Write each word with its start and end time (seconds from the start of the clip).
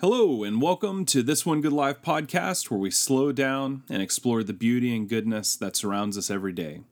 Hello, 0.00 0.44
and 0.44 0.62
welcome 0.62 1.04
to 1.06 1.24
This 1.24 1.44
One 1.44 1.60
Good 1.60 1.72
Life 1.72 2.02
podcast, 2.02 2.70
where 2.70 2.78
we 2.78 2.88
slow 2.88 3.32
down 3.32 3.82
and 3.90 4.00
explore 4.00 4.44
the 4.44 4.52
beauty 4.52 4.94
and 4.94 5.08
goodness 5.08 5.56
that 5.56 5.74
surrounds 5.74 6.16
us 6.16 6.30
every 6.30 6.52
day. 6.52 6.82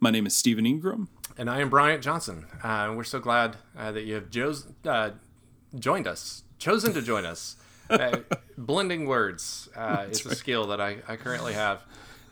My 0.00 0.10
name 0.10 0.26
is 0.26 0.34
Stephen 0.34 0.64
Ingram. 0.64 1.10
And 1.36 1.50
I 1.50 1.60
am 1.60 1.68
Bryant 1.68 2.02
Johnson. 2.02 2.46
Uh, 2.62 2.94
we're 2.96 3.04
so 3.04 3.20
glad 3.20 3.58
uh, 3.76 3.92
that 3.92 4.04
you 4.04 4.14
have 4.14 4.64
uh, 4.86 5.10
joined 5.78 6.06
us, 6.06 6.44
chosen 6.58 6.94
to 6.94 7.02
join 7.02 7.26
us. 7.26 7.56
Uh, 7.90 8.20
blending 8.56 9.04
words 9.04 9.68
uh, 9.76 10.06
is 10.08 10.24
a 10.24 10.34
skill 10.34 10.66
that 10.68 10.80
I, 10.80 10.96
I 11.06 11.16
currently 11.16 11.52
have. 11.52 11.82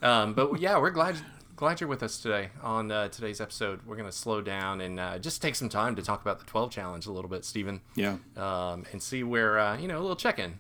Um, 0.01 0.33
but 0.33 0.59
yeah, 0.59 0.79
we're 0.79 0.93
glad 0.93 1.17
glad 1.62 1.80
you're 1.80 1.88
with 1.88 2.02
us 2.02 2.18
today 2.18 2.50
on 2.60 2.90
uh, 2.90 3.06
today's 3.06 3.40
episode. 3.40 3.79
We're 3.86 3.94
going 3.94 4.08
to 4.08 4.16
slow 4.16 4.40
down 4.40 4.80
and 4.80 4.98
uh, 4.98 5.20
just 5.20 5.40
take 5.40 5.54
some 5.54 5.68
time 5.68 5.94
to 5.94 6.02
talk 6.02 6.20
about 6.20 6.40
the 6.40 6.44
12 6.44 6.72
challenge 6.72 7.06
a 7.06 7.12
little 7.12 7.30
bit, 7.30 7.44
Stephen. 7.44 7.82
Yeah. 7.94 8.16
Um, 8.36 8.84
and 8.90 9.00
see 9.00 9.22
where, 9.22 9.61
uh, 9.61 9.79
you 9.79 9.86
know, 9.86 9.96
a 9.96 10.02
little 10.02 10.16
check 10.16 10.40
in, 10.40 10.58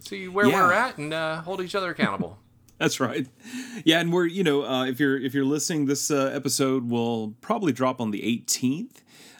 see 0.00 0.28
where 0.28 0.46
Yeah. 0.46 0.56
we're 0.62 0.72
at 0.74 0.98
and 0.98 1.14
uh, 1.14 1.40
hold 1.40 1.62
each 1.62 1.74
other 1.74 1.88
accountable. 1.88 2.38
That's 2.76 3.00
right. 3.00 3.26
Yeah, 3.82 4.00
and 4.00 4.12
we're 4.12 4.26
you 4.26 4.44
know 4.44 4.64
uh, 4.66 4.84
if 4.84 5.00
you're 5.00 5.18
if 5.18 5.32
you're 5.32 5.44
listening, 5.46 5.86
this 5.86 6.10
uh, 6.10 6.30
episode 6.34 6.90
will 6.90 7.32
probably 7.40 7.72
drop 7.72 7.98
on 7.98 8.10
the 8.10 8.20
18th. 8.20 8.96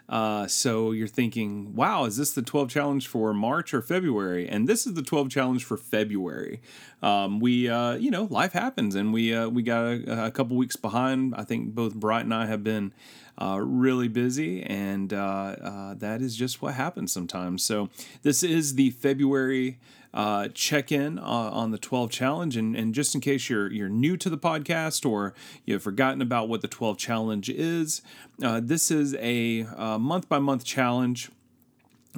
Uh, 0.08 0.46
so 0.46 0.90
you're 0.90 1.08
thinking, 1.08 1.74
wow, 1.74 2.04
is 2.04 2.16
this 2.16 2.32
the 2.32 2.42
12 2.42 2.68
challenge 2.68 3.06
for 3.06 3.32
March 3.32 3.72
or 3.72 3.80
February? 3.80 4.48
And 4.48 4.68
this 4.68 4.86
is 4.86 4.94
the 4.94 5.02
12 5.02 5.30
challenge 5.30 5.64
for 5.64 5.76
February. 5.76 6.60
Um, 7.02 7.40
we, 7.40 7.68
uh, 7.68 7.94
you 7.94 8.10
know, 8.10 8.24
life 8.24 8.52
happens, 8.52 8.94
and 8.94 9.12
we 9.12 9.34
uh, 9.34 9.48
we 9.48 9.62
got 9.62 9.84
a, 9.84 10.26
a 10.26 10.30
couple 10.30 10.56
weeks 10.56 10.76
behind. 10.76 11.34
I 11.36 11.44
think 11.44 11.74
both 11.74 11.94
Bryant 11.94 12.24
and 12.24 12.34
I 12.34 12.46
have 12.46 12.62
been 12.62 12.92
uh, 13.40 13.58
really 13.60 14.08
busy, 14.08 14.62
and 14.62 15.12
uh, 15.12 15.56
uh, 15.60 15.94
that 15.94 16.20
is 16.20 16.36
just 16.36 16.62
what 16.62 16.74
happens 16.74 17.12
sometimes. 17.12 17.64
So 17.64 17.88
this 18.22 18.42
is 18.42 18.74
the 18.74 18.90
February 18.90 19.78
uh, 20.14 20.48
check 20.48 20.92
in 20.92 21.18
uh, 21.18 21.22
on 21.22 21.70
the 21.70 21.78
12 21.78 22.10
challenge. 22.10 22.56
And, 22.56 22.76
and 22.76 22.94
just 22.94 23.14
in 23.14 23.20
case 23.20 23.48
you're 23.48 23.70
you're 23.70 23.88
new 23.88 24.16
to 24.16 24.28
the 24.28 24.38
podcast 24.38 25.08
or 25.08 25.34
you've 25.64 25.82
forgotten 25.82 26.20
about 26.20 26.48
what 26.48 26.60
the 26.60 26.68
12 26.68 26.98
challenge 26.98 27.48
is, 27.48 28.02
uh, 28.42 28.60
this 28.62 28.90
is 28.90 29.14
a 29.16 29.62
month 29.98 30.28
by 30.28 30.38
month 30.38 30.64
challenge 30.64 31.30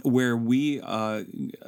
where 0.02 0.36
we 0.36 0.80
uh, 0.80 1.24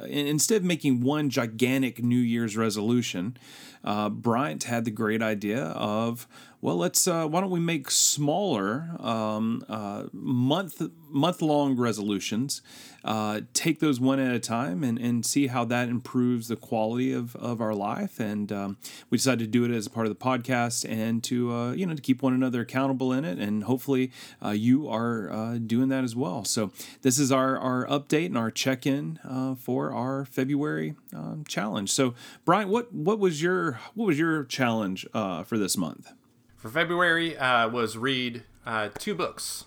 instead 0.07 0.57
of 0.57 0.63
making 0.63 1.01
one 1.01 1.29
gigantic 1.29 2.03
New 2.03 2.17
Year's 2.17 2.57
resolution, 2.57 3.37
uh, 3.83 4.09
Bryant 4.09 4.65
had 4.65 4.85
the 4.85 4.91
great 4.91 5.21
idea 5.21 5.63
of 5.63 6.27
well, 6.59 6.75
let's 6.75 7.07
uh, 7.07 7.27
why 7.27 7.41
don't 7.41 7.51
we 7.51 7.59
make 7.59 7.91
smaller 7.91 8.89
um, 8.99 9.63
uh, 9.69 10.05
month 10.11 10.81
month 11.07 11.41
long 11.41 11.77
resolutions, 11.77 12.61
uh, 13.05 13.41
take 13.53 13.79
those 13.79 13.99
one 13.99 14.19
at 14.19 14.33
a 14.33 14.39
time, 14.39 14.83
and, 14.83 14.97
and 14.97 15.23
see 15.25 15.47
how 15.47 15.63
that 15.65 15.87
improves 15.87 16.47
the 16.47 16.55
quality 16.55 17.13
of, 17.13 17.35
of 17.35 17.61
our 17.61 17.73
life. 17.75 18.19
And 18.19 18.51
um, 18.51 18.77
we 19.09 19.17
decided 19.17 19.39
to 19.39 19.47
do 19.47 19.63
it 19.65 19.71
as 19.71 19.85
a 19.85 19.89
part 19.89 20.07
of 20.07 20.09
the 20.17 20.23
podcast 20.23 20.83
and 20.89 21.23
to 21.25 21.53
uh, 21.53 21.71
you 21.73 21.85
know 21.85 21.93
to 21.93 22.01
keep 22.01 22.23
one 22.23 22.33
another 22.33 22.61
accountable 22.61 23.13
in 23.13 23.23
it. 23.23 23.37
And 23.37 23.65
hopefully 23.65 24.11
uh, 24.43 24.49
you 24.49 24.89
are 24.89 25.31
uh, 25.31 25.57
doing 25.59 25.89
that 25.89 26.03
as 26.03 26.15
well. 26.15 26.43
So 26.43 26.71
this 27.03 27.19
is 27.19 27.31
our 27.31 27.59
our 27.59 27.85
update 27.85 28.27
and 28.27 28.37
our 28.37 28.49
check 28.49 28.87
in 28.87 29.19
for 29.59 29.93
our 29.93 30.25
February 30.25 30.95
um, 31.13 31.43
challenge. 31.47 31.91
So 31.91 32.15
Brian, 32.45 32.69
what 32.69 32.91
what 32.91 33.19
was 33.19 33.43
your 33.43 33.79
what 33.93 34.07
was 34.07 34.17
your 34.17 34.43
challenge 34.43 35.05
for 35.13 35.57
this 35.57 35.77
month? 35.77 36.13
For 36.57 36.69
February 36.69 37.37
uh, 37.37 37.69
was 37.69 37.97
read 37.97 38.43
uh, 38.65 38.89
two 38.97 39.15
books 39.15 39.65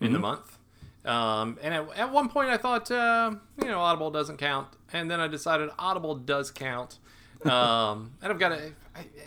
in 0.00 0.12
the 0.12 0.18
month. 0.18 0.58
Um, 1.04 1.58
and 1.62 1.72
at, 1.72 1.96
at 1.96 2.12
one 2.12 2.28
point 2.28 2.50
I 2.50 2.56
thought, 2.56 2.90
uh, 2.90 3.32
you 3.58 3.64
know, 3.64 3.80
Audible 3.80 4.10
doesn't 4.10 4.36
count. 4.36 4.68
And 4.92 5.10
then 5.10 5.18
I 5.18 5.28
decided 5.28 5.70
Audible 5.78 6.14
does 6.14 6.50
count. 6.50 6.98
Um, 7.44 8.12
and 8.22 8.32
I've 8.32 8.38
got 8.38 8.52
a, 8.52 8.72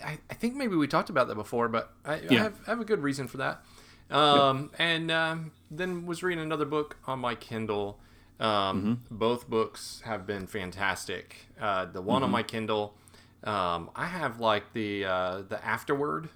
I, 0.04 0.18
I, 0.30 0.34
think 0.34 0.54
maybe 0.54 0.76
we 0.76 0.86
talked 0.86 1.10
about 1.10 1.26
that 1.28 1.34
before, 1.34 1.68
but 1.68 1.92
I, 2.04 2.20
I, 2.30 2.34
have, 2.34 2.60
I 2.66 2.70
have 2.70 2.80
a 2.80 2.84
good 2.84 3.02
reason 3.02 3.26
for 3.26 3.38
that. 3.38 3.64
Um, 4.08 4.70
And 4.78 5.10
um, 5.10 5.52
then 5.70 6.06
was 6.06 6.22
reading 6.22 6.44
another 6.44 6.64
book 6.64 6.96
on 7.06 7.18
my 7.18 7.34
Kindle. 7.34 7.98
Um, 8.38 9.02
Both 9.10 9.48
books 9.48 10.00
have 10.04 10.26
been 10.26 10.46
fantastic. 10.46 11.36
Uh, 11.60 11.86
the 11.86 12.02
one 12.02 12.22
on 12.22 12.30
my 12.30 12.42
Kindle, 12.44 12.94
um, 13.42 13.90
I 13.96 14.06
have 14.06 14.38
like 14.38 14.72
the 14.72 15.04
uh, 15.04 15.42
the 15.48 15.64
afterword 15.64 16.28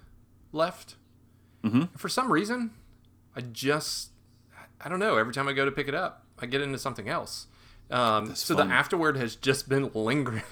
left. 0.51 0.95
For 1.97 2.07
some 2.09 2.31
reason, 2.31 2.71
I 3.35 3.41
just 3.41 4.09
I 4.83 4.87
don't 4.89 4.99
know. 4.99 5.17
Every 5.17 5.33
time 5.33 5.47
I 5.47 5.53
go 5.53 5.65
to 5.65 5.71
pick 5.71 5.87
it 5.87 5.95
up, 5.95 6.23
I 6.39 6.45
get 6.45 6.61
into 6.61 6.77
something 6.79 7.09
else. 7.09 7.47
Um, 7.91 8.35
so 8.35 8.55
fun. 8.55 8.67
the 8.69 8.73
afterward 8.73 9.17
has 9.17 9.35
just 9.35 9.67
been 9.67 9.89
lingering, 9.95 10.43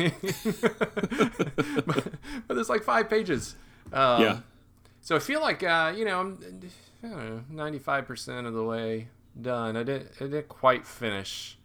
but, 1.85 2.07
but 2.47 2.53
there's 2.55 2.69
like 2.69 2.83
five 2.83 3.09
pages. 3.09 3.55
Um, 3.93 4.21
Yeah. 4.21 4.39
So 5.01 5.15
I 5.15 5.19
feel 5.19 5.39
like 5.41 5.63
uh, 5.63 5.93
you 5.95 6.03
know 6.03 6.19
I'm 6.19 6.61
I 7.03 7.07
don't 7.07 7.17
know 7.17 7.41
ninety 7.49 7.79
five 7.79 8.05
percent 8.05 8.45
of 8.47 8.53
the 8.53 8.63
way 8.63 9.07
done. 9.39 9.77
I 9.77 9.83
didn't 9.83 10.09
I 10.19 10.23
didn't 10.25 10.49
quite 10.49 10.85
finish 10.85 11.57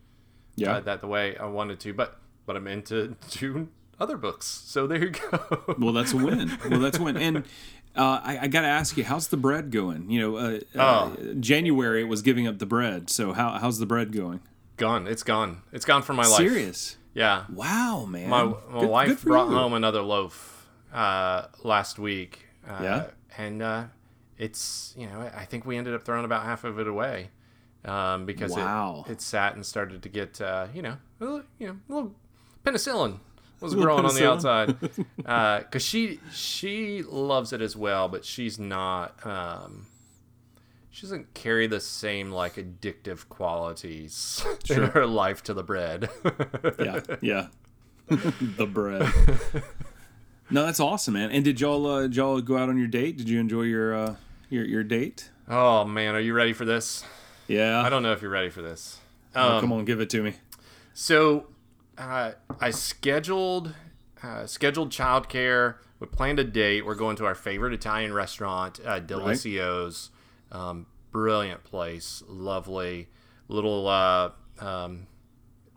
Yeah. 0.55 0.77
uh, 0.77 0.81
that 0.81 1.01
the 1.01 1.09
way 1.09 1.37
I 1.37 1.47
wanted 1.47 1.81
to, 1.81 1.93
but 1.95 2.19
but 2.47 2.57
I'm 2.57 2.67
into 2.69 3.17
two 3.31 3.69
other 3.99 4.17
books. 4.17 4.47
So 4.47 4.87
there 4.87 4.99
you 5.05 5.11
go. 5.11 5.75
Well, 5.79 5.93
that's 5.93 6.13
a 6.13 6.17
win. 6.17 6.57
Well, 6.71 6.81
that's 6.81 6.99
a 6.99 7.03
win. 7.03 7.17
And 7.17 7.45
uh, 7.97 8.21
I, 8.23 8.39
I 8.43 8.47
got 8.49 8.63
to 8.63 8.69
ask 8.69 8.97
you, 8.97 9.05
how's 9.05 9.29
the 9.29 9.37
bread 9.37 9.71
going? 9.71 10.11
You 10.11 10.21
know, 10.21 10.37
uh, 10.37 10.61
uh, 10.75 11.11
Oh. 11.17 11.35
January 11.41 12.03
it 12.03 12.09
was 12.09 12.23
giving 12.23 12.47
up 12.47 12.59
the 12.59 12.67
bread. 12.67 13.11
So 13.11 13.33
how 13.33 13.53
how's 13.59 13.79
the 13.79 13.87
bread 13.87 14.13
going? 14.13 14.41
gone. 14.79 15.07
It's 15.07 15.23
gone. 15.23 15.63
It's 15.73 15.85
gone 15.85 16.03
from 16.03 16.17
my 16.17 16.25
life. 16.25 16.39
Serious? 16.39 16.97
Yeah. 17.15 17.45
Wow, 17.53 18.07
man. 18.09 18.29
My, 18.31 18.45
my 18.45 18.51
Good- 18.53 18.81
good 18.81 18.89
wife 18.91 19.19
for 19.21 19.27
brought 19.27 19.49
you. 19.51 19.55
home 19.55 19.75
another 19.75 20.01
loaf 20.03 20.67
uh, 20.93 21.47
last 21.63 21.99
week. 21.99 22.47
Uh, 22.67 22.79
Yeah? 22.83 23.05
And 23.39 23.63
uh, 23.63 23.85
it's, 24.39 24.95
you 24.97 25.07
know, 25.07 25.31
I 25.37 25.45
think 25.45 25.65
we 25.67 25.77
ended 25.77 25.95
up 25.95 26.03
throwing 26.05 26.25
about 26.25 26.43
half 26.45 26.65
of 26.65 26.79
it 26.81 26.89
away 26.89 27.29
um, 27.85 28.27
because 28.27 28.53
Wow. 28.53 29.05
it, 29.07 29.13
it 29.13 29.21
sat 29.21 29.55
and 29.55 29.65
started 29.65 30.03
to 30.03 30.09
get, 30.09 30.41
uh, 30.41 30.67
you 30.75 30.83
know, 30.83 30.97
a 31.21 31.25
little, 31.25 31.43
you 31.59 31.67
know, 31.69 31.77
a 31.89 31.93
little 31.93 32.15
penicillin 32.65 33.19
was 33.63 33.75
growing 33.75 34.05
on 34.05 34.15
the 34.15 34.29
outside. 34.29 34.77
Because 35.17 35.83
she 35.85 36.21
she 36.33 37.03
loves 37.03 37.53
it 37.53 37.63
as 37.63 37.77
well, 37.77 38.09
but 38.09 38.25
she's 38.25 38.59
not. 38.59 39.25
Um, 39.27 39.87
she 40.91 41.03
doesn't 41.03 41.33
carry 41.33 41.67
the 41.67 41.81
same 41.81 42.31
like 42.31 42.57
addictive 42.57 43.29
qualities 43.29 44.45
in 44.71 44.83
her 44.83 45.07
life 45.07 45.43
to 45.45 45.55
the 45.55 45.63
bread. 45.63 46.11
Yeah, 46.79 47.01
yeah. 47.23 47.47
the 48.09 48.67
bread. 48.67 49.11
No, 50.51 50.67
that's 50.67 50.81
awesome, 50.81 51.15
man. 51.15 51.31
And 51.31 51.45
did 51.45 51.61
y'all 51.61 51.87
uh, 51.87 52.03
did 52.03 52.17
y'all 52.17 52.41
go 52.43 52.59
out 52.59 52.69
on 52.69 52.77
your 52.77 52.89
date? 52.89 53.17
Did 53.17 53.29
you 53.29 53.41
enjoy 53.41 53.63
your 53.63 53.95
uh, 53.95 54.17
your 54.51 54.65
your 54.67 54.85
date? 54.85 55.31
Oh 55.49 55.85
man, 55.85 56.15
are 56.15 56.21
you 56.21 56.35
ready 56.35 56.53
for 56.53 56.65
this? 56.67 57.05
Yeah. 57.49 57.81
I 57.83 57.89
don't 57.89 58.03
know 58.03 58.13
if 58.13 58.21
you're 58.23 58.31
ready 58.31 58.51
for 58.51 58.63
this. 58.63 58.99
Oh, 59.35 59.55
Um, 59.57 59.61
come 59.61 59.73
on, 59.73 59.85
give 59.85 60.01
it 60.01 60.11
to 60.11 60.23
me. 60.23 60.35
So, 60.95 61.47
uh, 61.99 62.33
I 62.61 62.71
scheduled 62.71 63.75
uh, 64.23 64.47
scheduled 64.47 64.91
childcare. 64.91 65.77
We 66.01 66.07
planned 66.07 66.39
a 66.39 66.45
date. 66.45 66.85
We're 66.85 66.95
going 66.95 67.17
to 67.17 67.27
our 67.27 67.35
favorite 67.35 67.73
Italian 67.73 68.13
restaurant, 68.13 68.81
uh, 68.85 69.01
Delicio's. 69.01 70.11
Um, 70.51 70.87
brilliant 71.13 71.63
place, 71.65 72.23
lovely 72.27 73.09
little 73.49 73.87
uh, 73.87 74.31
um, 74.59 75.07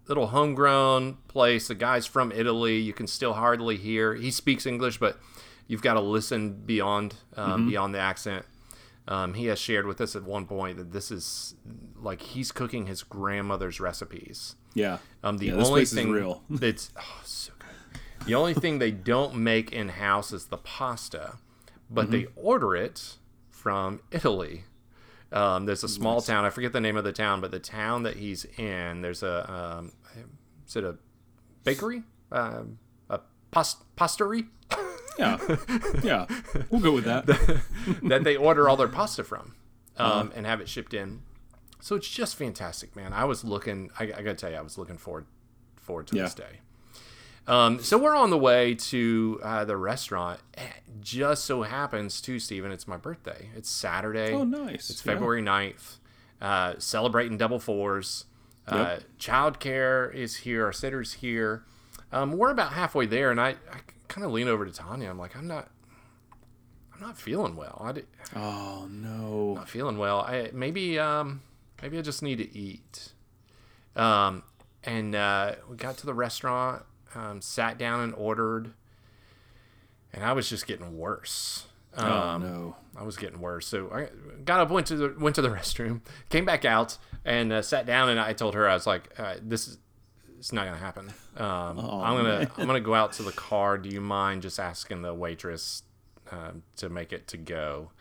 little 0.07 0.27
homegrown 0.27 1.17
place. 1.27 1.67
The 1.67 1.75
guy's 1.75 2.05
from 2.05 2.31
Italy. 2.31 2.77
You 2.77 2.93
can 2.93 3.07
still 3.07 3.33
hardly 3.33 3.77
hear. 3.77 4.15
He 4.15 4.31
speaks 4.31 4.65
English, 4.65 4.99
but 4.99 5.19
you've 5.67 5.81
got 5.81 5.93
to 5.93 6.01
listen 6.01 6.53
beyond 6.65 7.15
um, 7.35 7.67
beyond 7.69 7.93
the 7.93 7.99
accent. 7.99 8.45
Um, 9.07 9.35
he 9.35 9.45
has 9.47 9.59
shared 9.59 9.85
with 9.85 10.01
us 10.01 10.15
at 10.15 10.23
one 10.23 10.47
point 10.47 10.77
that 10.77 10.91
this 10.91 11.11
is 11.11 11.53
like 11.95 12.21
he's 12.21 12.51
cooking 12.51 12.87
his 12.87 13.03
grandmother's 13.03 13.79
recipes. 13.79 14.55
Yeah. 14.75 14.99
Um, 15.23 15.37
the 15.39 15.47
Yeah, 15.47 15.53
only 15.55 15.85
thing 15.85 16.11
real. 16.11 16.43
that's 16.49 16.91
oh, 16.97 17.21
so 17.23 17.53
good. 17.57 17.99
The 18.27 18.35
only 18.35 18.53
thing 18.53 18.77
they 18.79 18.91
don't 18.91 19.35
make 19.37 19.71
in 19.71 19.89
house 19.89 20.31
is 20.31 20.45
the 20.47 20.57
pasta, 20.57 21.37
but 21.89 22.11
they 22.11 22.23
Mm-hmm. 22.25 22.39
order 22.47 22.75
it 22.75 23.15
from 23.49 24.01
Italy. 24.11 24.65
Um, 25.31 25.65
there's 25.65 25.83
a 25.83 25.87
small 25.89 26.21
town. 26.21 26.45
I 26.45 26.49
forget 26.51 26.71
the 26.73 26.79
name 26.81 26.95
of 26.97 27.03
the 27.03 27.11
town, 27.11 27.41
but 27.41 27.49
the 27.51 27.59
town 27.59 28.03
that 28.03 28.17
he's 28.17 28.45
in, 28.57 29.01
there's 29.01 29.23
a 29.23 29.51
um, 29.51 29.91
is 30.67 30.75
it 30.75 30.83
a 30.83 30.97
bakery, 31.63 32.03
um, 32.31 32.77
a 33.09 33.19
past- 33.51 33.83
pastery 33.95 34.45
Yeah. 35.17 35.39
Yeah. 36.03 36.25
We'll 36.69 36.81
go 36.81 36.91
with 36.91 37.05
that. 37.05 37.25
that 38.03 38.23
they 38.23 38.35
order 38.35 38.69
all 38.69 38.77
their 38.77 38.87
pasta 38.99 39.23
from 39.23 39.55
Uh-huh. 39.97 40.19
um, 40.19 40.31
and 40.35 40.45
have 40.45 40.61
it 40.61 40.69
shipped 40.69 40.93
in. 40.93 41.21
So 41.85 41.95
it's 41.95 42.09
just 42.09 42.35
fantastic, 42.35 42.95
man. 42.95 43.13
I 43.13 43.25
was 43.25 43.43
looking. 43.43 43.91
I, 43.99 44.05
I 44.05 44.07
gotta 44.23 44.33
tell 44.33 44.49
you, 44.49 44.57
I 44.57 44.61
was 44.61 44.75
looking 44.75 44.97
forward 44.97 45.27
forward 45.75 46.07
to 46.07 46.15
Yeah. 46.15 46.23
this 46.23 46.33
day. 46.33 46.61
Um, 47.45 47.79
so 47.79 47.99
we're 47.99 48.15
on 48.15 48.31
the 48.31 48.39
way 48.39 48.73
to 48.73 49.39
uh, 49.43 49.65
the 49.65 49.77
restaurant. 49.77 50.39
It 50.57 50.71
just 50.99 51.45
so 51.45 51.61
happens, 51.61 52.21
too, 52.21 52.39
Stephen, 52.39 52.71
it's 52.71 52.87
my 52.87 52.97
birthday. 52.97 53.49
It's 53.55 53.69
Saturday. 53.69 54.33
Oh, 54.33 54.43
nice. 54.43 54.89
It's 54.89 55.05
Yeah. 55.05 55.13
February 55.13 55.43
9th. 55.43 55.97
Uh, 56.41 56.73
celebrating 56.79 57.37
double 57.37 57.59
fours. 57.59 58.25
Uh, 58.67 58.97
Yep. 58.97 59.03
childcare 59.19 60.11
is 60.11 60.37
here. 60.37 60.65
Our 60.65 60.71
sitter's 60.73 61.13
here. 61.13 61.65
Um, 62.11 62.31
we're 62.31 62.49
about 62.49 62.73
halfway 62.73 63.05
there, 63.05 63.29
and 63.29 63.39
I, 63.39 63.49
I 63.71 63.81
kind 64.07 64.25
of 64.25 64.31
lean 64.31 64.47
over 64.47 64.65
to 64.65 64.71
Tanya. 64.71 65.07
I'm 65.11 65.19
like, 65.19 65.35
I'm 65.35 65.45
not, 65.45 65.69
I'm 66.95 66.99
not 66.99 67.15
feeling 67.15 67.55
well. 67.55 67.79
I 67.85 67.91
did, 67.91 68.07
Oh 68.35 68.87
no. 68.89 69.53
not 69.53 69.69
feeling 69.69 69.99
well. 69.99 70.21
I 70.21 70.49
maybe 70.51 70.97
um 70.97 71.41
maybe 71.85 71.99
I 71.99 72.01
just 72.01 72.23
need 72.23 72.37
to 72.39 72.57
eat. 72.57 73.09
Um, 73.95 74.41
and 74.83 75.13
uh, 75.13 75.53
we 75.69 75.75
got 75.77 75.97
to 75.99 76.07
the 76.07 76.15
restaurant, 76.15 76.81
um, 77.13 77.41
sat 77.41 77.77
down 77.77 77.99
and 77.99 78.13
ordered, 78.15 78.73
and 80.11 80.23
I 80.23 80.33
was 80.33 80.49
just 80.49 80.65
getting 80.65 80.97
worse. 80.97 81.67
Um, 81.93 82.07
Oh 82.11 82.37
no. 82.39 82.75
I 82.97 83.03
was 83.03 83.17
getting 83.17 83.39
worse. 83.39 83.67
So 83.67 83.91
I 83.93 84.07
got 84.43 84.61
up, 84.61 84.71
went 84.71 84.87
to 84.87 84.95
the 84.95 85.15
went 85.19 85.35
to 85.35 85.43
the 85.43 85.49
restroom, 85.59 86.01
came 86.29 86.43
back 86.43 86.65
out, 86.65 86.97
and 87.23 87.53
uh, 87.53 87.61
sat 87.61 87.85
down. 87.85 88.09
And 88.09 88.19
I 88.19 88.33
told 88.33 88.55
her 88.55 88.67
I 88.67 88.73
was 88.73 88.87
like, 88.87 89.13
uh, 89.19 89.35
"This 89.43 89.67
is 89.67 89.77
it's 90.39 90.51
not 90.51 90.65
gonna 90.65 90.77
happen. 90.77 91.09
Um, 91.37 91.79
I'm 91.79 92.17
gonna 92.17 92.49
I'm 92.57 92.65
gonna 92.65 92.79
go 92.79 92.95
out 92.95 93.13
to 93.13 93.23
the 93.23 93.31
car. 93.49 93.77
Do 93.77 93.89
you 93.89 94.01
mind 94.01 94.41
just 94.41 94.59
asking 94.59 95.03
the 95.03 95.13
waitress 95.13 95.83
um, 96.31 96.63
to 96.77 96.89
make 96.89 97.13
it 97.13 97.27
to 97.27 97.37
go, 97.37 97.91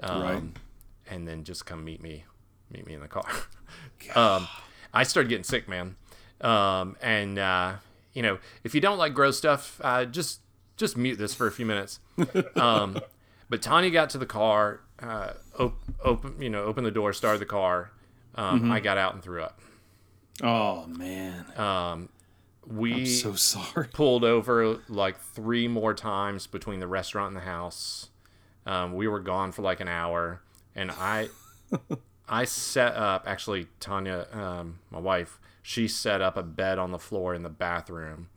um, 0.00 0.22
Right. 0.22 0.42
and 1.10 1.26
then 1.26 1.42
just 1.42 1.66
come 1.66 1.84
meet 1.84 2.00
me 2.00 2.24
meet 2.72 2.86
me 2.86 2.94
in 2.94 3.00
the 3.00 3.08
car." 3.08 3.28
um, 4.14 4.48
I 4.92 5.02
started 5.04 5.28
getting 5.28 5.44
sick, 5.44 5.68
man. 5.68 5.96
Um, 6.40 6.96
and 7.00 7.38
uh, 7.38 7.74
you 8.12 8.22
know, 8.22 8.38
if 8.64 8.74
you 8.74 8.80
don't 8.80 8.98
like 8.98 9.14
gross 9.14 9.38
stuff, 9.38 9.80
uh, 9.82 10.04
just 10.04 10.40
just 10.76 10.96
mute 10.96 11.18
this 11.18 11.34
for 11.34 11.46
a 11.46 11.52
few 11.52 11.66
minutes. 11.66 12.00
Um, 12.56 13.00
but 13.48 13.60
Tanya 13.60 13.90
got 13.90 14.10
to 14.10 14.18
the 14.18 14.26
car, 14.26 14.80
uh, 14.98 15.32
op- 15.58 15.82
open, 16.02 16.40
you 16.40 16.48
know, 16.48 16.64
opened 16.64 16.86
the 16.86 16.90
door, 16.90 17.12
started 17.12 17.38
the 17.38 17.46
car. 17.46 17.90
Um, 18.34 18.72
I 18.72 18.80
got 18.80 18.96
out 18.96 19.12
and 19.12 19.22
threw 19.22 19.42
up. 19.42 19.60
Oh 20.42 20.86
man. 20.86 21.44
Um, 21.58 22.08
we 22.66 22.92
I'm 22.94 23.06
so 23.06 23.34
sorry. 23.34 23.88
pulled 23.92 24.24
over 24.24 24.78
like 24.88 25.20
three 25.20 25.68
more 25.68 25.92
times 25.94 26.46
between 26.46 26.80
the 26.80 26.86
restaurant 26.86 27.28
and 27.28 27.36
the 27.36 27.40
house. 27.44 28.08
Um, 28.64 28.94
we 28.94 29.08
were 29.08 29.20
gone 29.20 29.52
for 29.52 29.62
like 29.62 29.80
an 29.80 29.88
hour, 29.88 30.40
and 30.74 30.90
I, 30.90 31.28
I 32.32 32.44
set 32.44 32.94
up. 32.96 33.24
Actually, 33.26 33.66
Tanya, 33.78 34.26
um, 34.32 34.78
my 34.90 34.98
wife, 34.98 35.38
she 35.62 35.86
set 35.86 36.20
up 36.20 36.36
a 36.36 36.42
bed 36.42 36.78
on 36.78 36.90
the 36.90 36.98
floor 36.98 37.34
in 37.34 37.42
the 37.42 37.48
bathroom. 37.50 38.28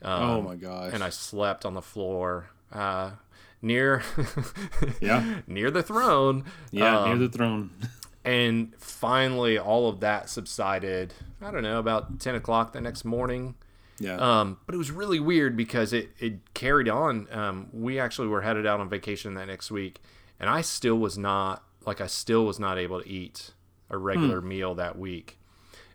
Um, 0.00 0.22
oh 0.30 0.42
my 0.42 0.56
gosh. 0.56 0.92
and 0.94 1.04
I 1.04 1.10
slept 1.10 1.64
on 1.64 1.74
the 1.74 1.82
floor 1.82 2.46
uh, 2.72 3.12
near 3.60 4.02
Yeah. 5.00 5.40
near 5.46 5.70
the 5.70 5.82
throne. 5.82 6.44
yeah, 6.72 7.04
near 7.04 7.12
Um, 7.12 7.18
the 7.20 7.28
throne. 7.28 7.70
and 8.24 8.74
finally, 8.78 9.58
all 9.58 9.88
of 9.88 10.00
that 10.00 10.28
subsided. 10.28 11.14
I 11.40 11.50
don't 11.50 11.62
know 11.62 11.78
about 11.78 12.18
ten 12.20 12.34
o'clock 12.34 12.72
the 12.72 12.80
next 12.80 13.04
morning. 13.04 13.54
Yeah. 13.98 14.16
Um, 14.16 14.58
but 14.66 14.74
it 14.74 14.78
was 14.78 14.90
really 14.90 15.20
weird 15.20 15.56
because 15.56 15.92
it, 15.92 16.10
it 16.18 16.52
carried 16.54 16.88
on. 16.88 17.28
Um, 17.30 17.68
we 17.72 18.00
actually 18.00 18.26
were 18.28 18.42
headed 18.42 18.66
out 18.66 18.80
on 18.80 18.88
vacation 18.88 19.34
that 19.34 19.46
next 19.46 19.70
week, 19.70 20.00
and 20.40 20.50
I 20.50 20.62
still 20.62 20.98
was 20.98 21.16
not 21.16 21.62
like 21.86 22.00
I 22.00 22.06
still 22.06 22.44
was 22.46 22.58
not 22.58 22.78
able 22.78 23.00
to 23.02 23.08
eat 23.08 23.52
a 23.90 23.98
regular 23.98 24.40
Hmm. 24.40 24.48
meal 24.48 24.74
that 24.76 24.98
week. 24.98 25.38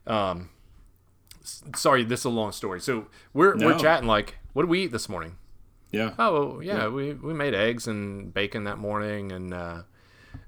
Um, 0.05 0.49
sorry, 1.75 2.03
this 2.03 2.21
is 2.21 2.25
a 2.25 2.29
long 2.29 2.51
story. 2.51 2.79
So 2.79 3.07
we're 3.33 3.55
No. 3.55 3.67
we're 3.67 3.79
chatting 3.79 4.07
like, 4.07 4.37
what 4.53 4.63
did 4.63 4.69
we 4.69 4.83
eat 4.83 4.91
this 4.91 5.09
morning? 5.09 5.37
yeah. 5.91 6.13
Oh 6.19 6.59
yeah, 6.59 6.87
we 6.87 7.13
we 7.13 7.33
made 7.33 7.53
eggs 7.53 7.87
and 7.87 8.33
bacon 8.33 8.65
that 8.65 8.77
morning, 8.77 9.31
and 9.31 9.53
uh, 9.53 9.81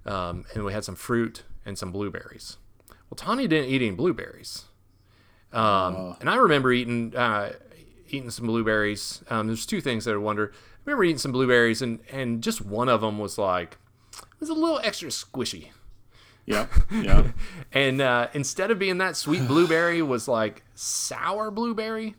um, 0.06 0.46
and 0.54 0.64
we 0.66 0.74
had 0.74 0.84
some 0.84 0.96
fruit 0.96 1.44
and 1.66 1.78
some 1.78 1.92
blueberries. 1.92 2.58
Well, 3.10 3.16
Tanya 3.16 3.48
didn't 3.48 3.70
eat 3.70 3.82
any 3.82 3.92
blueberries, 3.92 4.66
um, 5.54 6.16
and 6.20 6.30
I 6.30 6.36
remember 6.36 6.72
eating 6.72 7.16
uh, 7.16 7.54
eating 8.10 8.30
some 8.30 8.48
blueberries. 8.48 9.24
Um, 9.30 9.48
there's 9.48 9.66
two 9.66 9.82
things 9.82 10.06
that 10.06 10.14
I 10.14 10.18
wonder. 10.18 10.52
I 10.54 10.80
remember 10.86 11.04
eating 11.06 11.18
some 11.18 11.32
blueberries, 11.32 11.82
and 11.82 12.00
and 12.12 12.44
just 12.44 12.62
one 12.62 12.90
of 12.90 13.02
them 13.02 13.18
was 13.18 13.38
like 13.38 13.78
was 14.40 14.50
a 14.50 14.54
little 14.54 14.80
extra 14.84 15.10
squishy. 15.10 15.70
Yeah. 16.46 16.68
Yeah. 16.92 17.32
And 17.72 18.02
uh, 18.02 18.28
instead 18.34 18.72
of 18.72 18.80
being 18.80 18.98
that 18.98 19.16
sweet 19.16 19.48
blueberry, 19.48 20.02
was 20.02 20.28
like 20.28 20.64
sour 20.74 21.52
blueberry. 21.52 22.16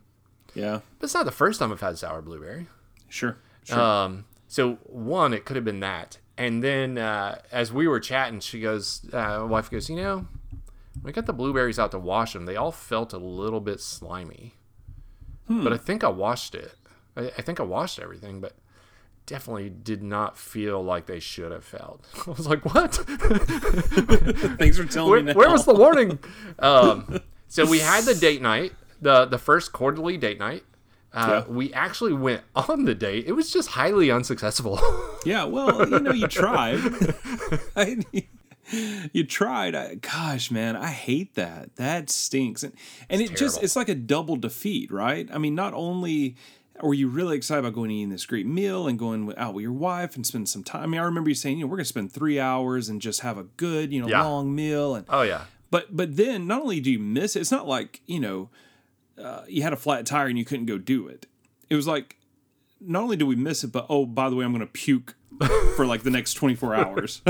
Yeah. 0.55 0.81
But 0.99 1.05
it's 1.07 1.15
not 1.15 1.25
the 1.25 1.33
first 1.33 1.59
time 1.59 1.73
I've 1.73 1.81
had 1.81 1.99
sour 1.99 2.23
blueberry. 2.23 2.69
Sure. 3.09 3.37
Sure. 3.65 3.79
Um, 3.81 4.25
so 4.49 4.75
one, 4.85 5.35
it 5.35 5.45
could 5.45 5.57
have 5.57 5.65
been 5.65 5.81
that, 5.81 6.19
and 6.37 6.63
then 6.63 6.99
uh, 6.99 7.41
as 7.53 7.73
we 7.73 7.87
were 7.87 8.01
chatting, 8.01 8.41
she 8.41 8.61
goes, 8.61 9.03
uh, 9.13 9.47
wife 9.49 9.71
goes, 9.71 9.89
you 9.89 9.97
know, 9.97 10.27
we 11.05 11.13
got 11.13 11.27
the 11.27 11.33
blueberries 11.33 11.79
out 11.79 11.91
to 11.93 11.99
wash 11.99 12.33
them. 12.33 12.47
They 12.47 12.57
all 12.57 12.73
felt 12.73 13.13
a 13.13 13.19
little 13.19 13.61
bit 13.61 13.81
slimy, 13.81 14.55
but 15.49 15.73
I 15.73 15.77
think 15.77 16.03
I 16.03 16.09
washed 16.09 16.55
it. 16.55 16.73
I, 17.17 17.27
I 17.39 17.43
think 17.43 17.61
I 17.61 17.65
washed 17.65 17.99
everything, 18.01 18.41
but 18.41 18.55
definitely 19.27 19.71
did 19.71 20.03
not 20.03 20.37
feel 20.37 20.83
like 20.83 21.07
they 21.07 21.21
should 21.21 21.53
have 21.53 21.65
felt. 21.65 22.05
I 22.27 22.31
was 22.31 22.47
like, 22.47 22.65
what? 22.65 22.95
Thanks 24.59 24.77
for 24.77 24.85
telling 24.85 25.11
where, 25.11 25.23
me 25.23 25.33
now. 25.33 25.39
where 25.39 25.51
was 25.51 25.65
the 25.65 25.75
warning? 25.75 26.19
Um, 26.59 27.21
so 27.49 27.65
we 27.65 27.79
had 27.79 28.05
the 28.05 28.15
date 28.15 28.43
night, 28.43 28.73
the 29.01 29.25
the 29.25 29.39
first 29.39 29.73
quarterly 29.73 30.17
date 30.19 30.39
night. 30.39 30.65
Uh, 31.13 31.45
Yeah. 31.49 31.53
We 31.53 31.73
actually 31.73 32.13
went 32.13 32.43
on 32.55 32.85
the 32.85 32.95
date. 32.95 33.25
It 33.27 33.33
was 33.33 33.51
just 33.51 33.71
highly 33.71 34.11
unsuccessful. 34.11 34.79
Yeah, 35.25 35.45
well, 35.45 35.89
you 35.89 36.01
know, 36.01 36.13
you 36.13 36.29
tried. 36.29 36.81
I, 37.77 37.99
you 39.13 39.25
tried. 39.25 39.75
I, 39.75 39.95
gosh, 39.97 40.51
man, 40.51 40.77
I 40.77 40.89
hate 40.89 41.35
that. 41.35 41.77
That 41.77 42.11
stinks. 42.11 42.63
And 42.63 42.73
and 43.09 43.21
it 43.21 43.37
just 43.37 43.63
it's 43.63 43.77
like 43.77 43.89
a 43.89 43.95
double 43.95 44.37
defeat, 44.37 44.91
right? 44.91 45.29
I 45.33 45.39
mean, 45.39 45.55
not 45.55 45.75
only 45.75 46.37
were 46.83 46.95
you 46.95 47.09
really 47.09 47.37
excited 47.37 47.61
about 47.61 47.75
going 47.75 47.91
and 47.91 47.99
eating 47.99 48.09
this 48.11 48.27
great 48.27 48.47
meal 48.47 48.87
and 48.89 48.99
going 48.99 49.33
out 49.37 49.55
with 49.55 49.63
your 49.63 49.73
wife 49.73 50.17
and 50.17 50.27
spend 50.27 50.49
some 50.49 50.65
time. 50.65 50.83
I 50.83 50.87
mean, 50.87 51.01
I 51.01 51.05
remember 51.05 51.29
you 51.31 51.35
saying, 51.35 51.59
you 51.59 51.65
know, 51.65 51.71
we're 51.71 51.77
gonna 51.77 51.85
spend 51.85 52.13
three 52.13 52.39
hours 52.41 52.89
and 52.89 53.01
just 53.01 53.21
have 53.21 53.39
a 53.39 53.45
good, 53.45 53.93
you 53.93 54.01
know, 54.01 54.09
Yeah. 54.09 54.23
long 54.23 54.55
meal. 54.55 54.95
And 54.95 55.07
oh 55.09 55.23
yeah, 55.23 55.45
but 55.71 55.97
but 55.97 56.17
then 56.17 56.47
not 56.47 56.63
only 56.63 56.81
do 56.81 56.91
you 56.91 56.99
miss 56.99 57.37
it, 57.37 57.41
it's 57.41 57.51
not 57.51 57.67
like 57.69 58.01
you 58.07 58.21
know 58.21 58.51
uh, 59.19 59.43
you 59.49 59.63
had 59.63 59.73
a 59.73 59.77
flat 59.77 60.07
tire 60.07 60.27
and 60.29 60.39
you 60.39 60.45
couldn't 60.45 60.67
go 60.67 60.79
do 60.79 61.07
it. 61.09 61.27
It 61.69 61.75
was 61.77 61.87
like 61.87 62.17
not 62.81 63.03
only 63.03 63.17
do 63.17 63.27
we 63.27 63.37
miss 63.37 63.63
it, 63.65 63.69
but 63.73 63.87
oh 63.91 64.07
by 64.07 64.31
the 64.31 64.37
way, 64.37 64.45
I'm 64.45 64.53
going 64.53 64.61
to 64.61 64.67
puke 64.73 65.15
for 65.77 65.85
like 65.85 66.03
the 66.03 66.11
next 66.11 66.35
24 66.35 66.75
hours. 66.87 67.23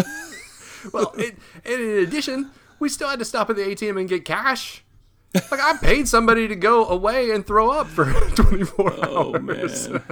Well, 0.92 1.12
it, 1.18 1.36
and 1.64 1.80
in 1.80 1.98
addition, 2.06 2.50
we 2.78 2.88
still 2.88 3.08
had 3.08 3.18
to 3.18 3.24
stop 3.24 3.50
at 3.50 3.56
the 3.56 3.62
ATM 3.62 3.98
and 4.00 4.08
get 4.08 4.24
cash. 4.24 4.82
Like 5.34 5.60
I 5.60 5.76
paid 5.76 6.08
somebody 6.08 6.48
to 6.48 6.56
go 6.56 6.86
away 6.86 7.30
and 7.30 7.46
throw 7.46 7.70
up 7.70 7.86
for 7.86 8.12
24 8.34 8.92
oh 9.06 9.34
hours. 9.36 9.88
man, 9.88 10.02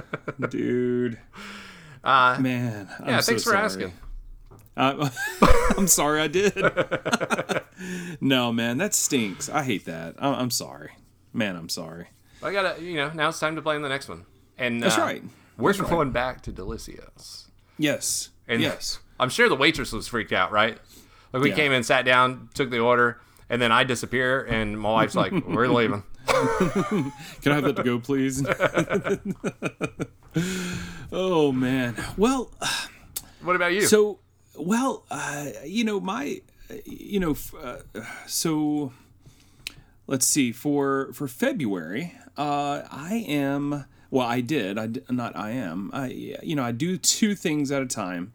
dude, 0.49 1.19
Uh, 2.03 2.37
man. 2.39 2.89
I'm 2.99 3.07
yeah, 3.09 3.19
so 3.19 3.31
thanks 3.31 3.43
for 3.43 3.49
sorry. 3.51 3.63
asking. 3.65 3.93
Uh, 4.77 5.09
I'm 5.77 5.87
sorry, 5.87 6.21
I 6.21 6.27
did. 6.27 6.53
no, 8.21 8.51
man, 8.53 8.77
that 8.77 8.93
stinks. 8.93 9.49
I 9.49 9.63
hate 9.63 9.85
that. 9.85 10.15
I- 10.19 10.33
I'm 10.35 10.51
sorry, 10.51 10.91
man. 11.33 11.55
I'm 11.55 11.69
sorry. 11.69 12.07
I 12.41 12.53
gotta, 12.53 12.81
you 12.81 12.95
know, 12.95 13.11
now 13.13 13.27
it's 13.29 13.39
time 13.39 13.55
to 13.57 13.61
play 13.61 13.75
in 13.75 13.81
the 13.81 13.89
next 13.89 14.07
one. 14.07 14.25
And 14.57 14.81
That's 14.81 14.97
uh, 14.97 15.01
right. 15.01 15.23
We're 15.57 15.71
That's 15.73 15.81
right. 15.81 15.89
going 15.89 16.11
back 16.11 16.41
to 16.43 16.51
Delicios. 16.53 17.47
Yes. 17.77 18.29
And 18.47 18.61
yes. 18.61 18.99
I'm 19.19 19.29
sure 19.29 19.49
the 19.49 19.55
waitress 19.55 19.91
was 19.91 20.07
freaked 20.07 20.31
out, 20.31 20.51
right? 20.53 20.77
Like 21.33 21.43
we 21.43 21.49
Yeah. 21.49 21.55
came 21.55 21.71
in, 21.73 21.83
sat 21.83 22.05
down, 22.05 22.49
took 22.53 22.69
the 22.69 22.79
order, 22.79 23.19
and 23.49 23.61
then 23.61 23.71
I 23.71 23.83
disappear, 23.83 24.43
and 24.43 24.79
my 24.79 24.91
wife's 24.91 25.15
like, 25.15 25.31
"We're 25.31 25.67
leaving." 25.67 26.03
Can 26.27 27.51
I 27.51 27.55
have 27.55 27.63
that 27.63 27.75
to 27.77 27.83
go, 27.83 27.99
please? 27.99 28.45
oh 31.11 31.51
man. 31.51 31.95
Well, 32.17 32.51
What 33.41 33.55
about 33.55 33.73
you? 33.73 33.81
so 33.81 34.19
well, 34.57 35.05
uh, 35.09 35.47
you 35.65 35.83
know 35.83 35.99
my, 35.99 36.41
you 36.85 37.19
know, 37.19 37.35
uh, 37.61 37.77
so 38.27 38.93
let's 40.07 40.27
see 40.27 40.51
for 40.51 41.11
for 41.13 41.27
February, 41.27 42.13
uh, 42.37 42.83
I 42.91 43.25
am. 43.27 43.85
Well, 44.11 44.25
I 44.25 44.41
did. 44.41 44.77
I 44.77 44.89
not. 45.09 45.35
I 45.35 45.51
am. 45.51 45.89
I 45.93 46.37
you 46.43 46.55
know 46.55 46.63
I 46.63 46.71
do 46.71 46.97
two 46.97 47.35
things 47.35 47.71
at 47.71 47.81
a 47.81 47.85
time. 47.85 48.33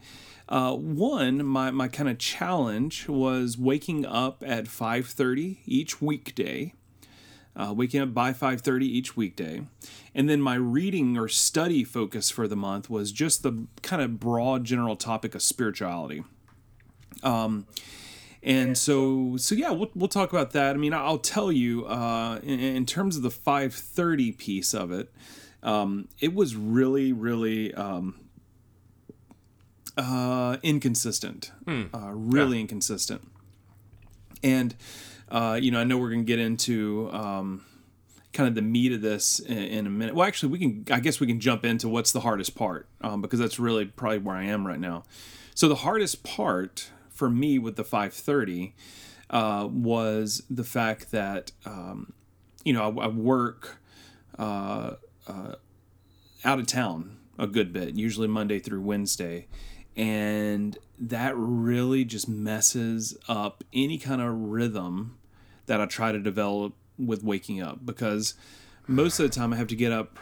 Uh, 0.49 0.75
one, 0.75 1.45
my 1.45 1.71
my 1.71 1.89
kind 1.89 2.09
of 2.09 2.19
challenge 2.19 3.09
was 3.09 3.57
waking 3.57 4.05
up 4.05 4.43
at 4.47 4.69
five 4.69 5.07
thirty 5.07 5.61
each 5.67 6.03
weekday 6.03 6.75
uh, 7.57 7.73
waking 7.77 8.01
up 8.01 8.13
by 8.13 8.33
5.30 8.33 8.83
each 8.83 9.17
weekday. 9.17 9.63
And 10.15 10.29
then 10.29 10.41
my 10.41 10.55
reading 10.57 11.17
or 11.17 11.29
study 11.29 11.85
focus 11.85 12.31
for 12.31 12.49
the 12.49 12.57
month 12.57 12.91
was 12.91 13.13
just 13.13 13.43
the 13.43 13.67
kind 13.83 14.03
of 14.03 14.19
broad 14.19 14.65
general 14.65 14.97
topic 14.97 15.35
of 15.35 15.43
spirituality. 15.43 16.25
Um, 17.23 17.67
and 18.43 18.77
so 18.77 19.39
so 19.39 19.55
yeah 19.55 19.71
we'll, 19.71 19.91
we'll 19.95 20.09
talk 20.09 20.31
about 20.31 20.51
that. 20.51 20.75
I 20.75 20.79
mean 20.79 20.93
i'll 20.93 21.17
tell 21.17 21.51
you 21.51 21.87
uh, 21.87 22.41
in, 22.43 22.61
in 22.61 22.85
terms 22.85 23.17
of 23.17 23.23
the 23.23 23.31
5.30 23.31 24.37
piece 24.37 24.75
of 24.75 24.93
it 24.93 25.11
um, 25.63 26.09
it 26.21 26.35
was 26.35 26.55
really 26.55 27.11
really 27.13 27.73
um, 27.73 28.17
uh, 29.97 30.57
inconsistent 30.63 31.53
uh, 31.95 32.11
really 32.13 32.61
inconsistent 32.61 33.23
and 34.43 34.75
uh, 35.29 35.59
you 35.61 35.71
know, 35.71 35.81
I 35.81 35.85
know 35.85 35.99
we're 35.99 36.11
going 36.11 36.25
to 36.25 36.27
get 36.27 36.39
into 36.39 37.11
um, 37.13 37.65
kind 38.33 38.49
of 38.49 38.55
the 38.55 38.63
meat 38.63 38.93
of 38.93 39.01
this 39.01 39.41
in, 39.41 39.59
in, 39.59 39.87
a 39.87 39.91
minute. 39.91 40.15
Well, 40.15 40.27
actually, 40.27 40.53
we 40.53 40.59
can. 40.59 40.85
I 40.95 41.01
guess 41.01 41.19
we 41.19 41.27
can 41.27 41.41
jump 41.41 41.65
into 41.65 41.89
what's 41.89 42.13
the 42.13 42.21
hardest 42.21 42.55
part 42.55 42.87
um, 43.01 43.23
because 43.23 43.39
that's 43.39 43.59
really 43.59 43.87
probably 43.87 44.19
where 44.19 44.37
I 44.37 44.45
am 44.45 44.67
right 44.67 44.79
now. 44.79 45.05
So 45.55 45.69
the 45.69 45.77
hardest 45.77 46.23
part 46.25 46.91
for 47.11 47.31
me 47.31 47.59
with 47.59 47.77
the 47.77 47.85
530 47.85 48.75
uh, 49.31 49.69
was 49.71 50.43
the 50.51 50.65
fact 50.65 51.11
that 51.11 51.53
um, 51.65 52.13
you 52.65 52.73
know 52.73 52.97
I, 52.99 53.05
I 53.05 53.09
work 53.09 53.79
uh, 54.39 54.93
uh, 55.27 55.55
out 56.45 56.59
of 56.59 56.67
town 56.67 57.17
a 57.39 57.47
good 57.47 57.73
bit, 57.73 57.95
usually 57.95 58.29
Monday 58.29 58.61
through 58.61 58.83
Wednesday, 58.83 59.47
and 59.97 60.77
that 60.99 61.37
really 61.37 62.05
just 62.05 62.29
messes 62.29 63.17
up 63.29 63.65
any 63.73 63.99
kind 63.99 64.21
of 64.21 64.35
rhythm 64.35 65.19
that 65.67 65.81
I 65.81 65.87
try 65.87 66.13
to 66.13 66.19
develop 66.19 66.75
with 66.99 67.23
waking 67.23 67.61
up 67.61 67.85
because 67.85 68.35
most 68.87 69.19
of 69.19 69.29
the 69.29 69.35
time 69.35 69.53
I 69.53 69.57
have 69.57 69.67
to 69.69 69.77
get 69.77 69.93
up 69.93 70.19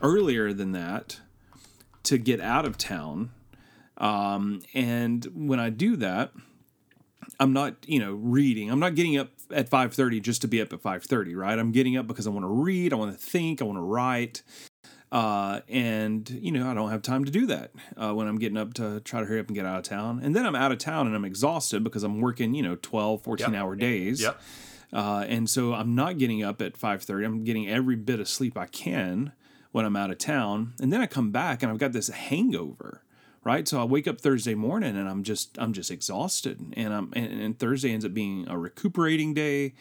earlier 0.00 0.52
than 0.52 0.72
that 0.72 1.20
to 2.04 2.18
get 2.18 2.40
out 2.40 2.64
of 2.64 2.78
town. 2.78 3.30
Um, 3.96 4.62
and 4.74 5.26
when 5.34 5.58
I 5.58 5.70
do 5.70 5.96
that, 5.96 6.32
I'm 7.40 7.52
not, 7.52 7.76
you 7.86 7.98
know, 7.98 8.12
reading. 8.12 8.70
I'm 8.70 8.80
not 8.80 8.94
getting 8.94 9.16
up 9.16 9.30
at 9.50 9.68
5:30 9.68 10.20
just 10.20 10.40
to 10.42 10.48
be 10.48 10.60
up 10.60 10.72
at 10.72 10.80
5:30, 10.80 11.34
right? 11.34 11.58
I'm 11.58 11.72
getting 11.72 11.96
up 11.96 12.06
because 12.06 12.26
I 12.26 12.30
want 12.30 12.44
to 12.44 12.48
read, 12.48 12.92
I 12.92 12.96
want 12.96 13.12
to 13.12 13.18
think, 13.18 13.60
I 13.60 13.64
want 13.64 13.78
to 13.78 13.82
write. 13.82 14.42
Uh, 15.10 15.60
and 15.68 16.28
you 16.28 16.52
know, 16.52 16.70
I 16.70 16.74
don't 16.74 16.90
have 16.90 17.02
time 17.02 17.24
to 17.24 17.30
do 17.30 17.46
that 17.46 17.70
uh, 17.96 18.12
when 18.12 18.28
I'm 18.28 18.38
getting 18.38 18.58
up 18.58 18.74
to 18.74 19.00
try 19.00 19.20
to 19.20 19.26
hurry 19.26 19.40
up 19.40 19.46
and 19.46 19.56
get 19.56 19.64
out 19.64 19.78
of 19.78 19.84
town. 19.84 20.20
And 20.22 20.36
then 20.36 20.46
I'm 20.46 20.54
out 20.54 20.72
of 20.72 20.78
town 20.78 21.06
and 21.06 21.16
I'm 21.16 21.24
exhausted 21.24 21.82
because 21.82 22.02
I'm 22.02 22.20
working, 22.20 22.54
you 22.54 22.62
know, 22.62 22.76
12, 22.76 23.22
14 23.22 23.52
yep. 23.52 23.60
hour 23.60 23.74
days. 23.74 24.20
Yep. 24.20 24.40
Uh, 24.92 25.24
and 25.28 25.48
so 25.48 25.74
I'm 25.74 25.94
not 25.94 26.18
getting 26.18 26.42
up 26.42 26.62
at 26.62 26.74
5:30. 26.78 27.24
I'm 27.24 27.44
getting 27.44 27.68
every 27.68 27.96
bit 27.96 28.20
of 28.20 28.28
sleep 28.28 28.56
I 28.56 28.66
can 28.66 29.32
when 29.72 29.84
I'm 29.84 29.96
out 29.96 30.10
of 30.10 30.18
town. 30.18 30.74
And 30.80 30.92
then 30.92 31.00
I 31.00 31.06
come 31.06 31.30
back 31.30 31.62
and 31.62 31.70
I've 31.70 31.78
got 31.78 31.92
this 31.92 32.08
hangover 32.08 33.02
right 33.44 33.68
so 33.68 33.80
i 33.80 33.84
wake 33.84 34.08
up 34.08 34.20
thursday 34.20 34.54
morning 34.54 34.96
and 34.96 35.08
i'm 35.08 35.22
just 35.22 35.56
i'm 35.58 35.72
just 35.72 35.90
exhausted 35.90 36.60
and 36.76 36.92
i'm 36.92 37.12
and, 37.14 37.40
and 37.40 37.58
thursday 37.58 37.92
ends 37.92 38.04
up 38.04 38.12
being 38.12 38.46
a 38.48 38.58
recuperating 38.58 39.32
day 39.32 39.72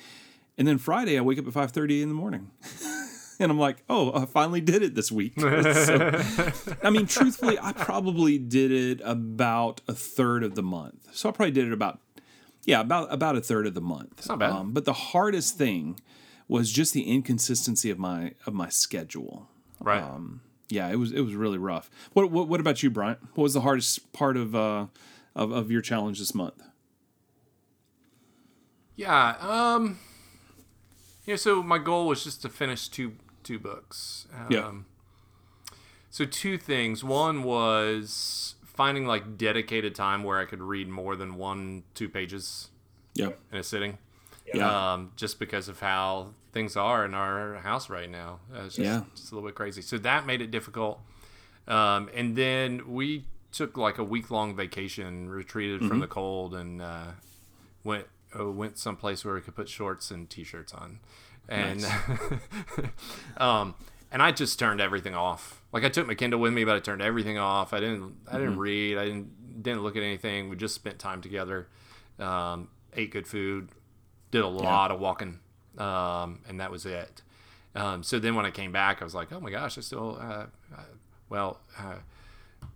and 0.57 0.67
then 0.67 0.77
friday 0.77 1.17
i 1.17 1.21
wake 1.21 1.39
up 1.39 1.47
at 1.47 1.53
5.30 1.53 2.03
in 2.03 2.07
the 2.07 2.13
morning 2.13 2.51
and 3.39 3.51
i'm 3.51 3.59
like 3.59 3.83
oh 3.89 4.13
i 4.13 4.25
finally 4.25 4.61
did 4.61 4.81
it 4.81 4.95
this 4.95 5.11
week 5.11 5.33
so, 5.39 6.21
i 6.83 6.89
mean 6.89 7.05
truthfully 7.05 7.57
i 7.61 7.71
probably 7.71 8.37
did 8.37 8.71
it 8.71 9.01
about 9.03 9.81
a 9.87 9.93
third 9.93 10.43
of 10.43 10.55
the 10.55 10.63
month 10.63 11.07
so 11.11 11.29
i 11.29 11.31
probably 11.31 11.51
did 11.51 11.67
it 11.67 11.73
about 11.73 11.99
yeah 12.65 12.79
about 12.79 13.11
about 13.11 13.35
a 13.35 13.41
third 13.41 13.67
of 13.67 13.73
the 13.73 13.81
month 13.81 14.13
it's 14.17 14.29
not 14.29 14.39
bad 14.39 14.51
um, 14.51 14.71
but 14.73 14.85
the 14.85 14.93
hardest 14.93 15.57
thing 15.57 15.99
was 16.47 16.71
just 16.71 16.93
the 16.93 17.03
inconsistency 17.03 17.89
of 17.89 17.99
my 17.99 18.33
of 18.45 18.53
my 18.53 18.69
schedule 18.69 19.47
right 19.79 20.01
um, 20.01 20.41
yeah, 20.69 20.89
it 20.89 20.97
was 20.97 21.11
it 21.11 21.21
was 21.21 21.33
really 21.33 21.57
rough. 21.57 21.89
What 22.13 22.29
what, 22.31 22.47
what 22.47 22.59
about 22.59 22.83
you, 22.83 22.89
Bryant? 22.89 23.19
What 23.35 23.43
was 23.43 23.53
the 23.53 23.61
hardest 23.61 24.11
part 24.13 24.35
of 24.35 24.55
uh 24.55 24.87
of, 25.35 25.51
of 25.51 25.71
your 25.71 25.81
challenge 25.81 26.19
this 26.19 26.35
month? 26.35 26.61
Yeah, 28.95 29.35
um 29.39 29.99
yeah, 31.25 31.35
so 31.35 31.63
my 31.63 31.77
goal 31.77 32.07
was 32.07 32.23
just 32.23 32.41
to 32.41 32.49
finish 32.49 32.87
two 32.87 33.13
two 33.47 33.59
books. 33.59 34.27
Um, 34.35 34.47
yeah. 34.49 34.71
So 36.09 36.25
two 36.25 36.57
things. 36.57 37.03
One 37.03 37.43
was 37.43 38.55
finding 38.65 39.05
like 39.05 39.37
dedicated 39.37 39.95
time 39.95 40.23
where 40.23 40.39
I 40.39 40.45
could 40.45 40.61
read 40.61 40.87
more 40.87 41.15
than 41.15 41.35
one 41.35 41.83
two 41.93 42.09
pages. 42.09 42.69
Yeah. 43.13 43.29
In 43.51 43.59
a 43.59 43.63
sitting. 43.63 43.97
Yeah. 44.53 44.93
Um, 44.93 45.11
just 45.15 45.39
because 45.39 45.67
of 45.67 45.79
how 45.79 46.29
things 46.53 46.75
are 46.77 47.05
in 47.05 47.13
our 47.13 47.55
house 47.55 47.89
right 47.89 48.09
now. 48.09 48.39
Uh, 48.53 48.65
it's 48.65 48.75
just, 48.75 48.85
yeah. 48.85 49.03
just 49.15 49.31
a 49.31 49.35
little 49.35 49.47
bit 49.47 49.55
crazy. 49.55 49.81
So 49.81 49.97
that 49.99 50.25
made 50.25 50.41
it 50.41 50.51
difficult. 50.51 50.99
Um, 51.67 52.09
and 52.13 52.35
then 52.35 52.93
we 52.93 53.25
took 53.51 53.77
like 53.77 53.97
a 53.97 54.03
week 54.03 54.31
long 54.31 54.55
vacation, 54.55 55.29
retreated 55.29 55.79
mm-hmm. 55.79 55.89
from 55.89 55.99
the 55.99 56.07
cold, 56.07 56.55
and 56.55 56.81
uh, 56.81 57.11
went 57.83 58.05
uh, 58.37 58.49
went 58.49 58.77
someplace 58.77 59.25
where 59.25 59.35
we 59.35 59.41
could 59.41 59.55
put 59.55 59.67
shorts 59.67 60.11
and 60.11 60.29
t-shirts 60.29 60.73
on, 60.73 60.99
and 61.49 61.81
nice. 61.81 61.91
um, 63.37 63.75
and 64.11 64.21
I 64.21 64.31
just 64.31 64.57
turned 64.59 64.81
everything 64.81 65.15
off. 65.15 65.61
Like 65.71 65.83
I 65.83 65.89
took 65.89 66.07
my 66.07 66.15
Kindle 66.15 66.39
with 66.39 66.53
me, 66.53 66.63
but 66.63 66.75
I 66.75 66.79
turned 66.79 67.01
everything 67.01 67.37
off. 67.37 67.73
I 67.73 67.79
didn't 67.79 68.15
I 68.27 68.33
didn't 68.33 68.51
mm-hmm. 68.51 68.59
read. 68.59 68.97
I 68.97 69.05
didn't 69.05 69.63
didn't 69.63 69.83
look 69.83 69.95
at 69.95 70.03
anything. 70.03 70.49
We 70.49 70.55
just 70.55 70.75
spent 70.75 70.99
time 70.99 71.21
together. 71.21 71.67
Um, 72.19 72.69
ate 72.93 73.11
good 73.11 73.27
food. 73.27 73.69
Did 74.31 74.41
a 74.41 74.47
lot 74.47 74.89
yeah. 74.89 74.95
of 74.95 74.99
walking 74.99 75.39
um, 75.77 76.39
and 76.47 76.59
that 76.59 76.71
was 76.71 76.85
it. 76.85 77.21
Um, 77.75 78.03
so 78.03 78.19
then 78.19 78.35
when 78.35 78.45
I 78.45 78.51
came 78.51 78.71
back, 78.71 79.01
I 79.01 79.03
was 79.03 79.13
like, 79.13 79.31
oh 79.31 79.39
my 79.39 79.51
gosh, 79.51 79.77
I 79.77 79.81
still, 79.81 80.17
uh, 80.19 80.45
uh, 80.75 80.83
well, 81.29 81.59
uh, 81.77 81.97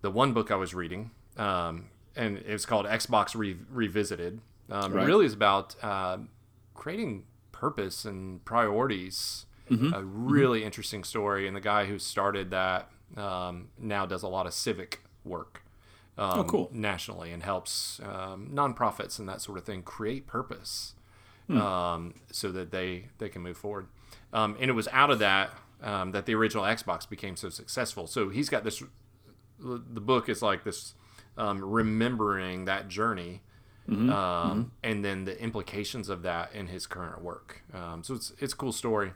the 0.00 0.10
one 0.10 0.32
book 0.32 0.50
I 0.50 0.56
was 0.56 0.74
reading, 0.74 1.10
um, 1.36 1.86
and 2.14 2.38
it 2.38 2.52
was 2.52 2.66
called 2.66 2.86
Xbox 2.86 3.34
Re- 3.34 3.56
Revisited. 3.70 4.40
Um, 4.70 4.92
right. 4.92 5.02
It 5.02 5.06
really 5.06 5.26
is 5.26 5.34
about 5.34 5.74
uh, 5.82 6.18
creating 6.74 7.24
purpose 7.62 8.04
and 8.04 8.44
priorities. 8.44 9.46
Mm-hmm. 9.70 9.94
A 9.94 10.02
really 10.02 10.58
mm-hmm. 10.58 10.66
interesting 10.66 11.04
story, 11.04 11.46
and 11.46 11.56
the 11.56 11.60
guy 11.60 11.86
who 11.86 11.96
started 11.98 12.50
that 12.50 12.90
um, 13.16 13.68
now 13.78 14.04
does 14.04 14.24
a 14.24 14.28
lot 14.28 14.46
of 14.46 14.52
civic 14.52 15.00
work. 15.24 15.62
Um, 16.18 16.40
oh, 16.40 16.44
cool! 16.44 16.70
Nationally, 16.72 17.30
and 17.30 17.42
helps 17.44 18.00
um, 18.00 18.50
nonprofits 18.52 19.20
and 19.20 19.28
that 19.28 19.40
sort 19.40 19.58
of 19.58 19.64
thing 19.64 19.82
create 19.82 20.26
purpose 20.26 20.94
um, 21.48 22.14
so 22.32 22.50
that 22.50 22.72
they 22.72 23.06
they 23.18 23.28
can 23.28 23.42
move 23.42 23.56
forward. 23.56 23.86
Um, 24.32 24.56
and 24.60 24.68
it 24.68 24.74
was 24.74 24.88
out 24.88 25.10
of 25.10 25.20
that 25.20 25.56
um, 25.82 26.10
that 26.10 26.26
the 26.26 26.34
original 26.34 26.64
Xbox 26.64 27.08
became 27.08 27.36
so 27.36 27.48
successful. 27.48 28.08
So 28.08 28.28
he's 28.28 28.48
got 28.48 28.64
this. 28.64 28.82
The 29.60 30.00
book 30.00 30.28
is 30.28 30.42
like 30.42 30.64
this, 30.64 30.94
um, 31.38 31.64
remembering 31.64 32.64
that 32.64 32.88
journey, 32.88 33.42
mm-hmm. 33.88 34.10
Um, 34.10 34.50
mm-hmm. 34.50 34.62
and 34.82 35.04
then 35.04 35.24
the 35.24 35.40
implications 35.40 36.08
of 36.08 36.22
that 36.22 36.52
in 36.54 36.66
his 36.66 36.86
current 36.86 37.22
work. 37.22 37.62
Um, 37.74 38.02
so 38.04 38.14
it's 38.14 38.32
it's 38.38 38.52
a 38.52 38.56
cool 38.56 38.72
story. 38.72 39.12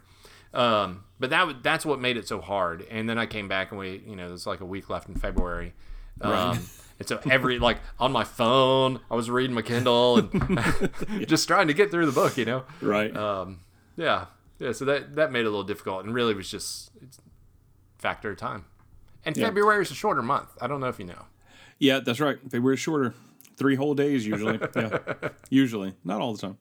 Um, 0.54 1.04
but 1.20 1.30
that 1.30 1.62
that's 1.62 1.84
what 1.84 2.00
made 2.00 2.16
it 2.16 2.26
so 2.26 2.40
hard. 2.40 2.86
And 2.90 3.08
then 3.08 3.18
I 3.18 3.26
came 3.26 3.48
back 3.48 3.70
and 3.70 3.78
we, 3.78 4.02
you 4.06 4.16
know, 4.16 4.28
there's 4.28 4.46
like 4.46 4.60
a 4.60 4.64
week 4.64 4.88
left 4.88 5.08
in 5.08 5.14
February. 5.14 5.74
Right. 6.18 6.58
And 6.98 7.06
so 7.06 7.20
every 7.30 7.58
like 7.58 7.78
on 7.98 8.10
my 8.10 8.24
phone, 8.24 9.00
I 9.10 9.16
was 9.16 9.28
reading 9.28 9.54
my 9.54 9.62
Kindle 9.62 10.16
and 10.16 10.58
just 11.28 11.46
trying 11.46 11.68
to 11.68 11.74
get 11.74 11.90
through 11.90 12.06
the 12.06 12.12
book, 12.12 12.38
you 12.38 12.46
know. 12.46 12.64
Right. 12.80 13.14
Um, 13.14 13.60
yeah, 13.96 14.26
yeah. 14.58 14.72
So 14.72 14.86
that 14.86 15.14
that 15.16 15.30
made 15.30 15.40
it 15.40 15.46
a 15.46 15.50
little 15.50 15.64
difficult, 15.64 16.04
and 16.04 16.14
really 16.14 16.34
was 16.34 16.50
just 16.50 16.90
it's 17.02 17.18
factor 17.98 18.30
of 18.30 18.38
time. 18.38 18.64
And 19.24 19.36
yeah. 19.36 19.46
February 19.46 19.82
is 19.82 19.90
a 19.90 19.94
shorter 19.94 20.22
month. 20.22 20.48
I 20.60 20.66
don't 20.66 20.80
know 20.80 20.88
if 20.88 20.98
you 20.98 21.04
know. 21.04 21.26
Yeah, 21.78 22.00
that's 22.00 22.20
right. 22.20 22.38
February 22.44 22.74
is 22.74 22.80
shorter, 22.80 23.12
three 23.56 23.74
whole 23.74 23.94
days 23.94 24.26
usually. 24.26 24.58
yeah, 24.76 24.98
usually, 25.50 25.94
not 26.04 26.20
all 26.20 26.32
the 26.32 26.40
time. 26.40 26.58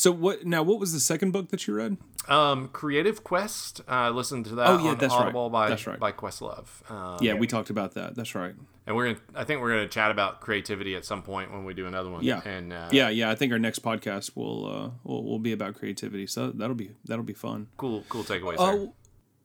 So 0.00 0.10
what 0.12 0.46
now? 0.46 0.62
What 0.62 0.80
was 0.80 0.94
the 0.94 1.00
second 1.00 1.32
book 1.32 1.50
that 1.50 1.66
you 1.66 1.74
read? 1.74 1.98
Um, 2.26 2.68
Creative 2.68 3.22
Quest. 3.22 3.82
I 3.86 4.06
uh, 4.06 4.10
listened 4.10 4.46
to 4.46 4.54
that. 4.54 4.66
Oh 4.66 4.78
yeah, 4.82 4.94
that's 4.94 5.12
Audible 5.12 5.50
right. 5.50 5.52
by 5.52 5.68
that's 5.68 5.86
right. 5.86 5.98
by 5.98 6.10
Questlove. 6.10 6.90
Um, 6.90 7.18
yeah, 7.20 7.34
we 7.34 7.46
talked 7.46 7.68
about 7.68 7.92
that. 7.94 8.14
That's 8.14 8.34
right. 8.34 8.54
And 8.86 8.96
we're 8.96 9.12
gonna. 9.12 9.20
I 9.34 9.44
think 9.44 9.60
we're 9.60 9.68
gonna 9.68 9.88
chat 9.88 10.10
about 10.10 10.40
creativity 10.40 10.96
at 10.96 11.04
some 11.04 11.22
point 11.22 11.52
when 11.52 11.66
we 11.66 11.74
do 11.74 11.86
another 11.86 12.08
one. 12.08 12.24
Yeah. 12.24 12.40
And 12.46 12.72
uh, 12.72 12.88
yeah, 12.90 13.10
yeah. 13.10 13.30
I 13.30 13.34
think 13.34 13.52
our 13.52 13.58
next 13.58 13.82
podcast 13.82 14.34
will 14.36 14.66
uh 14.66 14.90
will, 15.04 15.22
will 15.22 15.38
be 15.38 15.52
about 15.52 15.74
creativity. 15.74 16.26
So 16.26 16.50
that'll 16.50 16.74
be 16.74 16.92
that'll 17.04 17.22
be 17.22 17.34
fun. 17.34 17.66
Cool, 17.76 18.02
cool 18.08 18.24
takeaways. 18.24 18.56
Oh, 18.58 18.84
uh, 18.84 18.86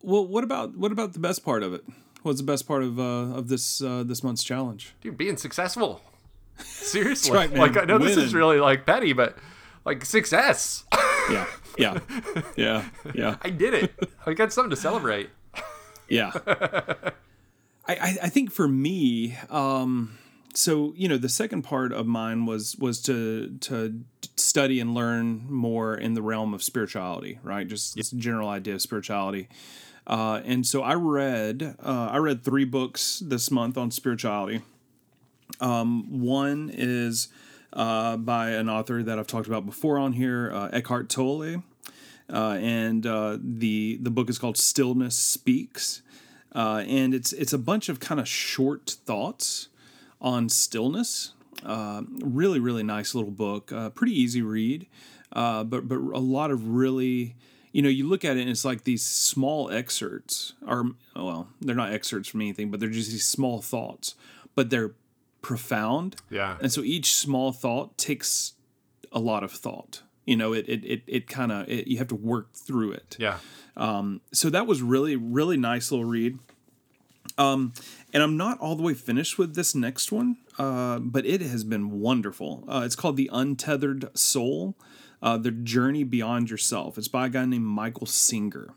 well, 0.04 0.26
what 0.26 0.46
about 0.46 0.78
what 0.78 0.94
about 0.94 1.12
the 1.12 1.20
best 1.20 1.44
part 1.44 1.64
of 1.64 1.74
it? 1.74 1.84
What's 2.22 2.40
the 2.40 2.46
best 2.46 2.66
part 2.66 2.82
of 2.82 2.98
uh 2.98 3.36
of 3.36 3.50
this 3.50 3.82
uh 3.82 4.04
this 4.06 4.24
month's 4.24 4.44
challenge? 4.44 4.96
Dude, 5.02 5.18
being 5.18 5.36
successful. 5.36 6.02
Seriously, 6.64 7.36
right, 7.36 7.54
like 7.54 7.78
I 7.78 7.86
know 7.86 7.98
Winning. 7.98 8.08
this 8.08 8.18
is 8.18 8.34
really 8.34 8.60
like 8.60 8.86
petty, 8.86 9.14
but 9.14 9.38
like 9.86 10.06
success. 10.06 10.86
yeah, 11.30 11.46
yeah, 11.78 12.00
yeah, 12.56 12.86
yeah. 13.14 13.36
I 13.42 13.50
did 13.50 13.74
it. 13.74 13.94
I 14.26 14.34
got 14.34 14.54
something 14.54 14.70
to 14.70 14.76
celebrate. 14.76 15.30
Yeah. 16.08 16.32
I, 17.88 18.18
I 18.24 18.30
think 18.30 18.52
for 18.52 18.68
me, 18.68 19.38
um, 19.52 20.18
so 20.56 20.94
you 20.96 21.08
know, 21.08 21.18
the 21.18 21.30
second 21.30 21.62
part 21.62 21.94
of 21.94 22.08
mine 22.08 22.46
was 22.46 22.76
was 22.78 23.02
to 23.04 23.58
to 23.62 24.02
study 24.38 24.80
and 24.80 24.96
learn 24.96 25.46
more 25.52 25.96
in 25.96 26.14
the 26.14 26.22
realm 26.22 26.54
of 26.54 26.64
spirituality, 26.64 27.40
right? 27.44 27.68
Just 27.68 27.96
this 27.96 28.12
general 28.12 28.50
idea 28.50 28.76
of 28.76 28.82
spirituality. 28.82 29.50
Uh, 30.08 30.42
and 30.46 30.66
so 30.66 30.82
I 30.82 30.94
read 30.94 31.76
uh, 31.84 32.10
I 32.12 32.18
read 32.18 32.44
three 32.44 32.66
books 32.66 33.22
this 33.26 33.52
month 33.52 33.78
on 33.78 33.92
spirituality. 33.92 34.62
Um, 35.60 36.22
one 36.22 36.72
is 36.74 37.30
uh, 37.74 38.18
by 38.18 38.52
an 38.52 38.70
author 38.70 39.04
that 39.04 39.20
I've 39.20 39.28
talked 39.28 39.48
about 39.48 39.66
before 39.66 39.98
on 40.00 40.14
here, 40.14 40.52
uh, 40.54 40.70
Eckhart 40.72 41.10
Tolle, 41.10 41.64
uh, 42.32 42.58
and 42.60 43.06
uh, 43.06 43.38
the 43.42 43.98
the 44.02 44.10
book 44.10 44.30
is 44.30 44.38
called 44.38 44.58
Stillness 44.58 45.16
Speaks, 45.16 46.02
uh, 46.54 46.84
and 46.88 47.14
it's 47.14 47.34
it's 47.34 47.54
a 47.54 47.58
bunch 47.58 47.90
of 47.90 48.00
kind 48.00 48.20
of 48.20 48.28
short 48.28 48.98
thoughts 49.06 49.70
on 50.20 50.50
stillness. 50.50 51.34
Uh, 51.66 52.02
really, 52.22 52.60
really 52.60 52.84
nice 52.84 53.16
little 53.16 53.32
book. 53.32 53.72
Uh 53.72 53.90
pretty 53.90 54.14
easy 54.14 54.42
read, 54.42 54.88
Uh, 55.32 55.64
but 55.64 55.88
but 55.88 55.98
a 55.98 56.20
lot 56.20 56.52
of 56.52 56.70
really 56.70 57.36
you 57.72 57.82
know, 57.82 57.90
you 57.90 58.08
look 58.08 58.24
at 58.24 58.38
it 58.38 58.42
and 58.42 58.50
it's 58.50 58.64
like 58.64 58.86
these 58.86 59.04
small 59.06 59.70
excerpts, 59.70 60.54
are, 60.66 60.86
well, 61.14 61.50
they're 61.60 61.76
not 61.76 61.92
excerpts 61.92 62.30
from 62.30 62.40
anything, 62.40 62.72
but 62.72 62.80
they're 62.80 62.88
just 62.88 63.12
these 63.12 63.26
small 63.26 63.62
thoughts, 63.62 64.16
but 64.56 64.70
they're 64.70 64.94
profound. 65.46 66.16
Yeah. 66.32 66.58
And 66.60 66.72
so 66.72 66.82
each 66.82 67.14
small 67.14 67.52
thought 67.52 68.00
takes 68.00 68.54
a 69.12 69.20
lot 69.20 69.44
of 69.44 69.52
thought. 69.52 70.02
You 70.26 70.36
know, 70.36 70.54
it 70.54 70.68
it 70.68 70.84
it, 70.84 71.02
it 71.06 71.28
kind 71.28 71.52
of 71.52 71.70
you 71.70 72.00
have 72.00 72.08
to 72.08 72.16
work 72.16 72.54
through 72.54 72.94
it. 72.94 73.16
Yeah. 73.20 73.38
Um, 73.78 74.22
so 74.34 74.50
that 74.50 74.66
was 74.66 74.82
really 74.82 75.16
really 75.16 75.56
nice 75.56 75.92
little 75.92 76.06
read. 76.06 76.40
Um, 77.38 77.74
and 78.12 78.24
I'm 78.24 78.38
not 78.38 78.60
all 78.60 78.76
the 78.76 78.82
way 78.82 78.96
finished 78.96 79.38
with 79.38 79.54
this 79.54 79.76
next 79.76 80.12
one, 80.12 80.38
uh, 80.58 80.98
but 81.00 81.26
it 81.28 81.42
has 81.42 81.64
been 81.64 82.00
wonderful. 82.00 82.64
Uh, 82.68 82.82
it's 82.84 82.96
called 82.96 83.18
The 83.18 83.30
Untethered 83.32 84.18
Soul 84.18 84.76
uh, 85.26 85.38
The 85.38 85.52
Journey 85.52 86.04
Beyond 86.04 86.52
Yourself. 86.52 86.98
It's 86.98 87.08
by 87.08 87.26
a 87.26 87.30
guy 87.30 87.46
named 87.46 87.66
Michael 87.66 88.06
Singer. 88.06 88.70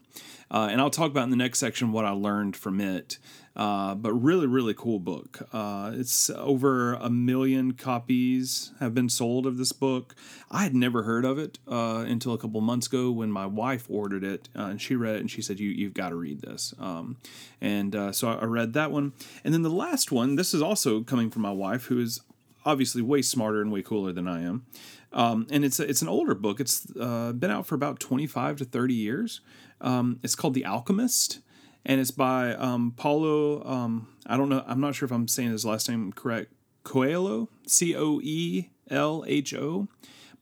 Uh, 0.50 0.68
and 0.70 0.80
I'll 0.80 0.88
talk 0.88 1.10
about 1.10 1.24
in 1.24 1.30
the 1.30 1.36
next 1.36 1.58
section 1.58 1.92
what 1.92 2.06
I 2.06 2.10
learned 2.10 2.56
from 2.56 2.80
it. 2.80 3.18
Uh, 3.54 3.94
but 3.94 4.14
really, 4.14 4.46
really 4.46 4.72
cool 4.72 4.98
book. 4.98 5.46
Uh, 5.52 5.90
it's 5.94 6.30
over 6.30 6.94
a 6.94 7.10
million 7.10 7.72
copies 7.72 8.72
have 8.80 8.94
been 8.94 9.10
sold 9.10 9.46
of 9.46 9.58
this 9.58 9.72
book. 9.72 10.14
I 10.50 10.62
had 10.62 10.74
never 10.74 11.02
heard 11.02 11.24
of 11.24 11.38
it 11.38 11.58
uh, 11.68 12.04
until 12.08 12.32
a 12.32 12.38
couple 12.38 12.60
months 12.60 12.86
ago 12.86 13.10
when 13.10 13.30
my 13.30 13.46
wife 13.46 13.84
ordered 13.90 14.24
it 14.24 14.48
uh, 14.56 14.66
and 14.66 14.80
she 14.80 14.94
read 14.94 15.16
it 15.16 15.20
and 15.20 15.30
she 15.30 15.42
said, 15.42 15.58
"You 15.58 15.70
you've 15.70 15.92
got 15.92 16.10
to 16.10 16.14
read 16.14 16.40
this." 16.40 16.72
Um, 16.78 17.16
and 17.60 17.96
uh, 17.96 18.12
so 18.12 18.28
I 18.28 18.44
read 18.44 18.74
that 18.74 18.92
one. 18.92 19.12
And 19.42 19.52
then 19.52 19.62
the 19.62 19.70
last 19.70 20.12
one. 20.12 20.36
This 20.36 20.54
is 20.54 20.62
also 20.62 21.02
coming 21.02 21.28
from 21.28 21.42
my 21.42 21.50
wife, 21.50 21.86
who 21.86 21.98
is 21.98 22.20
obviously 22.64 23.02
way 23.02 23.22
smarter 23.22 23.60
and 23.60 23.72
way 23.72 23.82
cooler 23.82 24.12
than 24.12 24.28
I 24.28 24.42
am. 24.42 24.66
Um, 25.12 25.46
and 25.50 25.64
it's 25.64 25.80
it's 25.80 26.02
an 26.02 26.08
older 26.08 26.34
book. 26.34 26.60
It's 26.60 26.86
uh, 26.98 27.32
been 27.32 27.50
out 27.50 27.66
for 27.66 27.74
about 27.74 27.98
twenty 27.98 28.26
five 28.26 28.56
to 28.58 28.64
thirty 28.64 28.94
years. 28.94 29.40
Um, 29.80 30.20
it's 30.22 30.34
called 30.34 30.54
The 30.54 30.64
Alchemist 30.66 31.40
and 31.88 32.00
it's 32.00 32.10
by 32.10 32.54
um, 32.54 32.92
Paulo. 32.96 33.64
Um, 33.64 34.08
I 34.26 34.36
don't 34.36 34.48
know. 34.48 34.62
I'm 34.66 34.80
not 34.80 34.94
sure 34.94 35.06
if 35.06 35.12
I'm 35.12 35.26
saying 35.26 35.50
his 35.50 35.64
last 35.64 35.88
name 35.88 36.12
correct. 36.12 36.52
Coelho, 36.84 37.48
C 37.66 37.96
O 37.96 38.20
E 38.22 38.68
L 38.90 39.24
H 39.26 39.54
O. 39.54 39.88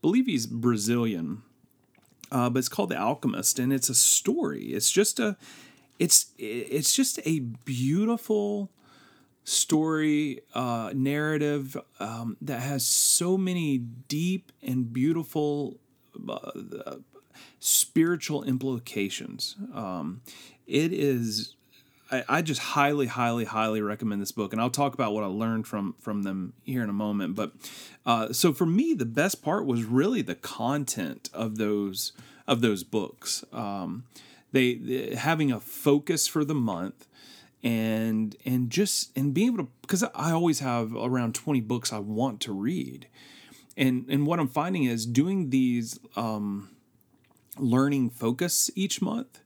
Believe 0.02 0.26
he's 0.26 0.46
Brazilian, 0.46 1.42
uh, 2.30 2.50
but 2.50 2.58
it's 2.58 2.68
called 2.68 2.90
The 2.90 2.98
Alchemist, 2.98 3.58
and 3.58 3.72
it's 3.72 3.88
a 3.88 3.94
story. 3.94 4.66
It's 4.66 4.90
just 4.90 5.18
a, 5.18 5.36
it's 5.98 6.32
it's 6.38 6.94
just 6.94 7.20
a 7.24 7.40
beautiful 7.40 8.70
story 9.46 10.40
uh, 10.54 10.90
narrative 10.92 11.76
um, 12.00 12.36
that 12.40 12.60
has 12.60 12.84
so 12.84 13.38
many 13.38 13.78
deep 13.78 14.50
and 14.60 14.92
beautiful 14.92 15.78
uh, 16.28 16.96
spiritual 17.60 18.42
implications. 18.42 19.54
Um, 19.72 20.20
it 20.66 20.92
is 20.92 21.54
I, 22.10 22.42
just 22.42 22.60
highly, 22.60 23.06
highly, 23.06 23.44
highly 23.44 23.82
recommend 23.82 24.22
this 24.22 24.30
book, 24.30 24.52
and 24.52 24.60
I'll 24.60 24.70
talk 24.70 24.94
about 24.94 25.12
what 25.12 25.24
I 25.24 25.26
learned 25.26 25.66
from 25.66 25.94
from 26.00 26.22
them 26.22 26.52
here 26.64 26.82
in 26.82 26.88
a 26.88 26.92
moment. 26.92 27.34
But 27.34 27.52
uh, 28.04 28.32
so 28.32 28.52
for 28.52 28.66
me, 28.66 28.94
the 28.94 29.06
best 29.06 29.42
part 29.42 29.66
was 29.66 29.84
really 29.84 30.22
the 30.22 30.36
content 30.36 31.30
of 31.32 31.56
those 31.56 32.12
of 32.46 32.60
those 32.60 32.84
books. 32.84 33.44
Um, 33.52 34.04
they, 34.52 34.74
they 34.74 35.14
having 35.16 35.50
a 35.50 35.58
focus 35.58 36.28
for 36.28 36.44
the 36.44 36.54
month, 36.54 37.08
and 37.66 38.36
and 38.44 38.70
just 38.70 39.10
and 39.18 39.34
being 39.34 39.48
able 39.48 39.64
to 39.64 39.70
because 39.82 40.04
I 40.14 40.30
always 40.30 40.60
have 40.60 40.94
around 40.94 41.34
twenty 41.34 41.60
books 41.60 41.92
I 41.92 41.98
want 41.98 42.40
to 42.42 42.52
read, 42.52 43.08
and 43.76 44.06
and 44.08 44.24
what 44.24 44.38
I'm 44.38 44.46
finding 44.46 44.84
is 44.84 45.04
doing 45.04 45.50
these 45.50 45.98
um, 46.14 46.70
learning 47.58 48.10
focus 48.10 48.70
each 48.76 49.02
month 49.02 49.40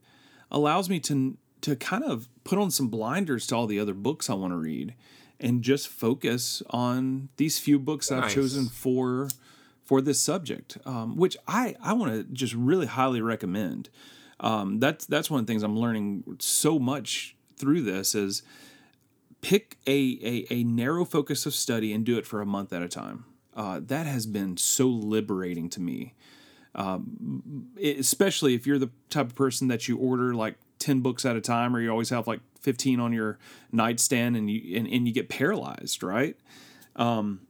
allows 0.51 0.91
me 0.91 1.01
to 1.01 1.39
to 1.63 1.77
kind 1.77 2.05
of 2.05 2.29
put 2.45 2.59
on 2.59 2.71
some 2.71 2.89
blinders 2.89 3.47
to 3.47 3.57
all 3.57 3.67
the 3.67 3.81
other 3.81 3.95
books 3.95 4.29
I 4.29 4.35
want 4.35 4.53
to 4.53 4.59
read 4.59 4.95
and 5.39 5.63
just 5.63 5.89
focus 5.89 6.63
on 6.69 7.31
these 7.39 7.59
few 7.59 7.79
books 7.79 8.09
that 8.09 8.17
nice. 8.17 8.25
I've 8.27 8.35
chosen 8.35 8.69
for 8.69 9.29
for 9.83 10.03
this 10.03 10.21
subject, 10.21 10.77
um, 10.85 11.17
which 11.17 11.39
I 11.49 11.75
I 11.83 11.95
want 11.95 12.13
to 12.13 12.25
just 12.35 12.53
really 12.53 12.87
highly 12.87 13.23
recommend. 13.23 13.89
Um, 14.41 14.79
that's 14.79 15.07
that's 15.07 15.31
one 15.31 15.41
of 15.41 15.47
the 15.47 15.51
things 15.51 15.63
I'm 15.63 15.79
learning 15.79 16.37
so 16.39 16.79
much 16.79 17.35
through 17.61 17.83
this 17.83 18.15
is 18.15 18.43
pick 19.43 19.79
a, 19.87 20.19
a, 20.23 20.47
a 20.53 20.65
narrow 20.65 21.05
focus 21.05 21.47
of 21.47 21.55
study 21.55 21.93
and 21.93 22.05
do 22.05 22.19
it 22.19 22.27
for 22.27 22.41
a 22.41 22.47
month 22.47 22.73
at 22.73 22.83
a 22.83 22.89
time. 22.89 23.25
Uh, 23.55 23.81
that 23.83 24.07
has 24.07 24.27
been 24.27 24.57
so 24.57 24.89
liberating 24.89 25.69
to 25.71 25.81
me. 25.81 26.15
Um, 26.75 27.67
especially 27.83 28.55
if 28.55 28.67
you're 28.67 28.79
the 28.79 28.91
type 29.09 29.27
of 29.27 29.35
person 29.35 29.69
that 29.69 29.89
you 29.89 29.97
order 29.97 30.35
like 30.35 30.55
10 30.79 31.01
books 31.01 31.25
at 31.25 31.35
a 31.35 31.41
time 31.41 31.75
or 31.75 31.81
you 31.81 31.91
always 31.91 32.11
have 32.11 32.29
like 32.29 32.41
15 32.61 33.01
on 33.01 33.13
your 33.13 33.39
nightstand 33.73 34.37
and 34.37 34.49
you 34.49 34.77
and, 34.77 34.87
and 34.87 35.09
you 35.09 35.13
get 35.13 35.29
paralyzed 35.29 36.03
right? 36.03 36.37
Um, 36.95 37.41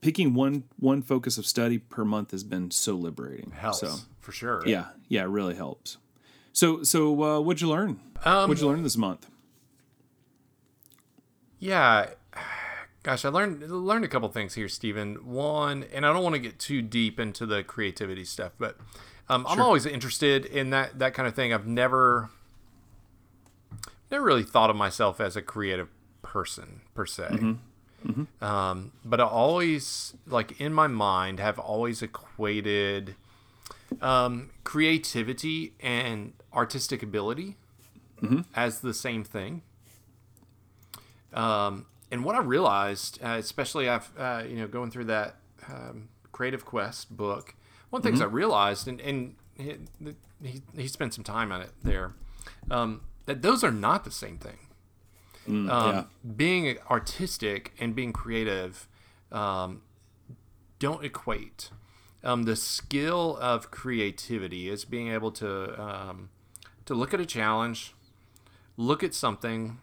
picking 0.00 0.32
one 0.32 0.64
one 0.78 1.02
focus 1.02 1.36
of 1.36 1.44
study 1.44 1.78
per 1.78 2.06
month 2.06 2.30
has 2.30 2.42
been 2.42 2.70
so 2.70 2.94
liberating. 2.94 3.50
Helps 3.50 3.80
so 3.80 3.96
for 4.20 4.32
sure. 4.32 4.62
yeah 4.66 4.86
yeah 5.08 5.22
it 5.22 5.28
really 5.28 5.54
helps 5.54 5.98
so 6.58 6.82
so 6.82 7.22
uh, 7.22 7.40
what'd 7.40 7.60
you 7.60 7.68
learn 7.68 8.00
um, 8.24 8.48
what'd 8.48 8.60
you 8.60 8.68
learn 8.68 8.82
this 8.82 8.96
month 8.96 9.30
yeah 11.58 12.10
Gosh, 13.08 13.24
I 13.24 13.30
learned 13.30 13.62
learned 13.70 14.04
a 14.04 14.08
couple 14.08 14.28
things 14.28 14.52
here, 14.52 14.68
Stephen. 14.68 15.14
One, 15.24 15.84
and 15.94 16.04
I 16.04 16.12
don't 16.12 16.22
want 16.22 16.34
to 16.34 16.40
get 16.40 16.58
too 16.58 16.82
deep 16.82 17.18
into 17.18 17.46
the 17.46 17.62
creativity 17.62 18.24
stuff, 18.24 18.52
but 18.58 18.76
um, 19.30 19.44
sure. 19.44 19.52
I'm 19.52 19.60
always 19.62 19.86
interested 19.86 20.44
in 20.44 20.68
that 20.70 20.98
that 20.98 21.14
kind 21.14 21.26
of 21.26 21.34
thing. 21.34 21.54
I've 21.54 21.66
never 21.66 22.28
never 24.10 24.24
really 24.24 24.42
thought 24.42 24.68
of 24.68 24.76
myself 24.76 25.20
as 25.22 25.36
a 25.36 25.42
creative 25.42 25.88
person 26.20 26.82
per 26.94 27.06
se. 27.06 27.28
Mm-hmm. 27.30 28.10
Mm-hmm. 28.10 28.44
Um, 28.44 28.92
but 29.04 29.20
I 29.20 29.24
always, 29.24 30.14
like 30.26 30.60
in 30.60 30.74
my 30.74 30.86
mind, 30.86 31.40
have 31.40 31.58
always 31.58 32.02
equated 32.02 33.14
um, 34.02 34.50
creativity 34.64 35.72
and 35.80 36.34
artistic 36.52 37.02
ability 37.02 37.56
mm-hmm. 38.22 38.40
as 38.54 38.80
the 38.80 38.94
same 38.94 39.24
thing. 39.24 39.62
Um, 41.32 41.86
and 42.10 42.24
what 42.24 42.34
I 42.34 42.40
realized, 42.40 43.22
uh, 43.22 43.36
especially 43.38 43.88
after 43.88 44.20
uh, 44.20 44.42
you 44.44 44.56
know 44.56 44.66
going 44.66 44.90
through 44.90 45.04
that 45.06 45.36
um, 45.68 46.08
Creative 46.32 46.64
Quest 46.64 47.14
book, 47.16 47.54
one 47.90 48.00
of 48.00 48.02
the 48.02 48.08
mm-hmm. 48.08 48.18
things 48.18 48.22
I 48.22 48.32
realized, 48.32 48.88
and, 48.88 49.00
and 49.00 49.34
he, 49.56 49.76
he, 50.42 50.62
he 50.76 50.88
spent 50.88 51.14
some 51.14 51.24
time 51.24 51.52
on 51.52 51.60
it 51.60 51.70
there, 51.82 52.14
um, 52.70 53.02
that 53.26 53.42
those 53.42 53.62
are 53.62 53.72
not 53.72 54.04
the 54.04 54.10
same 54.10 54.38
thing. 54.38 54.58
Mm, 55.48 55.70
um, 55.70 55.94
yeah. 55.94 56.04
Being 56.36 56.78
artistic 56.90 57.72
and 57.78 57.94
being 57.94 58.12
creative 58.12 58.86
um, 59.32 59.82
don't 60.78 61.04
equate. 61.04 61.70
Um, 62.22 62.44
the 62.44 62.56
skill 62.56 63.38
of 63.40 63.70
creativity 63.70 64.68
is 64.68 64.84
being 64.84 65.08
able 65.08 65.30
to 65.32 65.80
um, 65.80 66.30
to 66.88 66.94
look 66.94 67.12
at 67.12 67.20
a 67.20 67.26
challenge, 67.26 67.94
look 68.78 69.04
at 69.04 69.12
something, 69.12 69.78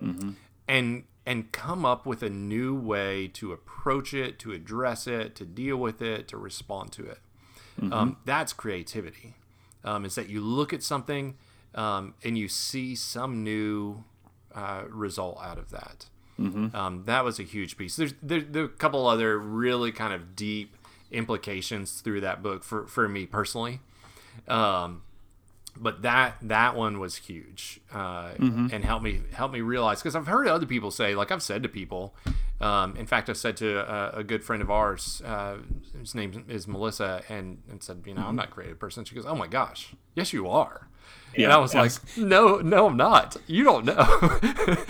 mm-hmm. 0.00 0.30
and 0.68 1.02
and 1.26 1.50
come 1.50 1.84
up 1.84 2.06
with 2.06 2.22
a 2.22 2.30
new 2.30 2.72
way 2.72 3.26
to 3.26 3.52
approach 3.52 4.14
it, 4.14 4.38
to 4.38 4.52
address 4.52 5.08
it, 5.08 5.34
to 5.34 5.44
deal 5.44 5.76
with 5.76 6.00
it, 6.00 6.28
to 6.28 6.36
respond 6.36 6.92
to 6.92 7.04
it. 7.04 7.18
Mm-hmm. 7.80 7.92
Um, 7.92 8.16
that's 8.24 8.52
creativity. 8.52 9.34
Um, 9.82 10.04
is 10.04 10.14
that 10.14 10.28
you 10.28 10.40
look 10.40 10.72
at 10.72 10.84
something 10.84 11.36
um, 11.74 12.14
and 12.22 12.38
you 12.38 12.46
see 12.46 12.94
some 12.94 13.42
new 13.42 14.04
uh, 14.54 14.84
result 14.88 15.40
out 15.42 15.58
of 15.58 15.70
that. 15.70 16.06
Mm-hmm. 16.38 16.76
Um, 16.76 17.02
that 17.06 17.24
was 17.24 17.40
a 17.40 17.42
huge 17.42 17.76
piece. 17.76 17.96
There's 17.96 18.14
there, 18.22 18.40
there 18.40 18.62
are 18.62 18.66
a 18.66 18.68
couple 18.68 19.08
other 19.08 19.36
really 19.36 19.90
kind 19.90 20.14
of 20.14 20.36
deep 20.36 20.76
implications 21.10 22.00
through 22.00 22.20
that 22.20 22.40
book 22.40 22.62
for, 22.62 22.86
for 22.86 23.08
me 23.08 23.26
personally. 23.26 23.80
Um, 24.46 25.02
but 25.78 26.02
that 26.02 26.36
that 26.42 26.74
one 26.74 26.98
was 26.98 27.16
huge 27.16 27.80
uh, 27.92 28.30
mm-hmm. 28.30 28.68
and 28.72 28.84
helped 28.84 29.04
me 29.04 29.20
help 29.32 29.52
me 29.52 29.60
realize 29.60 30.00
because 30.00 30.16
I've 30.16 30.26
heard 30.26 30.48
other 30.48 30.66
people 30.66 30.90
say 30.90 31.14
like 31.14 31.30
I've 31.30 31.42
said 31.42 31.62
to 31.62 31.68
people 31.68 32.14
um, 32.60 32.96
in 32.96 33.06
fact 33.06 33.28
I've 33.28 33.36
said 33.36 33.56
to 33.58 33.78
a, 33.78 34.20
a 34.20 34.24
good 34.24 34.42
friend 34.42 34.62
of 34.62 34.70
ours 34.70 35.22
uh, 35.24 35.58
whose 35.92 36.14
name 36.14 36.44
is 36.48 36.66
Melissa 36.66 37.22
and, 37.28 37.62
and 37.70 37.82
said 37.82 38.02
you 38.06 38.14
know 38.14 38.20
mm-hmm. 38.20 38.30
I'm 38.30 38.36
not 38.36 38.48
a 38.48 38.52
creative 38.52 38.78
person 38.78 39.04
she 39.04 39.14
goes 39.14 39.26
oh 39.26 39.36
my 39.36 39.46
gosh 39.46 39.94
yes 40.14 40.32
you 40.32 40.48
are 40.48 40.88
yeah, 41.34 41.44
and 41.44 41.52
I 41.52 41.58
was 41.58 41.74
like, 41.74 41.92
no, 42.16 42.58
no, 42.58 42.86
I'm 42.86 42.96
not. 42.96 43.36
You 43.46 43.62
don't 43.62 43.84
know. 43.84 44.40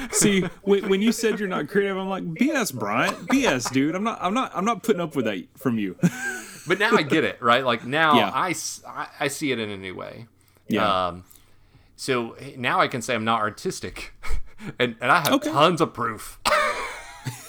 See, 0.13 0.43
when, 0.63 0.89
when 0.89 1.03
you 1.03 1.11
said 1.11 1.41
you're 1.41 1.49
not 1.49 1.69
creative, 1.69 1.97
I'm 1.97 2.09
like, 2.09 2.25
BS, 2.25 2.73
Bryant, 2.73 3.17
BS, 3.27 3.73
dude. 3.73 3.97
I'm 3.97 4.05
not, 4.05 4.19
I'm 4.21 4.33
not, 4.33 4.53
I'm 4.55 4.65
not 4.65 4.85
putting 4.85 5.01
up 5.01 5.17
with 5.17 5.25
that 5.25 5.45
from 5.57 5.79
you. 5.79 5.97
but 6.69 6.79
now 6.79 6.97
I 6.97 7.03
get 7.03 7.25
it, 7.25 7.43
right? 7.43 7.65
Like 7.65 7.85
now 7.85 8.17
yeah. 8.17 8.31
I, 8.33 8.55
I 9.19 9.29
see 9.29 9.51
it 9.51 9.59
in 9.59 9.71
a 9.71 9.77
new 9.77 9.95
way. 9.95 10.27
Yeah. 10.69 11.09
Um, 11.09 11.25
so 11.97 12.37
now 12.57 12.81
I 12.81 12.89
can 12.89 13.03
say 13.03 13.15
I'm 13.15 13.25
not 13.25 13.41
artistic, 13.41 14.13
and 14.79 14.97
and 15.01 15.11
I 15.11 15.21
have 15.21 15.33
okay. 15.35 15.51
tons 15.51 15.81
of 15.81 15.95
proof. 15.95 16.39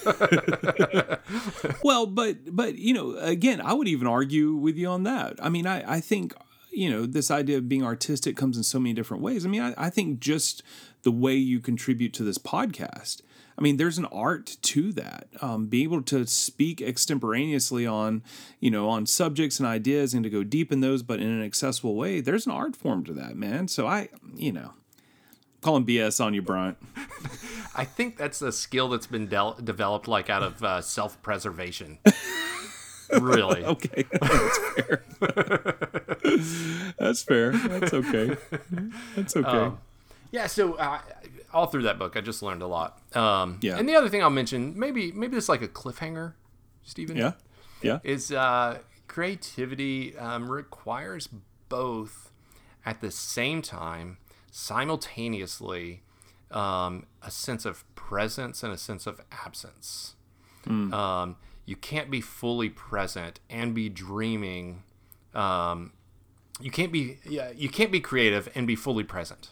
well, 1.84 2.06
but 2.06 2.56
but 2.56 2.78
you 2.78 2.94
know, 2.94 3.18
again, 3.18 3.62
I 3.62 3.74
would 3.74 3.88
even 3.88 4.08
argue 4.08 4.54
with 4.54 4.78
you 4.78 4.88
on 4.88 5.04
that. 5.04 5.36
I 5.42 5.50
mean, 5.50 5.68
I 5.68 5.96
I 5.96 6.00
think 6.00 6.34
you 6.78 6.92
know, 6.92 7.08
this 7.08 7.32
idea 7.32 7.58
of 7.58 7.68
being 7.68 7.84
artistic 7.84 8.38
comes 8.38 8.56
in 8.56 8.62
so 8.62 8.80
many 8.80 8.94
different 8.94 9.24
ways. 9.24 9.46
I 9.46 9.50
mean, 9.50 9.62
I, 9.62 9.74
I 9.78 9.90
think 9.90 10.20
just 10.20 10.62
the 11.02 11.12
way 11.12 11.34
you 11.34 11.60
contribute 11.60 12.14
to 12.14 12.24
this 12.24 12.38
podcast. 12.38 13.22
I 13.58 13.62
mean, 13.62 13.78
there's 13.78 13.98
an 13.98 14.06
art 14.06 14.58
to 14.62 14.94
that. 14.94 15.28
Um, 15.42 15.66
being 15.66 15.86
able 15.86 16.04
to 16.04 16.28
speak 16.28 16.82
extemporaneously 16.82 17.88
on, 17.88 18.22
you 18.60 18.70
know, 18.70 18.88
on 18.88 19.08
subjects 19.08 19.60
and 19.60 19.68
ideas 19.68 20.14
and 20.14 20.24
to 20.24 20.30
go 20.30 20.44
deep 20.44 20.72
in 20.72 20.82
those, 20.82 21.02
but 21.02 21.20
in 21.20 21.28
an 21.28 21.44
accessible 21.44 21.96
way, 21.96 22.22
there's 22.22 22.46
an 22.46 22.52
art 22.52 22.76
form 22.76 23.04
to 23.06 23.14
that, 23.14 23.36
man. 23.36 23.68
So 23.68 23.88
I, 23.88 24.10
you 24.36 24.52
know, 24.52 24.74
calling 25.62 25.86
BS 25.86 26.24
on 26.24 26.36
you, 26.36 26.42
Bryant. 26.42 26.78
I 27.76 27.84
think 27.84 28.18
that's 28.18 28.42
a 28.42 28.52
skill 28.52 28.90
that's 28.90 29.08
been 29.08 29.28
de- 29.28 29.56
developed 29.64 30.08
like 30.08 30.30
out 30.30 30.44
of 30.44 30.64
uh, 30.64 30.82
self 30.82 31.20
preservation. 31.24 31.98
really? 33.20 33.64
okay, 33.66 34.06
that's 34.12 34.58
fair. 34.76 35.04
that's 37.00 37.22
fair. 37.24 37.52
That's 37.52 37.94
okay. 37.94 38.38
That's 39.16 39.36
okay. 39.36 39.48
Um, 39.48 39.80
yeah. 40.32 40.48
So 40.48 40.74
uh, 40.74 41.00
all 41.54 41.68
through 41.68 41.84
that 41.84 41.98
book, 41.98 42.16
I 42.18 42.22
just 42.22 42.42
learned 42.44 42.62
a 42.62 42.68
lot. 42.68 43.00
Um, 43.16 43.60
Yeah. 43.62 43.78
And 43.78 43.88
the 43.88 43.96
other 43.96 44.10
thing 44.10 44.22
I'll 44.22 44.30
mention, 44.30 44.78
maybe 44.78 45.12
maybe 45.12 45.38
it's 45.38 45.50
like 45.50 45.62
a 45.62 45.68
cliffhanger, 45.68 46.34
Stephen. 46.84 47.18
yeah, 47.18 47.34
yeah, 47.82 48.00
Is 48.04 48.32
uh, 48.32 48.80
creativity 49.08 50.18
um, 50.18 50.50
requires 50.52 51.30
both 51.70 52.32
at 52.86 53.02
the 53.02 53.12
same 53.12 53.62
time, 53.62 54.18
simultaneously, 54.52 56.02
um, 56.52 57.06
a 57.22 57.30
sense 57.32 57.66
of 57.66 57.84
presence 57.96 58.64
and 58.64 58.72
a 58.74 58.78
sense 58.78 59.06
of 59.08 59.22
absence. 59.32 60.16
Um, 60.68 61.38
you 61.66 61.78
can't 61.78 62.10
be 62.12 62.20
fully 62.20 62.70
present 62.70 63.40
and 63.50 63.74
be 63.74 63.88
dreaming. 63.88 64.84
Um, 65.34 65.94
you 66.60 66.72
can't 66.72 66.92
be 66.92 67.20
yeah, 67.26 67.52
you 67.56 67.70
can't 67.70 67.92
be 67.92 68.02
creative 68.02 68.50
and 68.54 68.68
be 68.68 68.76
fully 68.76 69.04
present. 69.06 69.52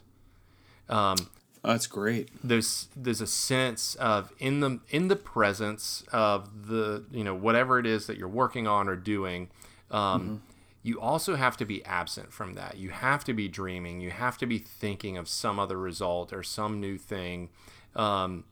Oh, 1.67 1.71
that's 1.71 1.87
great. 1.87 2.29
there's 2.43 2.87
there's 2.95 3.21
a 3.21 3.27
sense 3.27 3.95
of 3.95 4.31
in 4.37 4.59
the 4.59 4.79
in 4.89 5.07
the 5.07 5.15
presence 5.15 6.03
of 6.11 6.67
the 6.67 7.03
you 7.11 7.23
know 7.23 7.33
whatever 7.33 7.79
it 7.79 7.87
is 7.87 8.05
that 8.05 8.17
you're 8.17 8.27
working 8.29 8.67
on 8.67 8.87
or 8.87 8.95
doing 8.95 9.49
um, 9.89 10.41
you 10.83 11.01
also 11.01 11.35
have 11.35 11.57
to 11.57 11.65
be 11.65 11.83
absent 11.85 12.31
from 12.31 12.53
that. 12.53 12.77
You 12.77 12.89
have 12.91 13.23
to 13.23 13.33
be 13.33 13.47
dreaming. 13.47 14.01
You 14.01 14.11
have 14.11 14.37
to 14.37 14.45
be 14.45 14.59
thinking 14.59 15.17
of 15.17 15.27
some 15.27 15.59
other 15.59 15.77
result 15.79 16.31
or 16.31 16.43
some 16.43 16.79
new 16.79 16.97
thing 16.99 17.49
um, 17.95 18.43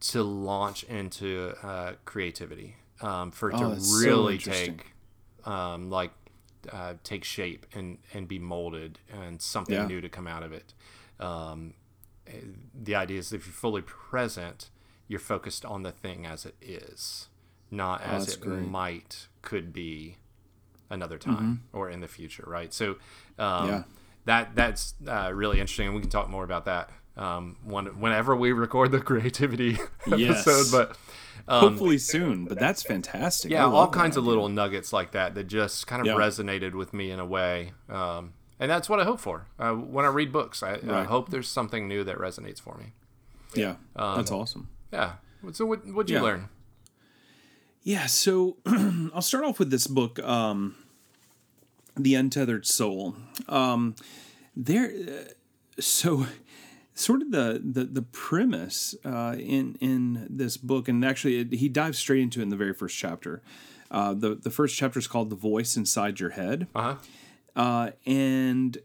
to 0.00 0.22
launch 0.22 0.84
into 0.84 1.54
uh, 1.62 1.92
creativity 2.06 2.76
um, 3.02 3.30
for 3.30 3.50
it 3.50 3.56
Oh, 3.56 3.58
to 3.58 3.68
that's 3.68 3.86
so 3.86 4.00
really 4.00 4.38
take 4.38 4.86
um, 5.44 5.90
like 5.90 6.12
uh, 6.72 6.94
take 7.04 7.24
shape 7.24 7.66
and 7.74 7.98
and 8.14 8.26
be 8.28 8.38
molded 8.38 8.98
and 9.12 9.40
something 9.42 9.74
Yeah. 9.74 9.86
new 9.86 10.00
to 10.00 10.08
come 10.08 10.26
out 10.26 10.42
of 10.42 10.52
it. 10.52 10.72
Um, 11.20 11.74
the 12.74 12.94
idea 12.94 13.18
is 13.18 13.32
if 13.32 13.46
you're 13.46 13.52
fully 13.52 13.82
present, 13.82 14.70
you're 15.08 15.20
focused 15.20 15.64
on 15.64 15.82
the 15.82 15.92
thing 15.92 16.26
as 16.26 16.46
it 16.46 16.54
is, 16.60 17.28
not 17.70 18.00
as 18.02 18.08
Oh, 18.08 18.18
that's 18.18 18.34
it 18.34 18.40
great. 18.40 18.62
might 18.64 19.28
could 19.42 19.72
be 19.72 20.16
another 20.90 21.18
time 21.18 21.62
or 21.72 21.88
in 21.90 22.00
the 22.00 22.08
future, 22.08 22.44
right? 22.46 22.72
So 22.72 22.92
um, 22.92 22.96
Mm-hmm. 23.38 23.66
Yeah. 23.66 23.82
that 24.26 24.54
that's 24.54 24.94
uh, 25.06 25.32
really 25.34 25.58
interesting, 25.60 25.86
and 25.88 25.96
we 25.96 26.00
can 26.02 26.10
talk 26.10 26.28
more 26.28 26.44
about 26.44 26.64
that 26.66 26.90
um, 27.16 27.56
one, 27.64 27.86
whenever 28.00 28.34
we 28.36 28.52
record 28.52 28.90
the 28.92 29.00
creativity 29.10 29.78
Yes. 30.06 30.46
episode. 30.46 30.70
But 30.70 30.96
Hopefully 31.48 31.98
soon, 31.98 32.44
but 32.44 32.58
that's 32.58 32.82
fantastic. 32.84 33.50
yeah, 33.50 33.66
all 33.66 33.88
kinds 33.88 34.16
of 34.16 34.24
little 34.24 34.48
nuggets 34.48 34.92
like 34.92 35.10
that 35.12 35.34
that 35.34 35.44
just 35.48 35.86
kind 35.88 36.00
of 36.00 36.06
Yeah. 36.06 36.14
resonated 36.14 36.72
with 36.74 36.94
me 36.94 37.10
in 37.10 37.18
a 37.18 37.26
way. 37.26 37.72
Um, 37.88 38.34
and 38.62 38.70
that's 38.70 38.88
what 38.88 39.00
I 39.00 39.04
hope 39.04 39.18
for 39.20 39.46
uh, 39.58 39.72
when 39.72 40.04
I 40.04 40.08
read 40.08 40.30
books. 40.32 40.62
I, 40.62 40.78
I 40.88 41.02
hope 41.02 41.30
there's 41.30 41.48
something 41.48 41.88
new 41.88 42.04
that 42.04 42.16
resonates 42.16 42.60
for 42.60 42.76
me. 42.78 42.92
Yeah, 43.54 43.74
that's 43.96 44.30
awesome. 44.30 44.68
Yeah. 44.92 45.14
So 45.52 45.66
what 45.66 45.84
what'd 45.86 46.08
you 46.10 46.16
Yeah. 46.16 46.22
learn? 46.22 46.48
Yeah, 47.82 48.06
so 48.06 48.58
I'll 49.14 49.22
start 49.22 49.44
off 49.44 49.58
with 49.58 49.70
this 49.70 49.88
book, 49.88 50.18
um, 50.20 50.76
"The 51.96 52.14
Untethered 52.14 52.64
Soul." 52.64 53.16
Um, 53.48 53.96
there, 54.54 54.92
uh, 54.94 55.32
so 55.80 56.26
sort 56.94 57.22
of 57.22 57.32
the 57.32 57.60
the 57.64 57.84
the 57.84 58.02
premise 58.02 58.94
uh, 59.04 59.34
in 59.38 59.76
in 59.80 60.28
this 60.30 60.56
book, 60.56 60.88
and 60.88 61.04
actually 61.04 61.38
it, 61.40 61.52
he 61.54 61.68
dives 61.68 61.98
straight 61.98 62.22
into 62.22 62.38
it 62.38 62.44
in 62.44 62.48
the 62.50 62.56
very 62.56 62.74
first 62.74 62.96
chapter. 62.96 63.42
Uh, 63.90 64.14
the 64.14 64.36
the 64.36 64.50
first 64.50 64.76
chapter 64.76 65.00
is 65.00 65.08
called 65.08 65.28
"The 65.30 65.36
Voice 65.36 65.76
Inside 65.76 66.20
Your 66.20 66.30
Head." 66.30 66.68
Uh 66.76 66.82
huh. 66.82 66.94
Uh, 67.56 67.90
and 68.06 68.78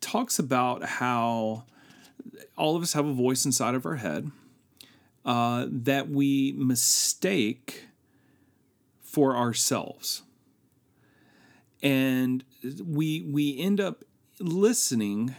talks 0.00 0.38
about 0.38 0.84
how 0.84 1.64
all 2.56 2.76
of 2.76 2.82
us 2.82 2.92
have 2.92 3.06
a 3.06 3.12
voice 3.12 3.44
inside 3.44 3.74
of 3.74 3.86
our 3.86 3.96
head 3.96 4.30
uh, 5.24 5.66
that 5.68 6.08
we 6.08 6.52
mistake 6.52 7.86
for 9.02 9.36
ourselves, 9.36 10.22
and 11.82 12.44
we 12.84 13.22
we 13.22 13.58
end 13.58 13.80
up 13.80 14.04
listening 14.38 15.34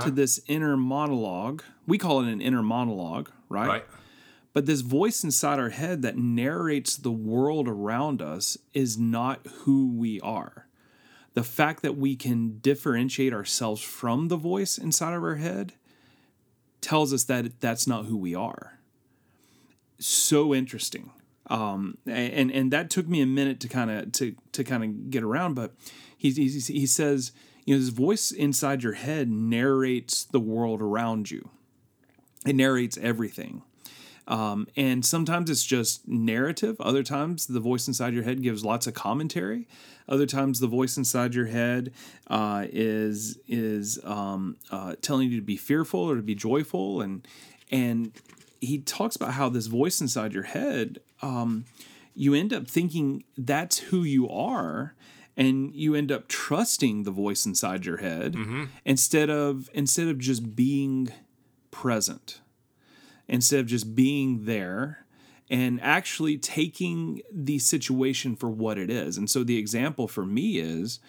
to 0.00 0.10
this 0.10 0.40
inner 0.46 0.76
monologue. 0.76 1.62
We 1.86 1.98
call 1.98 2.20
it 2.20 2.32
an 2.32 2.40
inner 2.40 2.62
monologue, 2.62 3.30
right? 3.48 3.66
Right. 3.68 3.84
But 4.52 4.66
this 4.66 4.80
voice 4.80 5.22
inside 5.22 5.58
our 5.60 5.68
head 5.68 6.02
that 6.02 6.16
narrates 6.16 6.96
the 6.96 7.12
world 7.12 7.68
around 7.68 8.20
us 8.20 8.58
is 8.74 8.98
not 8.98 9.46
who 9.46 9.92
we 9.96 10.20
are. 10.20 10.66
The 11.34 11.44
fact 11.44 11.82
that 11.82 11.96
we 11.96 12.16
can 12.16 12.58
differentiate 12.58 13.32
ourselves 13.32 13.80
from 13.80 14.28
the 14.28 14.36
voice 14.36 14.78
inside 14.78 15.14
of 15.14 15.22
our 15.22 15.36
head 15.36 15.74
tells 16.80 17.12
us 17.12 17.24
that 17.24 17.60
that's 17.60 17.86
not 17.86 18.06
who 18.06 18.16
we 18.16 18.34
are. 18.34 18.78
So 19.98 20.54
interesting. 20.54 21.10
Um, 21.48 21.98
and 22.06 22.50
and 22.50 22.72
that 22.72 22.90
took 22.90 23.08
me 23.08 23.20
a 23.20 23.26
minute 23.26 23.60
to 23.60 23.68
kind 23.68 23.90
of 23.90 24.12
to 24.12 24.34
to 24.52 24.64
kind 24.64 24.84
of 24.84 25.10
get 25.10 25.22
around, 25.22 25.54
but 25.54 25.74
he, 26.16 26.30
he 26.30 26.48
he 26.48 26.86
says, 26.86 27.32
you 27.64 27.74
know, 27.74 27.80
this 27.80 27.90
voice 27.90 28.30
inside 28.30 28.82
your 28.82 28.92
head 28.92 29.28
narrates 29.28 30.24
the 30.24 30.40
world 30.40 30.80
around 30.80 31.30
you. 31.30 31.50
It 32.46 32.54
narrates 32.54 32.96
everything. 32.98 33.62
Um, 34.30 34.68
and 34.76 35.04
sometimes 35.04 35.50
it's 35.50 35.64
just 35.64 36.06
narrative. 36.06 36.80
Other 36.80 37.02
times 37.02 37.46
the 37.46 37.58
voice 37.58 37.88
inside 37.88 38.14
your 38.14 38.22
head 38.22 38.42
gives 38.42 38.64
lots 38.64 38.86
of 38.86 38.94
commentary. 38.94 39.66
Other 40.08 40.24
times 40.24 40.60
the 40.60 40.68
voice 40.68 40.96
inside 40.96 41.34
your 41.34 41.46
head 41.46 41.92
uh, 42.28 42.66
is 42.70 43.38
is 43.48 43.98
um, 44.04 44.56
uh, 44.70 44.94
telling 45.02 45.30
you 45.30 45.36
to 45.36 45.44
be 45.44 45.56
fearful 45.56 46.00
or 46.00 46.14
to 46.14 46.22
be 46.22 46.36
joyful. 46.36 47.00
And 47.02 47.26
and 47.72 48.12
he 48.60 48.78
talks 48.78 49.16
about 49.16 49.32
how 49.32 49.48
this 49.48 49.66
voice 49.66 50.00
inside 50.00 50.32
your 50.32 50.44
head, 50.44 51.00
um, 51.22 51.64
you 52.14 52.32
end 52.32 52.52
up 52.52 52.68
thinking 52.68 53.24
that's 53.36 53.78
who 53.78 54.04
you 54.04 54.28
are, 54.28 54.94
and 55.36 55.74
you 55.74 55.96
end 55.96 56.12
up 56.12 56.28
trusting 56.28 57.02
the 57.02 57.10
voice 57.10 57.46
inside 57.46 57.84
your 57.84 57.96
head 57.96 58.36
instead 58.84 59.28
of 59.28 59.68
instead 59.74 60.06
of 60.06 60.18
just 60.18 60.54
being 60.54 61.08
present 61.72 62.40
instead 63.30 63.60
of 63.60 63.66
just 63.66 63.94
being 63.94 64.44
there 64.44 65.06
and 65.48 65.80
actually 65.80 66.36
taking 66.36 67.22
the 67.32 67.58
situation 67.58 68.36
for 68.36 68.50
what 68.50 68.76
it 68.76 68.90
is. 68.90 69.16
And 69.16 69.30
so 69.30 69.42
the 69.42 69.56
example 69.56 70.06
for 70.06 70.26
me 70.26 70.58
is, 70.58 71.00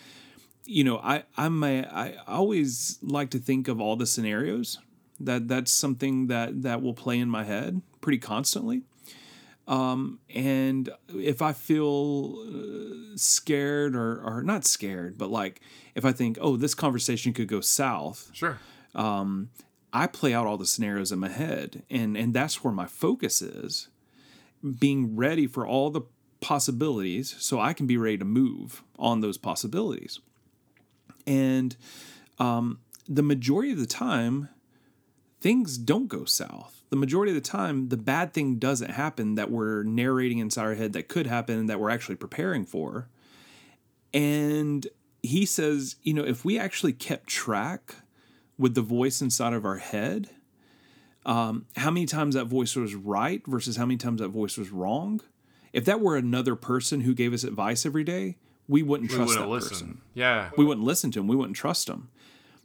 you 0.66 0.84
know, 0.84 1.00
I 1.00 1.24
I'm 1.36 1.64
a, 1.64 1.84
I 1.84 2.16
always 2.28 3.00
like 3.02 3.32
to 3.32 3.40
think 3.40 3.68
of 3.68 3.82
all 3.82 3.96
the 3.96 4.06
scenarios. 4.06 4.80
That 5.20 5.48
that's 5.48 5.72
something 5.72 6.28
that 6.28 6.62
that 6.62 6.82
will 6.82 6.94
play 6.94 7.20
in 7.20 7.30
my 7.30 7.44
head 7.44 7.82
pretty 8.00 8.20
constantly. 8.20 8.84
Um, 9.68 10.20
and 10.34 10.90
if 11.10 11.42
I 11.42 11.54
feel 11.54 12.36
uh, 12.48 13.16
scared 13.16 13.96
or 13.96 14.22
or 14.24 14.44
not 14.44 14.66
scared, 14.66 15.18
but 15.18 15.30
like 15.30 15.62
if 15.96 16.06
I 16.06 16.12
think, 16.12 16.38
oh, 16.42 16.56
this 16.56 16.74
conversation 16.74 17.34
could 17.34 17.48
go 17.48 17.62
south, 17.62 18.30
Sure. 18.34 18.60
I 19.94 20.08
play 20.08 20.34
out 20.34 20.48
all 20.48 20.58
the 20.58 20.66
scenarios 20.66 21.12
in 21.12 21.20
my 21.20 21.30
head, 21.30 21.84
and 21.90 22.16
and 22.16 22.34
that's 22.34 22.64
where 22.64 22.74
my 22.74 22.86
focus 22.86 23.42
is, 23.42 23.90
being 24.80 25.16
ready 25.16 25.48
for 25.48 25.66
all 25.68 25.90
the 25.90 26.02
possibilities, 26.40 27.36
so 27.40 27.60
I 27.60 27.74
can 27.74 27.88
be 27.88 27.98
ready 27.98 28.18
to 28.18 28.26
move 28.26 28.84
on 28.98 29.22
those 29.22 29.38
possibilities. 29.38 30.20
And 31.28 31.76
um, 32.40 32.80
the 33.08 33.22
majority 33.22 33.72
of 33.72 33.80
the 33.80 33.86
time, 33.86 34.50
things 35.40 35.78
don't 35.78 36.08
go 36.08 36.26
south. 36.26 36.84
The 36.90 36.96
majority 36.96 37.32
of 37.32 37.36
the 37.36 37.50
time, 37.50 37.90
the 37.90 37.98
bad 37.98 38.34
thing 38.34 38.56
doesn't 38.56 38.92
happen 38.92 39.36
that 39.36 39.52
we're 39.52 39.84
narrating 39.84 40.40
inside 40.40 40.64
our 40.64 40.76
head 40.76 40.94
that 40.94 41.08
could 41.08 41.28
happen 41.28 41.68
that 41.68 41.80
we're 41.80 41.90
actually 41.90 42.16
preparing 42.16 42.66
for. 42.66 43.08
And 44.14 44.88
he 45.24 45.46
says, 45.46 45.96
you 46.04 46.14
know, 46.14 46.24
if 46.24 46.44
we 46.44 46.60
actually 46.60 46.94
kept 46.94 47.28
track 47.28 47.96
with 48.62 48.76
the 48.76 48.82
voice 48.82 49.22
inside 49.22 49.54
of 49.54 49.66
our 49.66 49.78
head, 49.78 50.30
um, 51.26 51.66
how 51.76 51.92
many 51.92 52.06
times 52.06 52.36
that 52.36 52.46
voice 52.46 52.76
was 52.76 52.96
right 52.96 53.42
versus 53.48 53.76
how 53.78 53.86
many 53.86 53.98
times 53.98 54.22
that 54.22 54.30
voice 54.30 54.58
was 54.58 54.70
wrong. 54.72 55.22
If 55.74 55.86
that 55.86 56.00
were 56.02 56.16
another 56.16 56.56
person 56.56 57.02
who 57.02 57.14
gave 57.14 57.34
us 57.34 57.44
advice 57.44 57.86
every 57.86 58.04
day, 58.04 58.38
we 58.68 58.84
wouldn't 58.84 59.12
We 59.12 59.18
trust 59.18 59.38
that 59.38 59.48
listen. 59.48 59.70
person. 59.70 60.02
Yeah. 60.14 60.50
We 60.58 60.66
wouldn't 60.66 60.86
listen 60.86 61.12
to 61.12 61.20
him. 61.20 61.28
We 61.28 61.36
wouldn't 61.36 61.56
trust 61.58 61.90
him. 61.90 62.10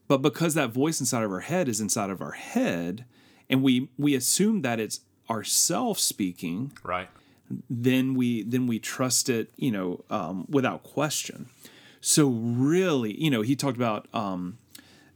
But 0.09 0.18
because 0.18 0.54
that 0.54 0.70
voice 0.70 1.00
inside 1.00 1.24
of 1.24 1.32
our 1.32 1.40
head 1.40 1.68
is 1.68 1.80
inside 1.80 2.11
of 2.11 2.20
our 2.22 2.32
head, 2.32 3.04
and 3.50 3.62
we 3.62 3.88
we 3.98 4.14
assume 4.14 4.62
that 4.62 4.78
it's 4.80 5.00
ourself 5.28 5.98
speaking, 5.98 6.72
Right. 6.85 7.09
then 7.68 8.14
we 8.14 8.42
then 8.42 8.66
we 8.66 8.78
trust 8.78 9.28
it, 9.28 9.50
you 9.56 9.70
know, 9.72 10.04
um, 10.11 10.46
without 10.48 10.82
question. 10.85 11.46
So 12.00 12.28
really, 12.28 13.20
you 13.20 13.30
know, 13.30 13.42
he 13.42 13.56
talked 13.56 13.76
about 13.76 14.06
um, 14.14 14.59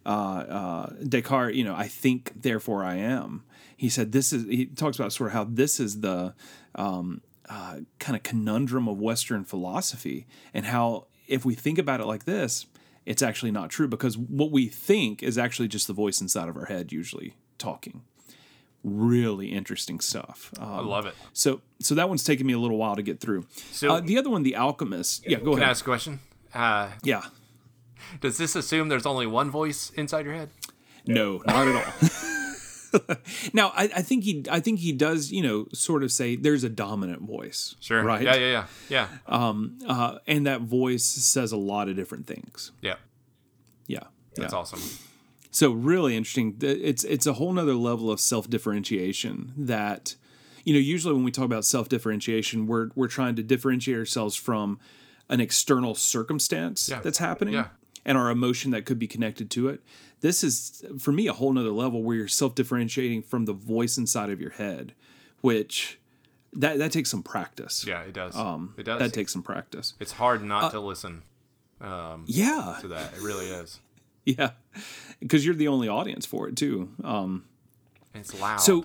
uh, 0.06 0.08
uh, 0.08 0.92
Descartes. 1.04 1.54
You 1.56 1.64
know, 1.64 1.74
I 1.74 1.88
think, 1.88 2.32
therefore 2.42 2.84
I 2.84 2.96
am. 2.96 3.44
He 3.76 3.88
said 3.88 4.12
this 4.12 4.32
is. 4.32 4.44
He 4.46 4.66
talks 4.66 4.98
about 4.98 5.12
sort 5.12 5.28
of 5.28 5.32
how 5.34 5.44
this 5.44 5.80
is 5.80 6.00
the 6.00 6.34
um, 6.74 7.22
uh, 7.48 7.78
kind 7.98 8.16
of 8.16 8.22
conundrum 8.22 8.88
of 8.88 8.98
Western 9.00 9.44
philosophy, 9.44 10.26
and 10.54 10.66
how 10.66 11.06
if 11.26 11.44
we 11.44 11.54
think 11.54 11.78
about 11.78 12.00
it 12.00 12.06
like 12.06 12.24
this, 12.24 12.66
it's 13.06 13.22
actually 13.22 13.50
not 13.52 13.70
true 13.70 13.88
because 13.88 14.18
what 14.18 14.50
we 14.50 14.66
think 14.68 15.22
is 15.22 15.38
actually 15.38 15.68
just 15.68 15.86
the 15.86 15.92
voice 15.94 16.20
inside 16.20 16.48
of 16.48 16.56
our 16.56 16.66
head, 16.66 16.92
usually 16.92 17.36
talking. 17.56 18.02
Really 18.82 19.48
interesting 19.48 20.00
stuff. 20.00 20.52
Um, 20.58 20.68
I 20.72 20.80
love 20.80 21.04
it. 21.06 21.14
so 21.34 21.60
so 21.80 21.94
that 21.96 22.08
one's 22.08 22.24
taken 22.24 22.46
me 22.46 22.54
a 22.54 22.58
little 22.58 22.78
while 22.78 22.96
to 22.96 23.02
get 23.02 23.20
through. 23.20 23.46
So- 23.72 23.90
uh, 23.94 24.00
the 24.00 24.16
other 24.18 24.30
one, 24.30 24.42
The 24.42 24.56
Alchemist. 24.56 25.24
Yeah, 25.26 25.38
go 25.38 25.50
ahead. 25.52 25.58
Can 25.60 25.68
I 25.68 25.70
ask 25.70 25.82
a 25.82 25.84
question? 25.84 26.20
Uh, 26.54 26.90
Yeah. 27.04 27.22
does 28.20 28.38
this 28.38 28.54
assume 28.56 28.88
there's 28.88 29.06
only 29.06 29.26
one 29.26 29.50
voice 29.50 29.90
inside 29.96 30.24
your 30.24 30.34
head? 30.34 30.50
No, 31.06 31.42
not 31.46 31.68
at 31.68 31.74
all. 31.76 33.16
now, 33.52 33.68
I, 33.74 33.84
I 33.96 34.02
think 34.02 34.24
he, 34.24 34.44
I 34.50 34.60
think 34.60 34.80
he 34.80 34.92
does, 34.92 35.30
you 35.30 35.42
know, 35.42 35.66
sort 35.72 36.02
of 36.02 36.10
say 36.12 36.36
there's 36.36 36.64
a 36.64 36.68
dominant 36.68 37.22
voice, 37.22 37.76
Sure. 37.80 38.02
right? 38.02 38.22
Yeah, 38.22 38.34
yeah, 38.34 38.64
yeah. 38.88 39.08
Yeah. 39.28 39.68
Uh, 39.88 40.18
and 40.26 40.46
that 40.46 40.62
voice 40.62 41.04
says 41.04 41.52
a 41.52 41.56
lot 41.56 41.88
of 41.88 41.96
different 41.96 42.26
things. 42.26 42.72
yeah. 42.82 42.96
Yeah, 43.86 44.04
That's 44.36 44.52
yeah. 44.52 44.58
awesome. 44.60 44.80
So 45.50 45.72
really 45.72 46.16
interesting. 46.16 46.56
It's 46.60 47.02
it's 47.02 47.26
a 47.26 47.32
whole 47.32 47.52
nother 47.52 47.74
level 47.74 48.08
of 48.12 48.20
self 48.20 48.48
differentiation 48.48 49.52
that, 49.56 50.14
you 50.64 50.72
know, 50.74 50.78
usually 50.78 51.12
when 51.12 51.24
we 51.24 51.32
talk 51.32 51.44
about 51.44 51.64
self 51.64 51.88
differentiation, 51.88 52.68
we're 52.68 52.90
we're 52.94 53.08
trying 53.08 53.34
to 53.34 53.42
differentiate 53.42 53.98
ourselves 53.98 54.36
from 54.36 54.78
an 55.28 55.40
external 55.40 55.96
circumstance 55.96 56.88
Yeah. 56.88 57.00
that's 57.00 57.18
happening 57.18 57.54
Yeah. 57.54 57.66
And 58.04 58.16
our 58.18 58.30
emotion 58.30 58.70
that 58.72 58.84
could 58.84 58.98
be 58.98 59.06
connected 59.06 59.50
to 59.52 59.68
it. 59.68 59.80
This 60.20 60.44
is 60.44 60.84
for 60.98 61.12
me 61.12 61.26
a 61.26 61.32
whole 61.32 61.52
nother 61.52 61.70
level 61.70 62.02
where 62.02 62.16
you're 62.16 62.28
self 62.28 62.54
differentiating 62.54 63.22
from 63.22 63.46
the 63.46 63.52
voice 63.52 63.96
inside 63.96 64.30
of 64.30 64.40
your 64.40 64.50
head, 64.50 64.94
which 65.40 65.98
that 66.52 66.78
that 66.78 66.92
takes 66.92 67.10
some 67.10 67.22
practice. 67.22 67.86
Yeah, 67.86 68.02
it 68.02 68.12
does. 68.12 68.36
Um, 68.36 68.74
it 68.76 68.84
does. 68.84 68.98
That 68.98 69.12
takes 69.12 69.32
some 69.32 69.42
practice. 69.42 69.94
it's 70.00 70.12
hard 70.12 70.42
not 70.42 70.72
to 70.72 70.80
listen 70.80 71.22
um, 71.80 72.24
Yeah, 72.26 72.76
to 72.80 72.88
that. 72.88 73.14
It 73.14 73.22
really 73.22 73.46
is. 73.46 73.80
yeah, 74.24 74.50
because 75.18 75.46
you're 75.46 75.54
the 75.54 75.68
only 75.68 75.88
audience 75.88 76.26
for 76.26 76.48
it 76.48 76.56
too. 76.56 76.90
Um, 77.02 77.44
it's 78.14 78.38
loud. 78.38 78.60
So, 78.60 78.84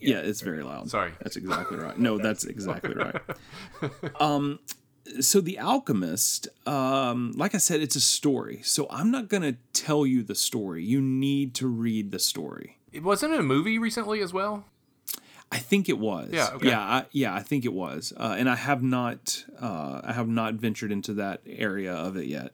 yeah, 0.00 0.18
it's 0.18 0.40
very 0.40 0.62
loud. 0.62 0.90
Sorry. 0.90 1.12
That's 1.20 1.36
exactly 1.36 1.78
right. 1.78 1.98
No, 1.98 2.18
that's 2.18 2.44
exactly 2.44 2.94
right. 2.94 3.20
Um, 4.20 4.58
so 5.20 5.40
the 5.40 5.58
Alchemist, 5.58 6.48
um, 6.66 7.32
like 7.36 7.54
I 7.54 7.58
said, 7.58 7.80
it's 7.80 7.96
a 7.96 8.00
story. 8.00 8.60
So 8.62 8.86
I'm 8.90 9.10
not 9.10 9.28
going 9.28 9.42
to 9.42 9.56
tell 9.72 10.06
you 10.06 10.22
the 10.22 10.34
story. 10.34 10.84
You 10.84 11.00
need 11.00 11.54
to 11.56 11.66
read 11.66 12.10
the 12.10 12.18
story. 12.18 12.78
it 12.92 13.02
wasn't 13.02 13.34
a 13.34 13.42
movie 13.42 13.78
recently 13.78 14.20
as 14.20 14.32
well. 14.32 14.64
I 15.52 15.58
think 15.58 15.88
it 15.88 15.98
was. 15.98 16.30
Yeah, 16.32 16.48
okay. 16.54 16.68
Yeah. 16.68 16.80
I, 16.80 17.04
yeah. 17.12 17.34
I 17.34 17.40
think 17.40 17.64
it 17.64 17.72
was. 17.72 18.12
Uh, 18.16 18.34
and 18.36 18.50
I 18.50 18.56
have 18.56 18.82
not. 18.82 19.44
Uh, 19.60 20.00
I 20.02 20.12
have 20.12 20.28
not 20.28 20.54
ventured 20.54 20.90
into 20.90 21.14
that 21.14 21.40
area 21.46 21.94
of 21.94 22.16
it 22.16 22.26
yet. 22.26 22.52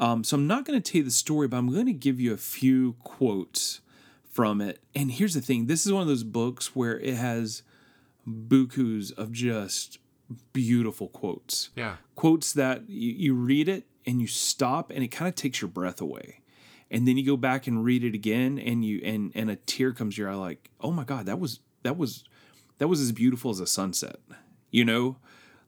Um, 0.00 0.24
so 0.24 0.36
I'm 0.36 0.46
not 0.46 0.64
going 0.64 0.80
to 0.80 0.92
tell 0.92 0.98
you 1.00 1.04
the 1.04 1.10
story, 1.10 1.46
but 1.46 1.58
I'm 1.58 1.72
going 1.72 1.86
to 1.86 1.92
give 1.92 2.20
you 2.20 2.32
a 2.32 2.38
few 2.38 2.94
quotes 3.04 3.80
from 4.28 4.60
it. 4.60 4.80
And 4.94 5.12
here's 5.12 5.34
the 5.34 5.40
thing: 5.40 5.66
this 5.66 5.86
is 5.86 5.92
one 5.92 6.02
of 6.02 6.08
those 6.08 6.24
books 6.24 6.74
where 6.74 6.98
it 6.98 7.14
has 7.14 7.62
bukus 8.28 9.16
of 9.16 9.30
just 9.30 9.98
beautiful 10.52 11.08
quotes. 11.08 11.70
Yeah. 11.76 11.96
Quotes 12.14 12.52
that 12.52 12.88
you, 12.88 13.12
you 13.12 13.34
read 13.34 13.68
it 13.68 13.84
and 14.06 14.20
you 14.20 14.26
stop, 14.26 14.90
and 14.90 15.02
it 15.02 15.08
kind 15.08 15.28
of 15.28 15.34
takes 15.34 15.60
your 15.60 15.68
breath 15.68 16.00
away. 16.00 16.40
And 16.90 17.06
then 17.06 17.16
you 17.16 17.24
go 17.24 17.36
back 17.36 17.66
and 17.66 17.84
read 17.84 18.02
it 18.02 18.14
again, 18.14 18.58
and 18.58 18.84
you 18.84 19.00
and 19.04 19.30
and 19.34 19.50
a 19.50 19.56
tear 19.56 19.92
comes 19.92 20.16
to 20.16 20.22
your 20.22 20.30
eye, 20.30 20.34
like, 20.34 20.70
oh 20.80 20.90
my 20.90 21.04
god, 21.04 21.26
that 21.26 21.38
was 21.38 21.60
that 21.82 21.96
was 21.96 22.24
that 22.78 22.88
was 22.88 23.00
as 23.00 23.12
beautiful 23.12 23.50
as 23.50 23.60
a 23.60 23.66
sunset. 23.66 24.16
You 24.70 24.84
know, 24.84 25.16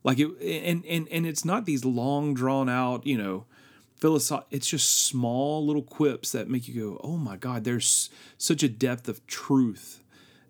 like 0.03 0.19
it, 0.19 0.29
and 0.41 0.85
and 0.85 1.07
and 1.09 1.25
it's 1.25 1.45
not 1.45 1.65
these 1.65 1.85
long 1.85 2.33
drawn 2.33 2.67
out, 2.69 3.07
you 3.07 3.17
know, 3.17 3.45
philosoph. 3.95 4.45
It's 4.51 4.67
just 4.67 5.05
small 5.05 5.65
little 5.65 5.81
quips 5.81 6.33
that 6.33 6.49
make 6.49 6.67
you 6.67 6.73
go, 6.73 7.01
oh 7.03 7.15
my 7.15 7.37
god, 7.37 7.63
there's 7.63 8.09
such 8.37 8.61
a 8.61 8.69
depth 8.69 9.07
of 9.07 9.25
truth 9.27 10.03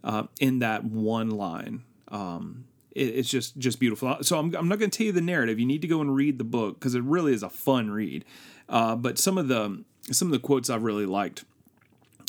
uh, 0.04 0.24
in 0.40 0.58
that 0.60 0.84
one 0.84 1.30
line. 1.30 1.84
Um, 2.08 2.66
it's 2.96 3.30
just 3.30 3.58
just 3.58 3.80
beautiful. 3.80 4.18
So 4.22 4.38
I'm, 4.38 4.54
I'm 4.56 4.68
not 4.68 4.80
going 4.80 4.92
to 4.92 4.98
tell 4.98 5.08
you 5.08 5.12
the 5.12 5.22
narrative. 5.22 5.60
You 5.60 5.66
need 5.66 5.82
to 5.82 5.88
go 5.88 6.02
and 6.02 6.16
read 6.16 6.38
the 6.38 6.44
book 6.44 6.80
because 6.80 6.96
it 6.96 7.04
really 7.04 7.34
is 7.34 7.44
a 7.44 7.50
fun 7.50 7.92
read. 7.92 8.26
Uh, 8.70 8.96
but 8.96 9.18
some 9.18 9.38
of 9.38 9.48
the 9.48 9.84
some 10.12 10.28
of 10.28 10.32
the 10.32 10.40
quotes 10.40 10.70
I've 10.70 10.84
really 10.84 11.06
liked. 11.06 11.44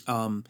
Um, 0.07 0.45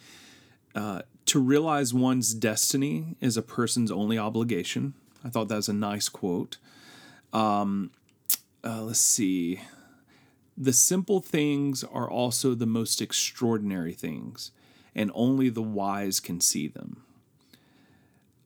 uh, 0.74 1.02
to 1.26 1.38
realize 1.40 1.94
one's 1.94 2.34
destiny 2.34 3.16
is 3.20 3.36
a 3.36 3.42
person's 3.42 3.90
only 3.90 4.18
obligation. 4.18 4.94
I 5.24 5.30
thought 5.30 5.48
that 5.48 5.56
was 5.56 5.68
a 5.68 5.72
nice 5.72 6.08
quote. 6.08 6.58
Um, 7.32 7.90
uh, 8.62 8.82
let's 8.82 8.98
see. 8.98 9.60
The 10.56 10.72
simple 10.72 11.20
things 11.20 11.82
are 11.82 12.08
also 12.08 12.54
the 12.54 12.66
most 12.66 13.00
extraordinary 13.00 13.92
things, 13.92 14.50
and 14.94 15.10
only 15.14 15.48
the 15.48 15.62
wise 15.62 16.20
can 16.20 16.40
see 16.40 16.68
them. 16.68 17.02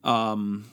Um, 0.03 0.65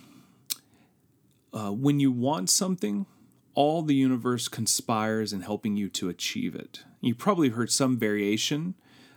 uh, 1.56 1.70
when 1.70 1.98
you 1.98 2.12
want 2.12 2.50
something, 2.50 3.06
all 3.54 3.80
the 3.80 3.94
universe 3.94 4.46
conspires 4.46 5.32
in 5.32 5.40
helping 5.40 5.74
you 5.74 5.88
to 5.88 6.10
achieve 6.10 6.54
it. 6.54 6.84
You 7.00 7.14
probably 7.14 7.48
heard 7.48 7.72
some 7.72 7.98
variation 7.98 8.74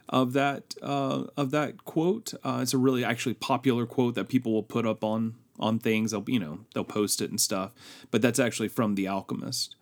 of 0.08 0.32
that 0.34 0.73
uh, 0.82 1.25
of 1.36 1.52
that 1.52 1.84
quote. 1.84 2.34
Uh, 2.41 2.60
it's 2.62 2.73
a 2.73 2.78
really 2.78 3.04
actually 3.04 3.34
popular 3.34 3.86
quote 3.86 4.15
that 4.15 4.30
people 4.30 4.54
will 4.54 4.63
put 4.63 4.86
up 4.86 5.04
on 5.04 5.36
on 5.60 5.80
things. 5.80 6.12
They'll 6.12 6.23
you 6.28 6.39
know 6.39 6.62
they'll 6.73 6.86
post 6.86 7.21
it 7.21 7.30
and 7.30 7.41
stuff. 7.41 7.73
But 8.10 8.21
that's 8.21 8.39
actually 8.39 8.69
from 8.69 8.95
The 8.95 9.10
Alchemist. 9.10 9.75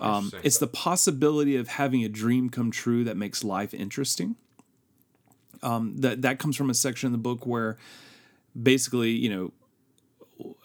Um, 0.00 0.32
it's 0.42 0.56
the 0.56 0.66
possibility 0.66 1.56
of 1.56 1.68
having 1.68 2.02
a 2.02 2.08
dream 2.08 2.48
come 2.48 2.70
true 2.70 3.04
that 3.04 3.18
makes 3.18 3.44
life 3.44 3.74
interesting. 3.74 4.36
Um, 5.62 5.98
that 5.98 6.22
that 6.22 6.38
comes 6.38 6.56
from 6.56 6.70
a 6.70 6.74
section 6.74 7.08
in 7.08 7.12
the 7.12 7.18
book 7.18 7.44
where 7.44 7.76
basically 8.60 9.10
you 9.10 9.28
know 9.28 9.52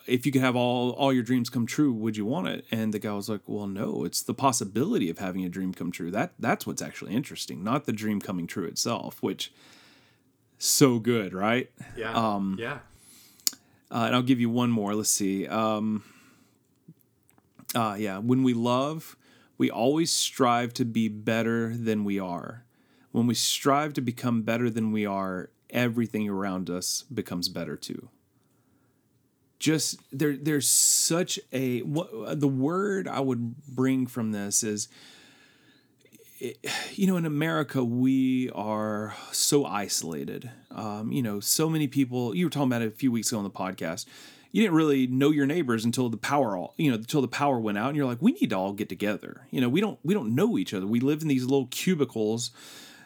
if 0.08 0.26
you 0.26 0.32
could 0.32 0.42
have 0.42 0.56
all 0.56 0.92
all 0.92 1.12
your 1.14 1.24
dreams 1.24 1.50
come 1.50 1.66
true, 1.66 1.92
would 1.92 2.18
you 2.18 2.26
want 2.26 2.48
it? 2.48 2.66
And 2.72 2.94
the 2.94 3.00
guy 3.00 3.14
was 3.14 3.30
like, 3.30 3.42
"Well, 3.46 3.68
no. 3.68 4.04
It's 4.06 4.22
the 4.22 4.34
possibility 4.34 5.10
of 5.10 5.20
having 5.20 5.44
a 5.44 5.50
dream 5.50 5.74
come 5.74 5.92
true. 5.92 6.12
That 6.12 6.34
that's 6.40 6.66
what's 6.66 6.82
actually 6.82 7.14
interesting, 7.14 7.64
not 7.64 7.86
the 7.86 7.94
dream 7.94 8.22
coming 8.22 8.48
true 8.48 8.66
itself." 8.66 9.22
Which 9.22 9.52
so 10.58 11.00
good, 11.00 11.34
right? 11.34 11.70
Yeah. 11.98 12.14
Um, 12.14 12.58
yeah. 12.60 12.80
Uh, 13.92 14.06
and 14.08 14.16
I'll 14.16 14.24
give 14.24 14.40
you 14.40 14.50
one 14.50 14.72
more. 14.72 14.96
Let's 14.96 15.10
see. 15.10 15.48
Um, 15.48 16.04
uh, 17.74 17.96
yeah, 17.98 18.18
when 18.18 18.44
we 18.44 18.54
love, 18.54 19.16
we 19.58 19.70
always 19.70 20.12
strive 20.12 20.74
to 20.76 20.86
be 20.86 21.08
better 21.08 21.76
than 21.76 22.04
we 22.04 22.20
are. 22.20 22.66
When 23.12 23.28
we 23.28 23.34
strive 23.36 23.94
to 23.94 24.02
become 24.02 24.42
better 24.42 24.70
than 24.70 24.92
we 24.92 25.06
are, 25.06 25.50
everything 25.70 26.28
around 26.28 26.70
us 26.70 27.04
becomes 27.04 27.48
better 27.48 27.76
too. 27.76 28.10
Just 29.58 30.00
there, 30.12 30.36
there's 30.36 30.68
such 30.68 31.40
a 31.52 31.80
what 31.80 32.40
the 32.40 32.48
word 32.48 33.08
I 33.08 33.20
would 33.22 33.56
bring 33.68 34.06
from 34.06 34.32
this 34.32 34.64
is 34.64 34.90
you 36.94 37.08
know, 37.08 37.18
in 37.18 37.26
America, 37.26 37.84
we 37.84 38.50
are 38.52 39.16
so 39.32 39.66
isolated. 39.66 40.50
Um, 40.72 41.12
you 41.12 41.22
know, 41.22 41.40
so 41.40 41.70
many 41.70 41.88
people. 41.88 42.36
You 42.36 42.46
were 42.46 42.50
talking 42.50 42.68
about 42.68 42.82
it 42.82 42.88
a 42.88 42.96
few 42.96 43.12
weeks 43.12 43.30
ago 43.32 43.38
on 43.38 43.44
the 43.44 43.50
podcast. 43.50 44.06
You 44.52 44.62
didn't 44.62 44.76
really 44.76 45.08
know 45.08 45.32
your 45.32 45.46
neighbors 45.46 45.84
until 45.84 46.08
the 46.08 46.18
power 46.18 46.56
all 46.56 46.76
you 46.78 46.90
know 46.90 46.96
until 46.96 47.22
the 47.22 47.28
power 47.28 47.60
went 47.60 47.78
out, 47.78 47.90
and 47.90 47.98
you're 47.98 48.06
like, 48.06 48.22
we 48.22 48.34
need 48.34 48.52
to 48.52 48.58
all 48.58 48.74
get 48.74 48.90
together. 48.90 49.48
You 49.52 49.62
know, 49.62 49.70
we 49.70 49.82
don't 49.82 50.00
we 50.04 50.14
don't 50.14 50.36
know 50.36 50.58
each 50.58 50.74
other. 50.74 50.86
We 50.86 51.00
live 51.00 51.22
in 51.22 51.28
these 51.28 51.44
little 51.44 51.68
cubicles, 51.68 52.52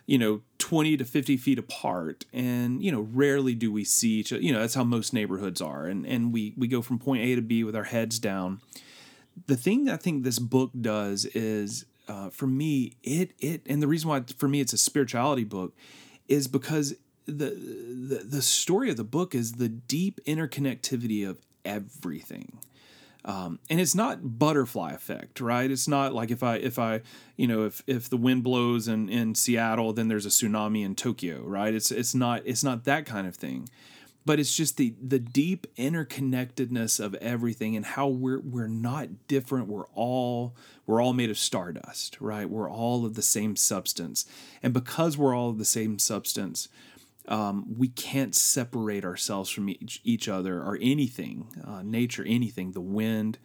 you 0.10 0.18
know, 0.18 0.42
twenty 0.58 0.98
to 0.98 1.06
fifty 1.06 1.38
feet 1.38 1.60
apart, 1.60 2.26
and 2.34 2.84
you 2.84 2.92
know, 2.92 3.02
rarely 3.14 3.54
do 3.54 3.72
we 3.72 3.84
see 3.84 4.14
each 4.14 4.34
other. 4.34 4.42
You 4.42 4.52
know, 4.52 4.60
that's 4.60 4.74
how 4.74 4.84
most 4.84 5.14
neighborhoods 5.14 5.62
are, 5.62 5.86
and 5.86 6.04
and 6.04 6.34
we 6.34 6.56
we 6.58 6.68
go 6.68 6.82
from 6.82 6.98
point 6.98 7.22
A 7.22 7.36
to 7.36 7.44
B 7.44 7.64
with 7.64 7.76
our 7.76 7.84
heads 7.84 8.18
down. 8.18 8.60
The 9.46 9.56
thing 9.56 9.88
I 9.88 9.98
think 9.98 10.24
this 10.24 10.40
book 10.40 10.72
does 10.82 11.26
is 11.26 11.86
uh, 12.08 12.32
for 12.32 12.48
me, 12.48 12.94
it 13.04 13.34
it 13.38 13.62
and 13.68 13.84
the 13.84 13.88
reason 13.88 14.10
why 14.10 14.24
for 14.36 14.48
me 14.48 14.62
it's 14.62 14.74
a 14.74 14.80
spirituality 14.80 15.44
book 15.44 15.74
is 16.28 16.48
because 16.48 16.96
the, 17.28 17.52
the 17.52 18.24
the 18.26 18.42
story 18.42 18.90
of 18.90 18.98
the 18.98 19.04
book 19.04 19.36
is 19.36 19.54
the 19.54 19.70
deep 19.70 20.20
interconnectivity 20.26 21.30
of 21.30 21.38
everything. 21.64 22.58
Um, 23.26 23.60
and 23.70 23.82
it's 23.82 23.96
not 23.96 24.40
butterfly 24.40 24.94
effect, 24.94 25.42
right? 25.42 25.70
It's 25.70 25.88
not 25.88 26.14
like 26.14 26.32
if 26.32 26.42
I 26.42 26.56
if 26.56 26.80
I 26.80 27.02
you 27.36 27.48
know 27.48 27.66
if 27.66 27.84
if 27.86 28.10
the 28.10 28.18
wind 28.18 28.44
blows 28.44 28.88
in 28.88 29.10
in 29.10 29.36
Seattle, 29.36 29.92
then 29.92 30.08
there's 30.08 30.26
a 30.26 30.30
tsunami 30.30 30.86
in 30.86 30.96
Tokyo, 30.96 31.42
right? 31.42 31.74
It's 31.74 31.92
it's 31.92 32.16
not 32.16 32.44
it's 32.46 32.64
not 32.64 32.86
that 32.86 33.06
kind 33.06 33.28
of 33.28 33.36
thing, 33.36 33.68
but 34.26 34.40
it's 34.40 34.56
just 34.56 34.78
the 34.78 34.96
the 35.06 35.20
deep 35.20 35.68
interconnectedness 35.76 37.04
of 37.04 37.14
everything 37.16 37.76
and 37.76 37.86
how 37.86 38.08
we're 38.08 38.40
we're 38.40 38.68
not 38.68 39.28
different. 39.28 39.68
We're 39.68 39.88
all 39.88 40.56
we're 40.86 41.02
all 41.02 41.14
made 41.14 41.30
of 41.30 41.38
stardust, 41.38 42.22
right? 42.22 42.50
We're 42.50 42.70
all 42.70 43.06
of 43.06 43.16
the 43.16 43.22
same 43.22 43.58
substance, 43.58 44.26
and 44.64 44.74
because 44.74 45.18
we're 45.18 45.36
all 45.36 45.50
of 45.50 45.58
the 45.58 45.66
same 45.66 46.00
substance, 46.00 46.70
um, 47.28 47.66
we 47.78 47.90
can't 47.90 48.34
separate 48.34 49.06
ourselves 49.06 49.50
from 49.50 49.70
each, 49.70 50.02
each 50.04 50.28
other 50.28 50.62
or 50.62 50.78
anything, 50.82 51.48
uh, 51.66 51.82
nature, 51.84 52.24
anything, 52.28 52.72
the 52.72 52.82
wind. 52.82 53.38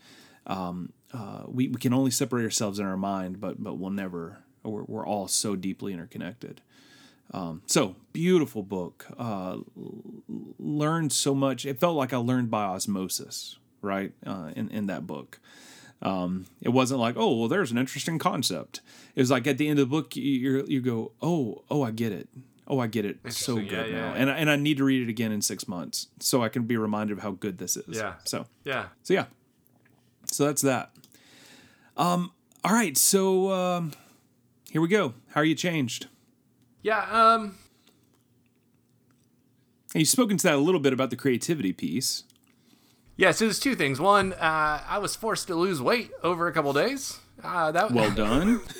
Um, 0.46 0.92
uh, 1.12 1.42
we, 1.46 1.68
we 1.68 1.76
can 1.76 1.92
only 1.92 2.10
separate 2.10 2.44
ourselves 2.44 2.78
in 2.78 2.86
our 2.86 2.96
mind, 2.96 3.40
but 3.40 3.62
but 3.62 3.74
we'll 3.74 3.90
never. 3.90 4.38
We're, 4.62 4.84
we're 4.84 5.06
all 5.06 5.28
so 5.28 5.56
deeply 5.56 5.92
interconnected. 5.92 6.62
Um, 7.32 7.62
so 7.66 7.96
beautiful 8.12 8.62
book. 8.62 9.06
Uh, 9.18 9.58
learned 10.58 11.12
so 11.12 11.34
much. 11.34 11.66
It 11.66 11.78
felt 11.78 11.96
like 11.96 12.12
I 12.12 12.16
learned 12.16 12.50
by 12.50 12.64
osmosis, 12.64 13.58
right? 13.82 14.12
Uh, 14.26 14.50
in 14.56 14.70
in 14.70 14.86
that 14.86 15.06
book. 15.06 15.40
Um, 16.02 16.46
it 16.60 16.68
wasn't 16.68 17.00
like, 17.00 17.14
oh, 17.16 17.34
well, 17.38 17.48
there's 17.48 17.70
an 17.70 17.78
interesting 17.78 18.18
concept. 18.18 18.80
It 19.14 19.20
was 19.20 19.30
like 19.30 19.46
at 19.46 19.56
the 19.56 19.68
end 19.68 19.78
of 19.78 19.88
the 19.88 19.96
book, 19.96 20.16
you 20.16 20.64
you 20.68 20.80
go, 20.80 21.12
oh, 21.22 21.64
oh, 21.70 21.82
I 21.82 21.90
get 21.90 22.12
it. 22.12 22.28
Oh, 22.66 22.78
I 22.78 22.86
get 22.86 23.04
it 23.04 23.18
so 23.30 23.56
good 23.56 23.70
Yeah, 23.70 23.82
now, 23.82 23.88
yeah. 23.88 24.12
and 24.14 24.30
I- 24.30 24.36
and 24.38 24.50
I 24.50 24.56
need 24.56 24.78
to 24.78 24.84
read 24.84 25.02
it 25.02 25.10
again 25.10 25.32
in 25.32 25.42
six 25.42 25.68
months 25.68 26.06
so 26.18 26.42
I 26.42 26.48
can 26.48 26.62
be 26.64 26.76
reminded 26.78 27.18
of 27.18 27.22
how 27.22 27.32
good 27.32 27.58
this 27.58 27.76
is. 27.76 27.96
Yeah. 27.98 28.14
So 28.24 28.46
Yeah. 28.64 28.86
so 29.02 29.12
yeah, 29.14 29.26
so 30.24 30.46
that's 30.46 30.62
that. 30.62 30.90
Um. 31.96 32.32
All 32.64 32.72
right. 32.72 32.96
So 32.96 33.52
um, 33.52 33.92
here 34.70 34.80
we 34.80 34.88
go. 34.88 35.12
How 35.32 35.42
are 35.42 35.44
you 35.44 35.54
changed? 35.54 36.06
Yeah. 36.82 37.00
Um. 37.10 37.56
And 39.92 40.00
you've 40.00 40.08
spoken 40.08 40.36
to 40.38 40.42
that 40.44 40.54
a 40.54 40.58
little 40.58 40.80
bit 40.80 40.92
about 40.92 41.10
the 41.10 41.16
creativity 41.16 41.72
piece. 41.72 42.24
Yeah. 43.16 43.30
So 43.30 43.44
there's 43.44 43.60
two 43.60 43.74
things. 43.76 44.00
One, 44.00 44.32
uh, 44.32 44.82
I 44.88 44.98
was 44.98 45.14
forced 45.14 45.46
to 45.48 45.54
lose 45.54 45.80
weight 45.80 46.10
over 46.22 46.48
a 46.48 46.52
couple 46.52 46.72
days. 46.72 47.18
Uh, 47.42 47.70
that 47.72 47.92
Well 47.92 48.10
done. 48.10 48.60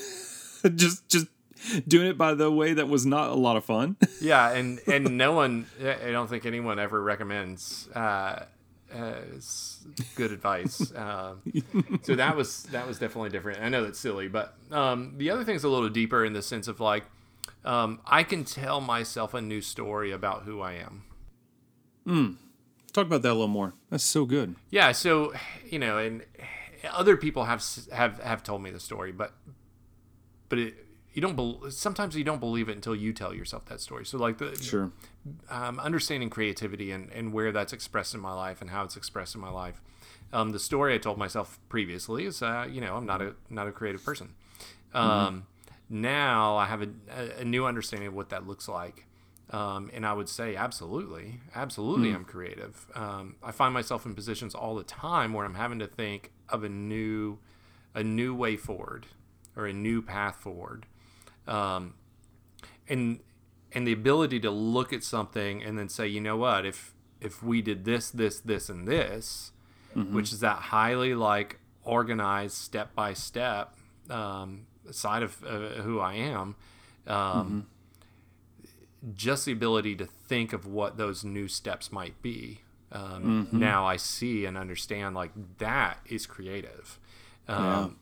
just 0.74 1.06
just 1.08 1.26
doing 1.88 2.08
it 2.08 2.18
by 2.18 2.34
the 2.34 2.50
way 2.50 2.74
that 2.74 2.88
was 2.88 3.06
not 3.06 3.30
a 3.30 3.34
lot 3.34 3.56
of 3.56 3.64
fun. 3.64 3.96
yeah, 4.20 4.50
and 4.50 4.80
and 4.86 5.16
no 5.16 5.32
one, 5.32 5.66
I 5.80 6.10
don't 6.10 6.28
think 6.28 6.46
anyone 6.46 6.78
ever 6.78 7.02
recommends 7.02 7.88
uh, 7.90 8.44
as 8.92 9.84
good 10.16 10.32
advice. 10.32 10.92
Um, 11.04 11.42
so 12.02 12.14
that 12.14 12.36
was 12.36 12.64
that 12.64 12.86
was 12.86 12.98
definitely 12.98 13.30
different. 13.30 13.60
I 13.60 13.68
know 13.68 13.82
that's 13.82 13.98
silly, 13.98 14.28
but 14.28 14.54
um, 14.70 15.14
the 15.16 15.30
other 15.30 15.44
thing's 15.44 15.64
a 15.64 15.68
little 15.68 15.88
deeper 15.88 16.24
in 16.24 16.32
the 16.32 16.42
sense 16.42 16.68
of 16.68 16.80
like 16.80 17.04
um, 17.64 18.00
I 18.06 18.22
can 18.22 18.44
tell 18.44 18.80
myself 18.80 19.34
a 19.34 19.40
new 19.40 19.60
story 19.60 20.10
about 20.12 20.42
who 20.44 20.60
I 20.60 20.74
am. 20.74 21.04
Talk 22.94 23.06
about 23.06 23.22
that 23.22 23.30
a 23.30 23.34
little 23.34 23.48
more. 23.48 23.74
That's 23.90 24.04
so 24.04 24.24
good. 24.24 24.54
Yeah, 24.70 24.92
so 24.92 25.32
you 25.68 25.80
know, 25.80 25.98
and 25.98 26.22
other 26.92 27.16
people 27.16 27.44
have 27.44 27.64
have 27.92 28.20
have 28.20 28.44
told 28.44 28.62
me 28.62 28.70
the 28.70 28.78
story, 28.78 29.10
but 29.10 29.32
but 30.48 30.58
it, 30.60 30.83
you 31.14 31.22
don't. 31.22 31.34
Bel 31.36 31.70
sometimes 31.70 32.14
you 32.16 32.24
don't 32.24 32.40
believe 32.40 32.68
it 32.68 32.72
until 32.76 32.94
you 32.94 33.12
tell 33.12 33.32
yourself 33.34 33.64
that 33.66 33.80
story. 33.80 34.04
So 34.04 34.18
like 34.18 34.36
the 34.38 34.54
Sure. 34.60 34.90
um, 35.48 35.78
understanding 35.80 36.28
creativity 36.28 36.90
and, 36.90 37.10
and 37.12 37.32
where 37.32 37.50
that's 37.52 37.72
expressed 37.72 38.12
in 38.14 38.20
my 38.20 38.32
life 38.34 38.60
and 38.60 38.68
how 38.70 38.84
it's 38.84 38.96
expressed 38.96 39.34
in 39.34 39.40
my 39.40 39.50
life. 39.50 39.80
Um, 40.32 40.50
the 40.50 40.58
story 40.58 40.92
I 40.94 40.98
told 40.98 41.16
myself 41.16 41.58
previously 41.68 42.26
is, 42.26 42.42
uh, 42.42 42.66
you 42.70 42.80
know, 42.80 42.96
I'm 42.96 43.06
not 43.06 43.22
a 43.22 43.34
not 43.48 43.66
a 43.68 43.72
creative 43.72 44.04
person. 44.04 44.34
Um, 44.92 45.46
Now 45.90 46.56
I 46.56 46.64
have 46.66 46.82
a, 46.82 46.88
a- 47.10 47.40
a 47.40 47.44
new 47.44 47.66
understanding 47.66 48.08
of 48.08 48.14
what 48.14 48.30
that 48.30 48.46
looks 48.46 48.68
like, 48.68 49.04
um, 49.50 49.90
and 49.92 50.06
I 50.06 50.12
would 50.14 50.28
say 50.30 50.56
absolutely, 50.56 51.40
absolutely, 51.54 52.10
I'm 52.10 52.24
creative. 52.24 52.86
Um, 52.94 53.36
I 53.42 53.52
find 53.52 53.74
myself 53.74 54.06
in 54.06 54.14
positions 54.14 54.54
all 54.54 54.74
the 54.74 54.82
time 54.84 55.32
where 55.34 55.44
I'm 55.44 55.54
having 55.54 55.78
to 55.80 55.86
think 55.86 56.32
of 56.48 56.64
a 56.64 56.68
new 56.70 57.38
a 57.94 58.02
new 58.02 58.34
way 58.34 58.56
forward 58.56 59.06
or 59.56 59.66
a 59.66 59.72
new 59.72 60.00
path 60.02 60.36
forward. 60.36 60.86
Um, 61.46 61.94
and 62.88 63.20
and 63.72 63.86
the 63.86 63.92
ability 63.92 64.38
to 64.40 64.50
look 64.50 64.92
at 64.92 65.02
something 65.02 65.62
and 65.62 65.78
then 65.78 65.88
say, 65.88 66.06
you 66.06 66.20
know 66.20 66.36
what, 66.36 66.64
if 66.64 66.94
if 67.20 67.42
we 67.42 67.62
did 67.62 67.84
this, 67.84 68.10
this, 68.10 68.38
this, 68.40 68.68
and 68.68 68.86
this, 68.86 69.52
which 69.94 70.32
is 70.32 70.40
that 70.40 70.56
highly 70.56 71.14
like 71.14 71.58
organized 71.82 72.54
step 72.56 72.94
by 72.94 73.12
step 73.14 73.76
um, 74.10 74.66
side 74.90 75.22
of 75.22 75.42
uh, 75.44 75.82
who 75.82 76.00
I 76.00 76.14
am, 76.14 76.56
um, 77.06 77.66
just 79.14 79.44
the 79.46 79.52
ability 79.52 79.96
to 79.96 80.06
think 80.06 80.52
of 80.52 80.66
what 80.66 80.96
those 80.96 81.24
new 81.24 81.48
steps 81.48 81.92
might 81.92 82.20
be. 82.22 82.60
Um, 82.92 83.48
Now 83.52 83.86
I 83.86 83.96
see 83.96 84.44
and 84.44 84.56
understand 84.56 85.14
like 85.14 85.32
that 85.58 85.98
is 86.06 86.26
creative. 86.26 86.98
Um, 87.48 87.96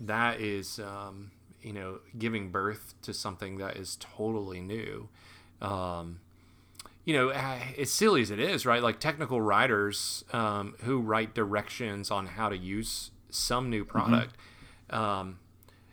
That 0.00 0.40
is, 0.40 0.78
um, 0.78 1.30
you 1.64 1.72
know, 1.72 1.98
giving 2.18 2.50
birth 2.50 2.94
to 3.02 3.12
something 3.14 3.56
that 3.58 3.76
is 3.76 3.96
totally 4.00 4.60
new. 4.60 5.08
Um, 5.60 6.20
you 7.04 7.14
know, 7.14 7.30
as 7.30 7.90
silly 7.92 8.22
as 8.22 8.30
it 8.30 8.38
is, 8.38 8.64
right? 8.64 8.82
Like 8.82 8.98
technical 9.00 9.40
writers 9.40 10.24
um, 10.32 10.74
who 10.84 11.00
write 11.00 11.34
directions 11.34 12.10
on 12.10 12.26
how 12.26 12.48
to 12.48 12.56
use 12.56 13.10
some 13.30 13.68
new 13.70 13.84
product. 13.84 14.36
Um, 14.90 15.38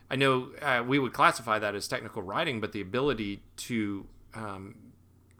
I 0.09 0.15
know 0.15 0.51
uh, 0.61 0.83
we 0.85 0.99
would 0.99 1.13
classify 1.13 1.57
that 1.59 1.73
as 1.75 1.87
technical 1.87 2.21
writing, 2.21 2.61
but 2.61 2.71
the 2.71 2.81
ability 2.81 3.41
to 3.57 4.05
um, 4.33 4.75